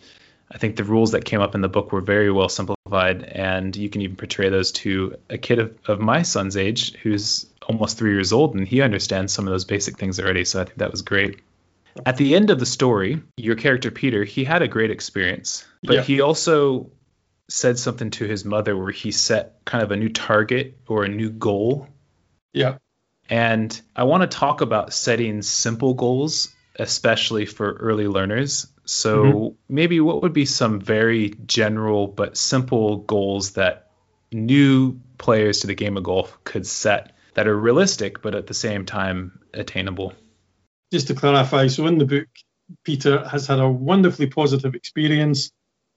I 0.52 0.58
think 0.58 0.76
the 0.76 0.84
rules 0.84 1.12
that 1.12 1.24
came 1.24 1.40
up 1.40 1.54
in 1.54 1.62
the 1.62 1.68
book 1.68 1.92
were 1.92 2.02
very 2.02 2.30
well 2.30 2.50
simplified, 2.50 3.22
and 3.24 3.74
you 3.74 3.88
can 3.88 4.02
even 4.02 4.16
portray 4.16 4.50
those 4.50 4.70
to 4.72 5.16
a 5.30 5.38
kid 5.38 5.58
of, 5.58 5.74
of 5.86 5.98
my 5.98 6.22
son's 6.22 6.58
age 6.58 6.94
who's 6.96 7.46
almost 7.66 7.96
three 7.96 8.12
years 8.12 8.32
old, 8.32 8.54
and 8.54 8.68
he 8.68 8.82
understands 8.82 9.32
some 9.32 9.48
of 9.48 9.52
those 9.52 9.64
basic 9.64 9.96
things 9.96 10.20
already. 10.20 10.44
So 10.44 10.60
I 10.60 10.64
think 10.64 10.78
that 10.78 10.90
was 10.90 11.00
great. 11.00 11.40
At 12.06 12.16
the 12.16 12.34
end 12.34 12.50
of 12.50 12.58
the 12.58 12.66
story, 12.66 13.22
your 13.36 13.56
character 13.56 13.90
Peter, 13.90 14.24
he 14.24 14.44
had 14.44 14.62
a 14.62 14.68
great 14.68 14.90
experience, 14.90 15.66
but 15.82 15.96
yeah. 15.96 16.02
he 16.02 16.20
also 16.20 16.90
said 17.48 17.78
something 17.78 18.10
to 18.10 18.24
his 18.24 18.44
mother 18.44 18.76
where 18.76 18.92
he 18.92 19.10
set 19.10 19.64
kind 19.64 19.84
of 19.84 19.90
a 19.90 19.96
new 19.96 20.08
target 20.08 20.78
or 20.88 21.04
a 21.04 21.08
new 21.08 21.30
goal. 21.30 21.88
Yeah. 22.52 22.78
And 23.28 23.78
I 23.94 24.04
want 24.04 24.22
to 24.22 24.38
talk 24.38 24.60
about 24.60 24.92
setting 24.92 25.42
simple 25.42 25.94
goals, 25.94 26.48
especially 26.76 27.46
for 27.46 27.72
early 27.72 28.08
learners. 28.08 28.66
So 28.84 29.24
mm-hmm. 29.24 29.54
maybe 29.68 30.00
what 30.00 30.22
would 30.22 30.32
be 30.32 30.46
some 30.46 30.80
very 30.80 31.34
general 31.46 32.06
but 32.06 32.36
simple 32.36 32.98
goals 32.98 33.52
that 33.52 33.90
new 34.32 34.98
players 35.18 35.60
to 35.60 35.66
the 35.66 35.74
game 35.74 35.96
of 35.96 36.02
golf 36.02 36.38
could 36.44 36.66
set 36.66 37.14
that 37.34 37.46
are 37.46 37.56
realistic 37.58 38.22
but 38.22 38.34
at 38.34 38.46
the 38.46 38.54
same 38.54 38.86
time 38.86 39.38
attainable? 39.54 40.14
Just 40.92 41.06
to 41.08 41.14
clarify, 41.14 41.68
so 41.68 41.86
in 41.86 41.96
the 41.96 42.04
book, 42.04 42.28
Peter 42.84 43.26
has 43.26 43.46
had 43.46 43.60
a 43.60 43.68
wonderfully 43.68 44.26
positive 44.26 44.74
experience, 44.74 45.50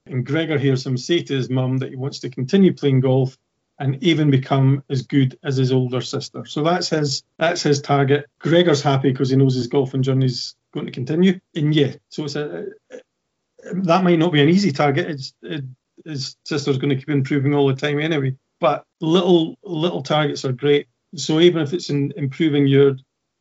and 0.06 0.24
Gregor 0.24 0.58
hears 0.58 0.86
him 0.86 0.96
say 0.96 1.22
to 1.22 1.34
his 1.34 1.50
mum 1.50 1.78
that 1.78 1.90
he 1.90 1.96
wants 1.96 2.20
to 2.20 2.30
continue 2.30 2.72
playing 2.72 3.00
golf 3.00 3.36
and 3.78 4.02
even 4.02 4.30
become 4.30 4.82
as 4.88 5.02
good 5.02 5.38
as 5.44 5.58
his 5.58 5.70
older 5.70 6.00
sister. 6.00 6.46
So 6.46 6.62
that's 6.62 6.88
his 6.88 7.24
that's 7.38 7.62
his 7.62 7.82
target. 7.82 8.26
Gregor's 8.38 8.82
happy 8.82 9.10
because 9.10 9.28
he 9.28 9.36
knows 9.36 9.54
his 9.54 9.66
golfing 9.66 10.02
journey's 10.02 10.54
going 10.72 10.86
to 10.86 10.92
continue. 10.92 11.40
And 11.54 11.74
yeah, 11.74 11.96
so 12.08 12.24
it's 12.24 12.36
a 12.36 12.68
that 13.72 14.04
might 14.04 14.18
not 14.18 14.32
be 14.32 14.42
an 14.42 14.48
easy 14.48 14.72
target. 14.72 15.10
It's, 15.10 15.34
it, 15.42 15.64
his 16.04 16.36
sister's 16.44 16.78
going 16.78 16.90
to 16.90 16.96
keep 16.96 17.10
improving 17.10 17.54
all 17.54 17.66
the 17.66 17.74
time 17.74 18.00
anyway. 18.00 18.36
But 18.60 18.84
little 19.00 19.56
little 19.62 20.02
targets 20.02 20.44
are 20.44 20.52
great. 20.52 20.88
So 21.16 21.40
even 21.40 21.62
if 21.62 21.74
it's 21.74 21.90
in 21.90 22.12
improving 22.16 22.66
your 22.66 22.96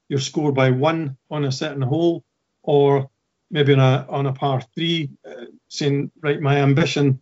your 0.08 0.20
score 0.20 0.52
by 0.52 0.72
one 0.72 1.18
on 1.30 1.46
a 1.46 1.52
certain 1.52 1.82
hole, 1.82 2.24
or 2.64 3.10
maybe 3.52 3.74
on 3.74 3.80
a 3.80 4.06
on 4.10 4.26
a 4.26 4.34
par 4.34 4.62
three, 4.76 5.12
uh, 5.26 5.46
saying 5.68 6.12
right, 6.22 6.42
my 6.42 6.58
ambition, 6.58 7.20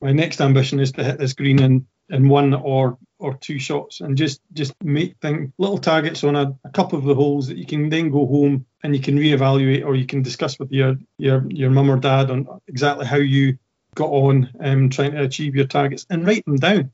my 0.00 0.12
next 0.12 0.40
ambition 0.40 0.80
is 0.80 0.92
to 0.92 1.04
hit 1.04 1.18
this 1.18 1.34
green 1.34 1.60
in 1.60 1.86
in 2.10 2.28
one 2.28 2.54
or 2.54 2.98
or 3.18 3.34
two 3.34 3.58
shots 3.58 4.00
and 4.00 4.16
just 4.16 4.40
just 4.52 4.72
make 4.82 5.16
thing 5.18 5.52
little 5.58 5.78
targets 5.78 6.22
on 6.22 6.36
a, 6.36 6.56
a, 6.64 6.70
couple 6.70 6.98
of 6.98 7.04
the 7.04 7.14
holes 7.14 7.48
that 7.48 7.58
you 7.58 7.66
can 7.66 7.88
then 7.88 8.10
go 8.10 8.26
home 8.26 8.64
and 8.82 8.94
you 8.94 9.02
can 9.02 9.18
reevaluate 9.18 9.84
or 9.84 9.96
you 9.96 10.06
can 10.06 10.22
discuss 10.22 10.58
with 10.58 10.70
your 10.70 10.96
your 11.18 11.44
your 11.50 11.70
mum 11.70 11.90
or 11.90 11.96
dad 11.96 12.30
on 12.30 12.46
exactly 12.68 13.06
how 13.06 13.16
you 13.16 13.58
got 13.94 14.10
on 14.10 14.50
um, 14.60 14.88
trying 14.88 15.12
to 15.12 15.22
achieve 15.22 15.56
your 15.56 15.66
targets 15.66 16.06
and 16.08 16.26
write 16.26 16.44
them 16.44 16.56
down. 16.56 16.92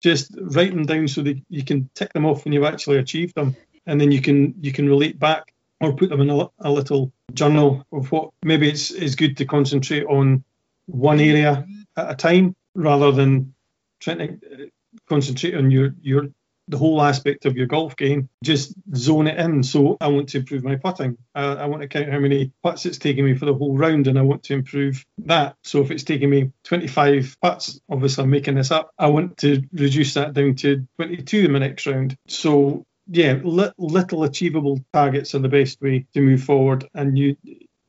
Just 0.00 0.34
write 0.40 0.70
them 0.70 0.86
down 0.86 1.08
so 1.08 1.22
that 1.22 1.38
you 1.50 1.64
can 1.64 1.90
tick 1.94 2.12
them 2.12 2.24
off 2.24 2.44
when 2.44 2.54
you've 2.54 2.64
actually 2.64 2.96
achieved 2.96 3.34
them 3.34 3.56
and 3.88 4.00
then 4.00 4.12
you 4.12 4.20
can 4.20 4.54
you 4.60 4.72
can 4.72 4.88
relate 4.88 5.18
back 5.18 5.52
or 5.80 5.94
put 5.94 6.10
them 6.10 6.20
in 6.20 6.30
a, 6.30 6.46
a 6.60 6.70
little 6.70 7.10
journal 7.32 7.84
of 7.92 8.12
what 8.12 8.30
maybe 8.42 8.68
it's, 8.68 8.90
it's 8.90 9.14
good 9.14 9.36
to 9.38 9.44
concentrate 9.44 10.04
on 10.04 10.44
one 10.86 11.20
area 11.20 11.66
at 11.96 12.10
a 12.10 12.14
time 12.14 12.54
rather 12.74 13.10
than 13.10 13.54
trying 14.00 14.18
to 14.18 14.24
uh, 14.24 14.66
concentrate 15.08 15.54
on 15.54 15.70
your 15.70 15.94
your 16.02 16.28
the 16.68 16.76
whole 16.76 17.00
aspect 17.00 17.46
of 17.46 17.56
your 17.56 17.66
golf 17.66 17.96
game, 17.96 18.28
just 18.44 18.74
zone 18.94 19.26
it 19.26 19.38
in. 19.38 19.62
So 19.62 19.96
I 20.02 20.08
want 20.08 20.28
to 20.30 20.38
improve 20.38 20.64
my 20.64 20.76
putting. 20.76 21.16
I, 21.34 21.44
I, 21.44 21.64
want 21.64 21.80
to 21.80 21.88
count 21.88 22.10
how 22.10 22.18
many 22.18 22.52
putts 22.62 22.84
it's 22.84 22.98
taking 22.98 23.24
me 23.24 23.32
for 23.32 23.46
the 23.46 23.54
whole 23.54 23.74
round, 23.74 24.06
and 24.06 24.18
I 24.18 24.22
want 24.22 24.42
to 24.44 24.52
improve 24.52 25.02
that. 25.20 25.56
So 25.64 25.80
if 25.80 25.90
it's 25.90 26.04
taking 26.04 26.28
me 26.28 26.52
25 26.64 27.38
putts, 27.40 27.80
obviously 27.88 28.24
I'm 28.24 28.28
making 28.28 28.56
this 28.56 28.70
up. 28.70 28.92
I 28.98 29.06
want 29.06 29.38
to 29.38 29.62
reduce 29.72 30.12
that 30.12 30.34
down 30.34 30.56
to 30.56 30.86
22 30.96 31.38
in 31.38 31.52
the 31.54 31.58
next 31.58 31.86
round. 31.86 32.18
So 32.28 32.84
yeah, 33.08 33.40
li- 33.42 33.72
little 33.78 34.24
achievable 34.24 34.80
targets 34.92 35.34
are 35.34 35.40
the 35.40 35.48
best 35.48 35.80
way 35.80 36.06
to 36.14 36.20
move 36.20 36.42
forward, 36.42 36.88
and 36.94 37.18
you 37.18 37.36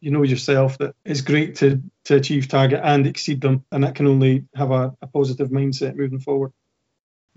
you 0.02 0.12
know 0.12 0.24
yourself 0.24 0.78
that 0.78 0.96
it's 1.06 1.22
great 1.22 1.56
to 1.58 1.82
to 2.06 2.16
achieve 2.16 2.48
target 2.48 2.82
and 2.84 3.06
exceed 3.06 3.42
them, 3.42 3.64
and 3.72 3.84
that 3.84 3.96
can 3.96 4.08
only 4.08 4.46
have 4.56 4.72
a, 4.72 4.96
a 5.02 5.08
positive 5.08 5.50
mindset 5.50 5.96
moving 5.96 6.20
forward 6.20 6.52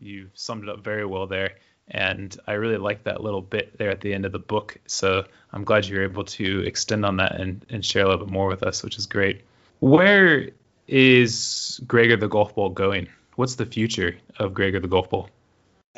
you 0.03 0.31
summed 0.35 0.65
it 0.65 0.69
up 0.69 0.85
very 0.85 1.07
well 1.07 1.27
there. 1.27 1.57
And 1.89 2.37
I 2.47 2.53
really 2.53 2.77
like 2.77 3.05
that 3.05 3.23
little 3.23 3.43
bit 3.43 3.77
there 3.79 3.91
at 3.91 4.01
the 4.01 4.15
end 4.15 4.25
of 4.25 4.33
the 4.33 4.39
book. 4.39 4.77
So 4.87 5.25
I'm 5.53 5.65
glad 5.65 5.87
you're 5.87 6.05
able 6.05 6.25
to 6.25 6.61
extend 6.61 7.05
on 7.05 7.17
that 7.17 7.41
and, 7.41 7.65
and 7.71 7.85
share 7.85 8.05
a 8.05 8.09
little 8.09 8.27
bit 8.27 8.33
more 8.33 8.47
with 8.47 8.63
us, 8.63 8.83
which 8.83 8.99
is 8.99 9.07
great. 9.07 9.43
Where 9.81 10.51
is 10.87 11.81
Gregor 11.87 12.17
the 12.17 12.29
Golf 12.29 12.55
Ball 12.55 12.71
going? 12.71 13.09
What's 13.37 13.57
the 13.57 13.67
future 13.67 14.17
of 14.39 14.55
Gregor 14.55 14.81
the 14.81 14.89
Golf 14.89 15.11
Ball? 15.11 15.29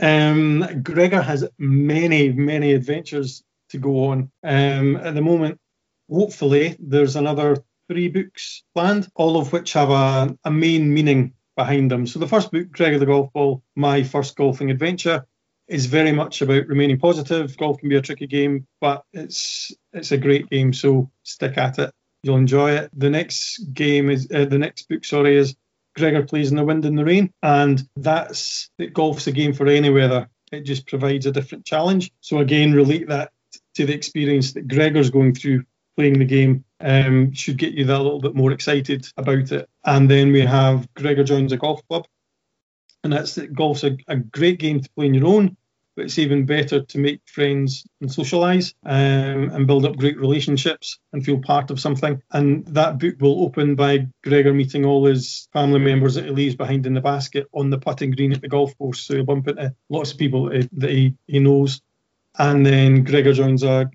Um, 0.00 0.82
Gregor 0.82 1.22
has 1.22 1.48
many, 1.58 2.32
many 2.32 2.72
adventures 2.72 3.42
to 3.70 3.78
go 3.78 4.06
on. 4.06 4.30
Um, 4.42 4.96
at 4.96 5.14
the 5.14 5.22
moment, 5.22 5.60
hopefully, 6.10 6.76
there's 6.78 7.16
another 7.16 7.56
three 7.88 8.08
books 8.08 8.62
planned, 8.74 9.08
all 9.14 9.36
of 9.36 9.52
which 9.52 9.72
have 9.74 9.90
a, 9.90 10.36
a 10.44 10.50
main 10.50 10.92
meaning 10.92 11.34
behind 11.56 11.90
them. 11.90 12.06
So 12.06 12.18
the 12.18 12.28
first 12.28 12.50
book, 12.50 12.70
Gregor 12.70 12.98
the 12.98 13.06
Golf 13.06 13.32
Ball, 13.32 13.62
My 13.76 14.02
First 14.02 14.36
Golfing 14.36 14.70
Adventure, 14.70 15.26
is 15.68 15.86
very 15.86 16.12
much 16.12 16.42
about 16.42 16.66
remaining 16.66 16.98
positive. 16.98 17.56
Golf 17.56 17.78
can 17.78 17.88
be 17.88 17.96
a 17.96 18.02
tricky 18.02 18.26
game, 18.26 18.66
but 18.80 19.04
it's 19.12 19.72
it's 19.92 20.12
a 20.12 20.18
great 20.18 20.50
game, 20.50 20.72
so 20.72 21.10
stick 21.22 21.56
at 21.56 21.78
it. 21.78 21.90
You'll 22.22 22.36
enjoy 22.36 22.72
it. 22.72 22.90
The 22.94 23.10
next 23.10 23.72
game 23.72 24.10
is 24.10 24.28
uh, 24.34 24.44
the 24.46 24.58
next 24.58 24.88
book, 24.88 25.04
sorry, 25.04 25.36
is 25.36 25.56
Gregor 25.96 26.24
plays 26.24 26.50
in 26.50 26.56
the 26.56 26.64
wind 26.64 26.84
and 26.84 26.98
the 26.98 27.04
rain, 27.04 27.32
and 27.42 27.82
that's. 27.96 28.70
Golf's 28.92 29.26
a 29.26 29.32
game 29.32 29.52
for 29.52 29.66
any 29.66 29.90
weather. 29.90 30.28
It 30.52 30.62
just 30.62 30.86
provides 30.86 31.26
a 31.26 31.32
different 31.32 31.64
challenge. 31.64 32.10
So 32.20 32.38
again, 32.38 32.72
relate 32.72 33.08
that 33.08 33.32
to 33.74 33.86
the 33.86 33.94
experience 33.94 34.52
that 34.52 34.68
Gregor's 34.68 35.10
going 35.10 35.34
through 35.34 35.64
playing 35.96 36.18
the 36.18 36.24
game 36.24 36.64
um, 36.80 37.32
should 37.32 37.56
get 37.56 37.74
you 37.74 37.84
that 37.84 37.98
little 37.98 38.20
bit 38.20 38.34
more 38.34 38.52
excited 38.52 39.06
about 39.16 39.52
it. 39.52 39.68
And 39.84 40.10
then 40.10 40.32
we 40.32 40.40
have 40.40 40.92
Gregor 40.94 41.24
joins 41.24 41.52
a 41.52 41.56
golf 41.56 41.86
club, 41.88 42.06
and 43.02 43.12
that's 43.12 43.38
golf's 43.38 43.84
a, 43.84 43.96
a 44.08 44.16
great 44.16 44.58
game 44.58 44.80
to 44.80 44.90
play 44.96 45.06
on 45.06 45.14
your 45.14 45.26
own, 45.26 45.56
but 45.96 46.06
it's 46.06 46.18
even 46.18 46.46
better 46.46 46.82
to 46.82 46.98
make 46.98 47.20
friends 47.26 47.86
and 48.00 48.10
socialise 48.10 48.74
um, 48.84 49.50
and 49.50 49.66
build 49.66 49.84
up 49.84 49.96
great 49.96 50.18
relationships 50.18 50.98
and 51.12 51.24
feel 51.24 51.40
part 51.40 51.70
of 51.70 51.80
something. 51.80 52.20
And 52.32 52.66
that 52.66 52.98
book 52.98 53.16
will 53.20 53.42
open 53.42 53.74
by 53.74 54.08
Gregor 54.22 54.52
meeting 54.52 54.84
all 54.84 55.06
his 55.06 55.48
family 55.52 55.80
members 55.80 56.14
that 56.14 56.24
he 56.24 56.30
leaves 56.30 56.56
behind 56.56 56.86
in 56.86 56.94
the 56.94 57.00
basket 57.00 57.46
on 57.52 57.70
the 57.70 57.78
putting 57.78 58.10
green 58.10 58.32
at 58.32 58.40
the 58.40 58.48
golf 58.48 58.76
course. 58.78 59.00
So 59.00 59.14
he'll 59.14 59.24
bump 59.24 59.48
into 59.48 59.74
lots 59.88 60.12
of 60.12 60.18
people 60.18 60.48
that 60.48 60.90
he, 60.90 61.14
he 61.26 61.38
knows. 61.38 61.80
And 62.38 62.66
then 62.66 63.04
Gregor 63.04 63.32
joins 63.32 63.62
a, 63.62 63.90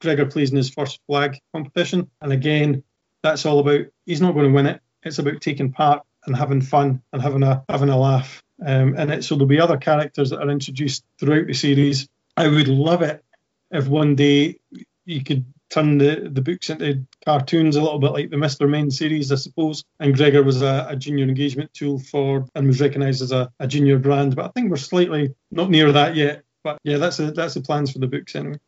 Gregor 0.00 0.26
plays 0.26 0.50
in 0.50 0.56
his 0.56 0.70
first 0.70 1.00
flag 1.06 1.38
competition. 1.54 2.10
And 2.20 2.32
again, 2.32 2.82
that's 3.22 3.46
all 3.46 3.60
about 3.60 3.86
he's 4.04 4.20
not 4.20 4.32
going 4.32 4.46
to 4.46 4.54
win 4.54 4.66
it. 4.66 4.80
It's 5.02 5.18
about 5.18 5.40
taking 5.40 5.72
part 5.72 6.02
and 6.26 6.36
having 6.36 6.60
fun 6.60 7.02
and 7.12 7.22
having 7.22 7.42
a 7.42 7.64
having 7.68 7.88
a 7.88 7.98
laugh. 7.98 8.43
Um, 8.64 8.94
and 8.96 9.10
it, 9.10 9.24
so 9.24 9.34
there'll 9.34 9.46
be 9.46 9.60
other 9.60 9.76
characters 9.76 10.30
that 10.30 10.40
are 10.40 10.50
introduced 10.50 11.04
throughout 11.18 11.46
the 11.46 11.54
series. 11.54 12.08
I 12.36 12.48
would 12.48 12.68
love 12.68 13.02
it 13.02 13.24
if 13.70 13.88
one 13.88 14.14
day 14.14 14.58
you 15.04 15.22
could 15.24 15.44
turn 15.70 15.98
the, 15.98 16.28
the 16.30 16.40
books 16.40 16.70
into 16.70 17.04
cartoons 17.24 17.76
a 17.76 17.82
little 17.82 17.98
bit 17.98 18.12
like 18.12 18.30
the 18.30 18.36
Mr. 18.36 18.68
Men 18.68 18.90
series, 18.90 19.32
I 19.32 19.36
suppose. 19.36 19.84
And 19.98 20.14
Gregor 20.14 20.42
was 20.42 20.62
a, 20.62 20.86
a 20.90 20.96
junior 20.96 21.24
engagement 21.24 21.72
tool 21.74 21.98
for 21.98 22.46
and 22.54 22.66
was 22.66 22.80
recognised 22.80 23.22
as 23.22 23.32
a, 23.32 23.50
a 23.58 23.66
junior 23.66 23.98
brand. 23.98 24.36
But 24.36 24.46
I 24.46 24.48
think 24.48 24.70
we're 24.70 24.76
slightly 24.76 25.34
not 25.50 25.70
near 25.70 25.90
that 25.92 26.14
yet. 26.14 26.44
But 26.62 26.78
yeah, 26.84 26.98
that's 26.98 27.18
a, 27.18 27.32
that's 27.32 27.54
the 27.54 27.60
plans 27.60 27.92
for 27.92 27.98
the 27.98 28.06
books 28.06 28.36
anyway. 28.36 28.58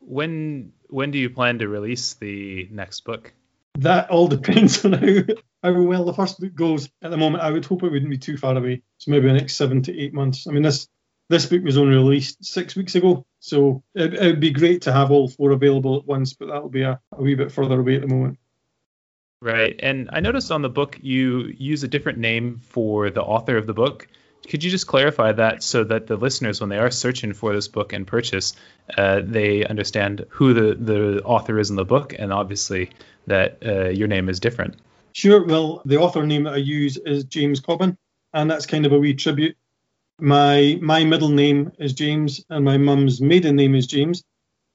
When 0.00 0.72
when 0.88 1.10
do 1.10 1.18
you 1.18 1.30
plan 1.30 1.58
to 1.60 1.68
release 1.68 2.14
the 2.14 2.68
next 2.70 3.04
book? 3.04 3.32
That 3.78 4.10
all 4.10 4.28
depends 4.28 4.84
on 4.84 4.92
how, 4.92 5.22
how 5.62 5.82
well 5.82 6.04
the 6.04 6.14
first 6.14 6.40
book 6.40 6.54
goes. 6.54 6.88
At 7.02 7.10
the 7.10 7.16
moment, 7.16 7.42
I 7.42 7.50
would 7.50 7.64
hope 7.64 7.82
it 7.82 7.90
wouldn't 7.90 8.10
be 8.10 8.18
too 8.18 8.36
far 8.36 8.56
away. 8.56 8.82
So 8.98 9.10
maybe 9.10 9.28
the 9.28 9.34
next 9.34 9.56
seven 9.56 9.82
to 9.82 9.98
eight 9.98 10.14
months. 10.14 10.46
I 10.46 10.50
mean, 10.50 10.62
this 10.62 10.88
This 11.28 11.46
book 11.46 11.62
was 11.64 11.78
only 11.78 11.96
released 11.96 12.44
six 12.44 12.76
weeks 12.76 12.94
ago, 12.94 13.24
so 13.40 13.82
it, 13.94 14.12
it 14.12 14.26
would 14.26 14.40
be 14.40 14.50
great 14.50 14.82
to 14.82 14.92
have 14.92 15.10
all 15.10 15.28
four 15.28 15.52
available 15.52 15.96
at 15.96 16.06
once, 16.06 16.34
but 16.34 16.48
that'll 16.48 16.68
be 16.68 16.82
a, 16.82 17.00
a 17.12 17.22
wee 17.22 17.34
bit 17.34 17.50
further 17.50 17.80
away 17.80 17.96
at 17.96 18.02
the 18.02 18.08
moment. 18.08 18.38
Right. 19.40 19.74
And 19.82 20.10
I 20.12 20.20
noticed 20.20 20.52
on 20.52 20.62
the 20.62 20.68
book 20.68 20.98
you 21.00 21.52
use 21.56 21.82
a 21.82 21.88
different 21.88 22.18
name 22.18 22.60
for 22.60 23.10
the 23.10 23.22
author 23.22 23.56
of 23.56 23.66
the 23.66 23.74
book. 23.74 24.06
Could 24.48 24.64
you 24.64 24.70
just 24.70 24.86
clarify 24.86 25.32
that 25.32 25.62
so 25.62 25.84
that 25.84 26.06
the 26.06 26.16
listeners, 26.16 26.60
when 26.60 26.68
they 26.68 26.78
are 26.78 26.90
searching 26.90 27.32
for 27.32 27.54
this 27.54 27.68
book 27.68 27.92
and 27.92 28.06
purchase, 28.06 28.54
uh, 28.96 29.20
they 29.24 29.64
understand 29.64 30.26
who 30.30 30.52
the, 30.52 30.74
the 30.74 31.22
author 31.22 31.58
is 31.58 31.70
in 31.70 31.76
the 31.76 31.84
book 31.84 32.14
and 32.18 32.32
obviously 32.32 32.90
that 33.26 33.58
uh, 33.64 33.88
your 33.88 34.08
name 34.08 34.28
is 34.28 34.40
different? 34.40 34.76
Sure. 35.12 35.44
Well, 35.44 35.82
the 35.84 35.98
author 35.98 36.26
name 36.26 36.44
that 36.44 36.54
I 36.54 36.58
use 36.58 36.96
is 36.96 37.24
James 37.24 37.60
Cobbin, 37.60 37.96
and 38.32 38.50
that's 38.50 38.66
kind 38.66 38.86
of 38.86 38.92
a 38.92 38.98
wee 38.98 39.14
tribute. 39.14 39.56
My 40.18 40.78
my 40.80 41.04
middle 41.04 41.28
name 41.28 41.72
is 41.78 41.92
James, 41.92 42.44
and 42.48 42.64
my 42.64 42.78
mum's 42.78 43.20
maiden 43.20 43.56
name 43.56 43.74
is 43.74 43.86
James, 43.86 44.24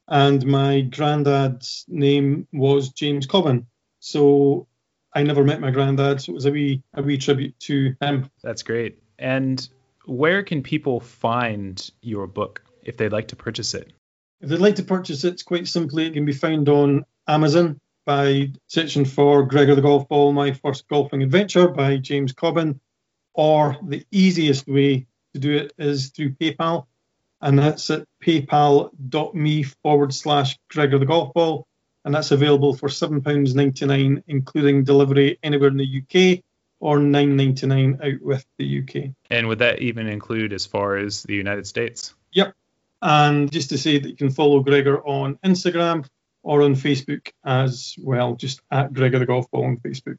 and 0.07 0.45
my 0.45 0.81
granddad's 0.81 1.85
name 1.87 2.47
was 2.53 2.89
James 2.89 3.25
Cobbin. 3.25 3.65
So 3.99 4.67
I 5.13 5.23
never 5.23 5.43
met 5.43 5.61
my 5.61 5.71
granddad, 5.71 6.21
so 6.21 6.31
it 6.31 6.35
was 6.35 6.45
a 6.45 6.51
wee 6.51 6.83
a 6.93 7.01
wee 7.01 7.17
tribute 7.17 7.59
to 7.61 7.95
him. 8.01 8.29
That's 8.43 8.63
great. 8.63 8.99
And 9.19 9.67
where 10.05 10.43
can 10.43 10.63
people 10.63 10.99
find 10.99 11.89
your 12.01 12.27
book 12.27 12.63
if 12.83 12.97
they'd 12.97 13.11
like 13.11 13.29
to 13.29 13.35
purchase 13.35 13.73
it? 13.73 13.91
If 14.41 14.49
they'd 14.49 14.59
like 14.59 14.75
to 14.75 14.83
purchase 14.83 15.23
it, 15.23 15.43
quite 15.45 15.67
simply 15.67 16.05
it 16.05 16.13
can 16.13 16.25
be 16.25 16.33
found 16.33 16.69
on 16.69 17.05
Amazon 17.27 17.79
by 18.05 18.53
searching 18.67 19.05
for 19.05 19.43
Gregor 19.43 19.75
the 19.75 19.81
Golf 19.81 20.07
Ball, 20.07 20.31
My 20.31 20.53
First 20.53 20.87
Golfing 20.87 21.23
Adventure 21.23 21.67
by 21.67 21.97
James 21.97 22.31
Cobbin, 22.31 22.79
or 23.33 23.77
the 23.83 24.05
easiest 24.11 24.67
way 24.67 25.07
to 25.33 25.39
do 25.39 25.57
it 25.57 25.73
is 25.77 26.09
through 26.09 26.31
PayPal, 26.31 26.85
and 27.41 27.59
that's 27.59 27.89
at 27.89 28.07
paypal.me 28.23 29.63
forward 29.63 30.13
slash 30.13 30.57
Gregor 30.69 30.99
the 30.99 31.05
Golf 31.05 31.33
Ball, 31.33 31.67
and 32.05 32.15
that's 32.15 32.31
available 32.31 32.75
for 32.75 32.87
£7.99, 32.87 34.23
including 34.27 34.83
delivery 34.83 35.37
anywhere 35.43 35.69
in 35.69 35.77
the 35.77 36.01
UK 36.01 36.43
or 36.79 36.99
$9.99 36.99 38.03
out 38.03 38.21
with 38.21 38.45
the 38.57 38.81
UK. 38.81 39.11
And 39.29 39.47
would 39.47 39.59
that 39.59 39.79
even 39.79 40.07
include 40.07 40.53
as 40.53 40.65
far 40.65 40.97
as 40.97 41.23
the 41.23 41.35
United 41.35 41.65
States? 41.65 42.13
Yep. 42.33 42.53
And 43.01 43.51
just 43.51 43.69
to 43.69 43.77
say 43.77 43.97
that 43.97 44.09
you 44.09 44.15
can 44.15 44.29
follow 44.29 44.59
Gregor 44.59 45.05
on 45.05 45.37
Instagram 45.43 46.05
or 46.43 46.61
on 46.61 46.75
Facebook 46.75 47.31
as 47.43 47.95
well, 47.99 48.35
just 48.35 48.61
at 48.71 48.93
Gregor 48.93 49.19
the 49.19 49.25
Golf 49.25 49.49
Ball 49.51 49.65
on 49.65 49.77
Facebook. 49.77 50.17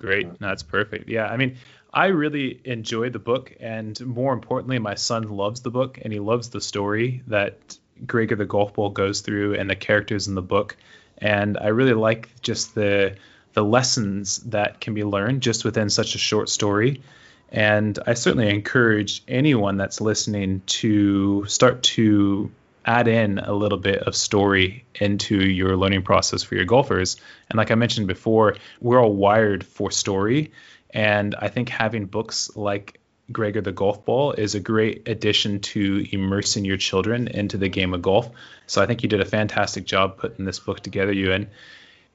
Great. 0.00 0.38
That's 0.40 0.62
perfect. 0.62 1.08
Yeah. 1.08 1.26
I 1.26 1.36
mean, 1.36 1.56
I 1.92 2.06
really 2.06 2.60
enjoyed 2.64 3.12
the 3.12 3.18
book. 3.18 3.54
And 3.60 4.00
more 4.04 4.32
importantly, 4.32 4.78
my 4.78 4.94
son 4.94 5.28
loves 5.28 5.60
the 5.60 5.70
book 5.70 5.98
and 6.02 6.12
he 6.12 6.18
loves 6.18 6.48
the 6.48 6.60
story 6.60 7.22
that 7.26 7.78
Gregor 8.06 8.34
the 8.34 8.46
Golf 8.46 8.74
Ball 8.74 8.90
goes 8.90 9.20
through 9.20 9.54
and 9.54 9.70
the 9.70 9.76
characters 9.76 10.26
in 10.26 10.34
the 10.34 10.42
book. 10.42 10.76
And 11.18 11.56
I 11.56 11.68
really 11.68 11.92
like 11.92 12.30
just 12.40 12.74
the 12.74 13.16
the 13.52 13.64
lessons 13.64 14.38
that 14.38 14.80
can 14.80 14.94
be 14.94 15.04
learned 15.04 15.42
just 15.42 15.64
within 15.64 15.90
such 15.90 16.14
a 16.14 16.18
short 16.18 16.48
story. 16.48 17.02
And 17.50 17.98
I 18.06 18.14
certainly 18.14 18.48
encourage 18.48 19.22
anyone 19.28 19.76
that's 19.76 20.00
listening 20.00 20.62
to 20.66 21.44
start 21.46 21.82
to 21.82 22.50
add 22.84 23.08
in 23.08 23.38
a 23.38 23.52
little 23.52 23.78
bit 23.78 24.02
of 24.02 24.16
story 24.16 24.84
into 24.94 25.36
your 25.36 25.76
learning 25.76 26.02
process 26.02 26.42
for 26.42 26.54
your 26.54 26.64
golfers. 26.64 27.16
And 27.48 27.56
like 27.56 27.70
I 27.70 27.74
mentioned 27.74 28.08
before, 28.08 28.56
we're 28.80 29.00
all 29.00 29.14
wired 29.14 29.64
for 29.64 29.90
story. 29.90 30.52
And 30.90 31.34
I 31.38 31.48
think 31.48 31.68
having 31.68 32.06
books 32.06 32.50
like 32.56 32.98
Gregor 33.30 33.60
the 33.60 33.72
Golf 33.72 34.04
Ball 34.04 34.32
is 34.32 34.54
a 34.54 34.60
great 34.60 35.08
addition 35.08 35.60
to 35.60 36.06
immersing 36.10 36.64
your 36.64 36.76
children 36.76 37.28
into 37.28 37.56
the 37.56 37.68
game 37.68 37.94
of 37.94 38.02
golf. 38.02 38.30
So 38.66 38.82
I 38.82 38.86
think 38.86 39.02
you 39.02 39.08
did 39.08 39.20
a 39.20 39.26
fantastic 39.26 39.84
job 39.84 40.18
putting 40.18 40.44
this 40.44 40.58
book 40.58 40.80
together, 40.80 41.12
Ewan. 41.12 41.48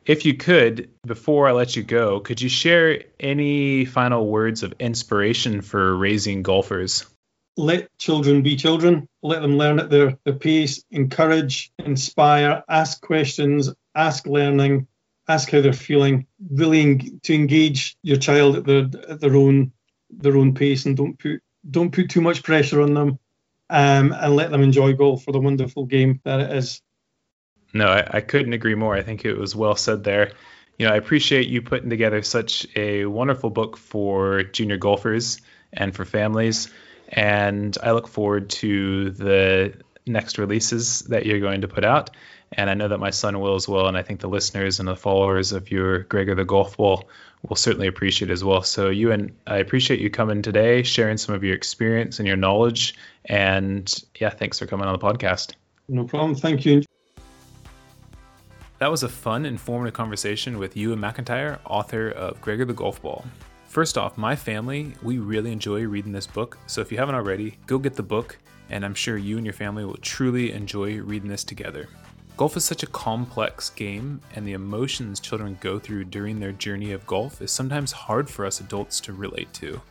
If 0.08 0.26
you 0.26 0.34
could, 0.34 0.89
before 1.05 1.47
I 1.47 1.51
let 1.51 1.76
you 1.76 1.84
go, 1.84 2.22
could 2.22 2.41
you 2.41 2.49
share 2.49 3.03
any 3.20 3.86
final 3.86 4.26
words 4.26 4.64
of 4.64 4.74
inspiration 4.80 5.62
for 5.62 5.95
raising 5.95 6.41
golfers? 6.41 7.05
let 7.58 7.89
children 7.97 8.43
be 8.43 8.55
children, 8.55 9.10
let 9.24 9.41
them 9.41 9.58
learn 9.58 9.80
at 9.80 9.89
their, 9.89 10.18
their 10.24 10.36
pace, 10.36 10.84
encourage, 10.91 11.72
inspire, 11.80 12.64
ask 12.70 13.01
questions, 13.01 13.74
ask 13.95 14.28
learning, 14.28 14.88
ask 15.28 15.49
how 15.49 15.62
they're 15.62 15.74
feeling, 15.74 16.28
really 16.51 16.82
en- 16.82 17.20
to 17.24 17.34
engage 17.34 17.97
your 18.03 18.18
child 18.18 18.58
at 18.58 18.66
their 18.66 18.89
at 19.10 19.20
their 19.20 19.36
own 19.36 19.74
their 20.10 20.38
own 20.38 20.53
pace 20.53 20.86
and 20.86 20.95
don't 20.95 21.20
put 21.20 21.41
don't 21.70 21.91
put 21.91 22.10
too 22.10 22.22
much 22.22 22.43
pressure 22.43 22.82
on 22.82 22.93
them 22.93 23.20
um, 23.70 24.14
and 24.14 24.36
let 24.36 24.51
them 24.51 24.62
enjoy 24.62 24.93
golf 24.93 25.24
for 25.24 25.34
the 25.34 25.39
wonderful 25.39 25.86
game 25.86 26.22
that 26.24 26.39
it 26.39 26.55
is. 26.55 26.82
No, 27.74 27.88
I, 27.88 28.18
I 28.18 28.22
couldn't 28.22 28.53
agree 28.53 28.76
more. 28.76 28.95
I 28.95 29.03
think 29.03 29.26
it 29.26 29.34
was 29.34 29.55
well 29.55 29.76
said 29.76 30.03
there. 30.03 30.32
You 30.78 30.88
know, 30.88 30.93
I 30.93 30.97
appreciate 30.97 31.47
you 31.47 31.61
putting 31.61 31.89
together 31.89 32.22
such 32.22 32.68
a 32.76 33.05
wonderful 33.05 33.49
book 33.49 33.78
for 33.78 34.43
junior 34.43 34.78
golfers 34.78 35.41
and 35.74 35.95
for 35.95 36.05
families 36.05 36.70
and 37.09 37.78
I 37.82 37.91
look 37.91 38.07
forward 38.07 38.49
to 38.49 39.11
the 39.11 39.74
next 40.05 40.38
releases 40.38 40.99
that 41.01 41.26
you're 41.26 41.39
going 41.39 41.61
to 41.61 41.68
put 41.68 41.84
out. 41.84 42.11
And 42.51 42.70
I 42.70 42.76
know 42.76 42.88
that 42.88 42.99
my 42.99 43.09
son 43.09 43.39
will 43.41 43.55
as 43.55 43.68
well, 43.68 43.88
and 43.88 43.97
I 43.97 44.03
think 44.03 44.22
the 44.22 44.30
listeners 44.30 44.80
and 44.80 44.88
the 44.88 44.95
followers 44.95 45.51
of 45.51 45.70
your 45.70 45.99
Gregor 46.03 46.34
the 46.34 46.45
Golf 46.45 46.78
Ball 46.78 47.07
will 47.47 47.57
certainly 47.57 47.88
appreciate 47.88 48.32
as 48.32 48.41
well. 48.41 48.63
So 48.63 48.89
Ewan 48.89 49.36
I 49.45 49.57
appreciate 49.57 49.99
you 49.99 50.09
coming 50.09 50.41
today, 50.41 50.84
sharing 50.84 51.18
some 51.18 51.36
of 51.36 51.43
your 51.43 51.55
experience 51.55 52.20
and 52.20 52.28
your 52.28 52.38
knowledge, 52.38 52.95
and 53.26 53.93
yeah, 54.18 54.30
thanks 54.30 54.59
for 54.59 54.65
coming 54.65 54.88
on 54.88 54.97
the 54.97 55.05
podcast. 55.05 55.55
No 55.89 56.05
problem. 56.05 56.36
Thank 56.36 56.65
you. 56.65 56.86
That 58.80 58.91
was 58.91 59.01
a 59.01 59.09
fun, 59.09 59.47
informative 59.47 59.95
conversation 59.95 60.59
with 60.59 60.78
Ewan 60.78 60.99
McIntyre, 60.99 61.57
author 61.65 62.09
of 62.11 62.39
Gregor 62.41 62.63
the 62.63 62.73
Golf 62.73 63.01
Ball. 63.01 63.25
First 63.65 63.97
off, 63.97 64.19
my 64.19 64.36
family, 64.36 64.93
we 65.01 65.17
really 65.17 65.51
enjoy 65.51 65.82
reading 65.88 66.11
this 66.11 66.28
book, 66.28 66.59
so 66.67 66.82
if 66.82 66.91
you 66.91 66.99
haven't 66.99 67.15
already, 67.15 67.57
go 67.65 67.80
get 67.80 67.95
the 67.95 68.03
book, 68.03 68.38
and 68.69 68.86
I'm 68.86 68.93
sure 68.93 69.17
you 69.17 69.38
and 69.38 69.45
your 69.47 69.53
family 69.53 69.84
will 69.84 69.97
truly 69.97 70.51
enjoy 70.51 70.99
reading 71.01 71.28
this 71.28 71.43
together. 71.43 71.89
Golf 72.38 72.55
is 72.55 72.65
such 72.65 72.84
a 72.84 72.88
complex 72.88 73.71
game, 73.71 74.21
and 74.36 74.47
the 74.47 74.53
emotions 74.53 75.19
children 75.19 75.57
go 75.59 75.80
through 75.80 76.03
during 76.03 76.39
their 76.39 76.51
journey 76.51 76.91
of 76.91 77.07
golf 77.07 77.41
is 77.41 77.51
sometimes 77.51 77.91
hard 77.91 78.30
for 78.30 78.45
us 78.45 78.59
adults 78.59 78.99
to 79.01 79.13
relate 79.13 79.51
to. 79.53 79.82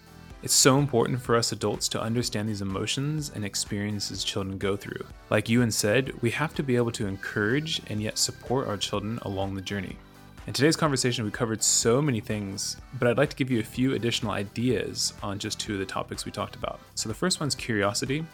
It's 0.47 0.55
so 0.55 0.79
important 0.79 1.21
for 1.21 1.35
us 1.35 1.51
adults 1.51 1.89
to 1.89 2.01
understand 2.01 2.49
these 2.49 2.63
emotions 2.63 3.33
and 3.35 3.45
experiences 3.45 4.23
children 4.23 4.59
go 4.59 4.77
through. 4.77 5.05
Like 5.29 5.49
Ewan 5.49 5.73
said, 5.73 6.13
we 6.23 6.31
have 6.31 6.55
to 6.55 6.63
be 6.63 6.77
able 6.77 6.93
to 6.93 7.09
encourage 7.09 7.83
and 7.89 8.01
yet 8.01 8.17
support 8.17 8.69
our 8.69 8.77
children 8.77 9.19
along 9.23 9.57
the 9.57 9.61
journey. 9.61 9.97
In 10.47 10.53
today's 10.53 10.77
conversation, 10.77 11.25
we 11.25 11.33
covered 11.33 11.65
so 11.65 12.01
many 12.01 12.21
things, 12.21 12.77
but 13.01 13.09
I'd 13.09 13.19
like 13.19 13.31
to 13.31 13.35
give 13.35 13.51
you 13.51 13.59
a 13.59 13.65
few 13.65 13.95
additional 13.95 14.31
ideas 14.31 15.15
on 15.21 15.41
just 15.41 15.59
two 15.59 15.73
of 15.73 15.81
the 15.81 15.85
topics 15.85 16.25
we 16.25 16.31
talked 16.31 16.55
about. 16.55 16.79
So 16.95 17.09
the 17.09 17.15
first 17.17 17.41
one's 17.41 17.57
curiosity. 17.57 18.25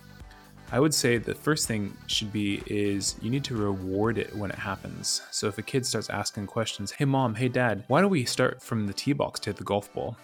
I 0.71 0.81
would 0.81 0.93
say 0.93 1.17
the 1.17 1.35
first 1.35 1.67
thing 1.67 1.97
should 2.09 2.31
be 2.31 2.63
is 2.67 3.17
you 3.23 3.31
need 3.31 3.45
to 3.45 3.57
reward 3.57 4.19
it 4.19 4.37
when 4.37 4.51
it 4.51 4.59
happens. 4.59 5.23
So 5.31 5.47
if 5.47 5.57
a 5.57 5.63
kid 5.63 5.87
starts 5.87 6.11
asking 6.11 6.49
questions, 6.49 6.91
hey 6.91 7.07
mom, 7.07 7.37
hey 7.37 7.49
dad, 7.49 7.85
why 7.89 8.03
don't 8.03 8.11
we 8.11 8.27
start 8.27 8.63
from 8.63 8.87
the 8.87 8.93
tee 8.93 9.15
box 9.15 9.41
to 9.41 9.49
hit 9.49 9.57
the 9.57 9.65
golf 9.65 9.91
ball? 9.95 10.19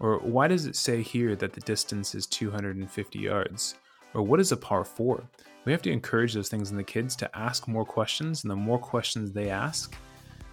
Or 0.00 0.18
why 0.18 0.48
does 0.48 0.66
it 0.66 0.76
say 0.76 1.02
here 1.02 1.34
that 1.36 1.52
the 1.52 1.60
distance 1.60 2.14
is 2.14 2.26
250 2.26 3.18
yards? 3.18 3.74
Or 4.14 4.22
what 4.22 4.40
is 4.40 4.52
a 4.52 4.56
par 4.56 4.84
4? 4.84 5.22
We 5.64 5.72
have 5.72 5.82
to 5.82 5.90
encourage 5.90 6.34
those 6.34 6.48
things 6.48 6.70
in 6.70 6.76
the 6.76 6.84
kids 6.84 7.16
to 7.16 7.38
ask 7.38 7.68
more 7.68 7.84
questions, 7.84 8.44
and 8.44 8.50
the 8.50 8.56
more 8.56 8.78
questions 8.78 9.32
they 9.32 9.50
ask, 9.50 9.96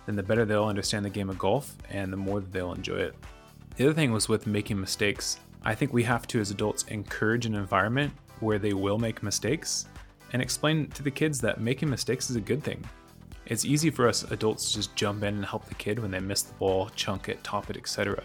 then 0.06 0.16
the 0.16 0.24
better 0.24 0.46
they'll 0.46 0.66
understand 0.66 1.06
the 1.06 1.10
game 1.10 1.30
of 1.30 1.38
golf 1.38 1.76
and 1.89 2.12
the 2.12 2.18
more 2.18 2.39
that 2.39 2.52
they'll 2.52 2.74
enjoy 2.74 2.98
it. 2.98 3.16
The 3.76 3.86
other 3.86 3.93
thing 3.93 4.12
was 4.12 4.30
with 4.30 4.48
making 4.48 4.80
mistakes. 4.80 5.39
I 5.64 5.76
think 5.76 5.93
we 5.93 6.04
have 6.04 6.28
to, 6.28 6.39
as 6.39 6.52
adults, 6.52 6.84
encourage 6.89 7.46
an 7.46 7.56
environment 7.56 8.14
where 8.39 8.60
they 8.60 8.74
will 8.74 8.98
make 8.98 9.24
mistakes 9.24 9.86
and 10.34 10.41
explain 10.41 10.88
to 10.91 11.04
the 11.04 11.12
kids 11.12 11.39
that 11.41 11.62
making 11.62 11.89
mistakes 11.89 12.30
is 12.30 12.36
a 12.36 12.41
good 12.41 12.64
thing. 12.64 12.84
It's 13.46 13.66
easy 13.66 13.89
for 13.89 14.08
us 14.08 14.24
adults 14.32 14.70
to 14.70 14.76
just 14.78 14.96
jump 14.96 15.24
in 15.24 15.36
and 15.36 15.46
help 15.46 15.66
the 15.66 15.76
kid 15.76 16.00
when 16.00 16.12
they 16.12 16.20
miss 16.20 16.41
the 16.41 16.54
ball, 16.56 16.89
chunk 16.96 17.30
it, 17.30 17.43
top 17.43 17.70
it, 17.70 17.78
etc. 17.78 18.24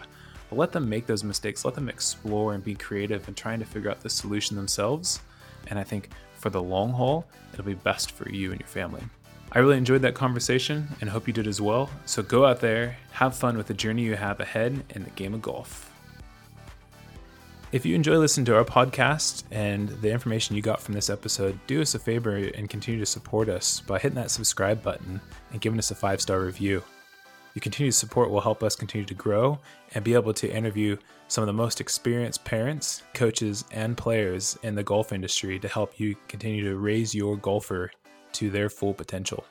But 0.51 0.59
let 0.59 0.73
them 0.73 0.89
make 0.89 1.05
those 1.05 1.23
mistakes, 1.23 1.63
let 1.63 1.75
them 1.75 1.87
explore 1.87 2.53
and 2.53 2.61
be 2.61 2.75
creative 2.75 3.25
and 3.29 3.37
trying 3.37 3.59
to 3.59 3.65
figure 3.65 3.89
out 3.89 4.01
the 4.01 4.09
solution 4.09 4.57
themselves. 4.57 5.21
And 5.67 5.79
I 5.79 5.83
think 5.85 6.09
for 6.33 6.49
the 6.49 6.61
long 6.61 6.91
haul, 6.91 7.25
it'll 7.53 7.63
be 7.63 7.73
best 7.73 8.11
for 8.11 8.29
you 8.29 8.51
and 8.51 8.59
your 8.59 8.67
family. 8.67 9.01
I 9.53 9.59
really 9.59 9.77
enjoyed 9.77 10.01
that 10.01 10.13
conversation 10.13 10.89
and 10.99 11.09
hope 11.09 11.25
you 11.25 11.33
did 11.33 11.47
as 11.47 11.61
well. 11.61 11.89
So 12.05 12.21
go 12.21 12.45
out 12.45 12.59
there, 12.59 12.97
have 13.11 13.33
fun 13.33 13.55
with 13.55 13.67
the 13.67 13.73
journey 13.73 14.01
you 14.01 14.15
have 14.15 14.41
ahead 14.41 14.83
in 14.89 15.05
the 15.05 15.09
game 15.11 15.33
of 15.33 15.41
golf. 15.41 15.89
If 17.71 17.85
you 17.85 17.95
enjoy 17.95 18.17
listening 18.17 18.45
to 18.47 18.57
our 18.57 18.65
podcast 18.65 19.43
and 19.51 19.87
the 19.87 20.11
information 20.11 20.57
you 20.57 20.61
got 20.61 20.81
from 20.81 20.95
this 20.95 21.09
episode, 21.09 21.57
do 21.65 21.81
us 21.81 21.95
a 21.95 21.99
favor 21.99 22.35
and 22.35 22.69
continue 22.69 22.99
to 22.99 23.05
support 23.05 23.47
us 23.47 23.79
by 23.79 23.99
hitting 23.99 24.17
that 24.17 24.31
subscribe 24.31 24.83
button 24.83 25.21
and 25.53 25.61
giving 25.61 25.79
us 25.79 25.91
a 25.91 25.95
five 25.95 26.19
star 26.19 26.41
review. 26.41 26.83
Your 27.53 27.61
continued 27.61 27.93
support 27.93 28.29
will 28.29 28.41
help 28.41 28.63
us 28.63 28.75
continue 28.75 29.05
to 29.05 29.13
grow 29.13 29.59
and 29.93 30.03
be 30.03 30.13
able 30.13 30.33
to 30.33 30.51
interview 30.51 30.97
some 31.27 31.41
of 31.41 31.47
the 31.47 31.53
most 31.53 31.81
experienced 31.81 32.43
parents, 32.43 33.03
coaches, 33.13 33.65
and 33.71 33.97
players 33.97 34.57
in 34.63 34.75
the 34.75 34.83
golf 34.83 35.11
industry 35.11 35.59
to 35.59 35.67
help 35.67 35.99
you 35.99 36.15
continue 36.27 36.63
to 36.63 36.77
raise 36.77 37.15
your 37.15 37.37
golfer 37.37 37.91
to 38.33 38.49
their 38.49 38.69
full 38.69 38.93
potential. 38.93 39.45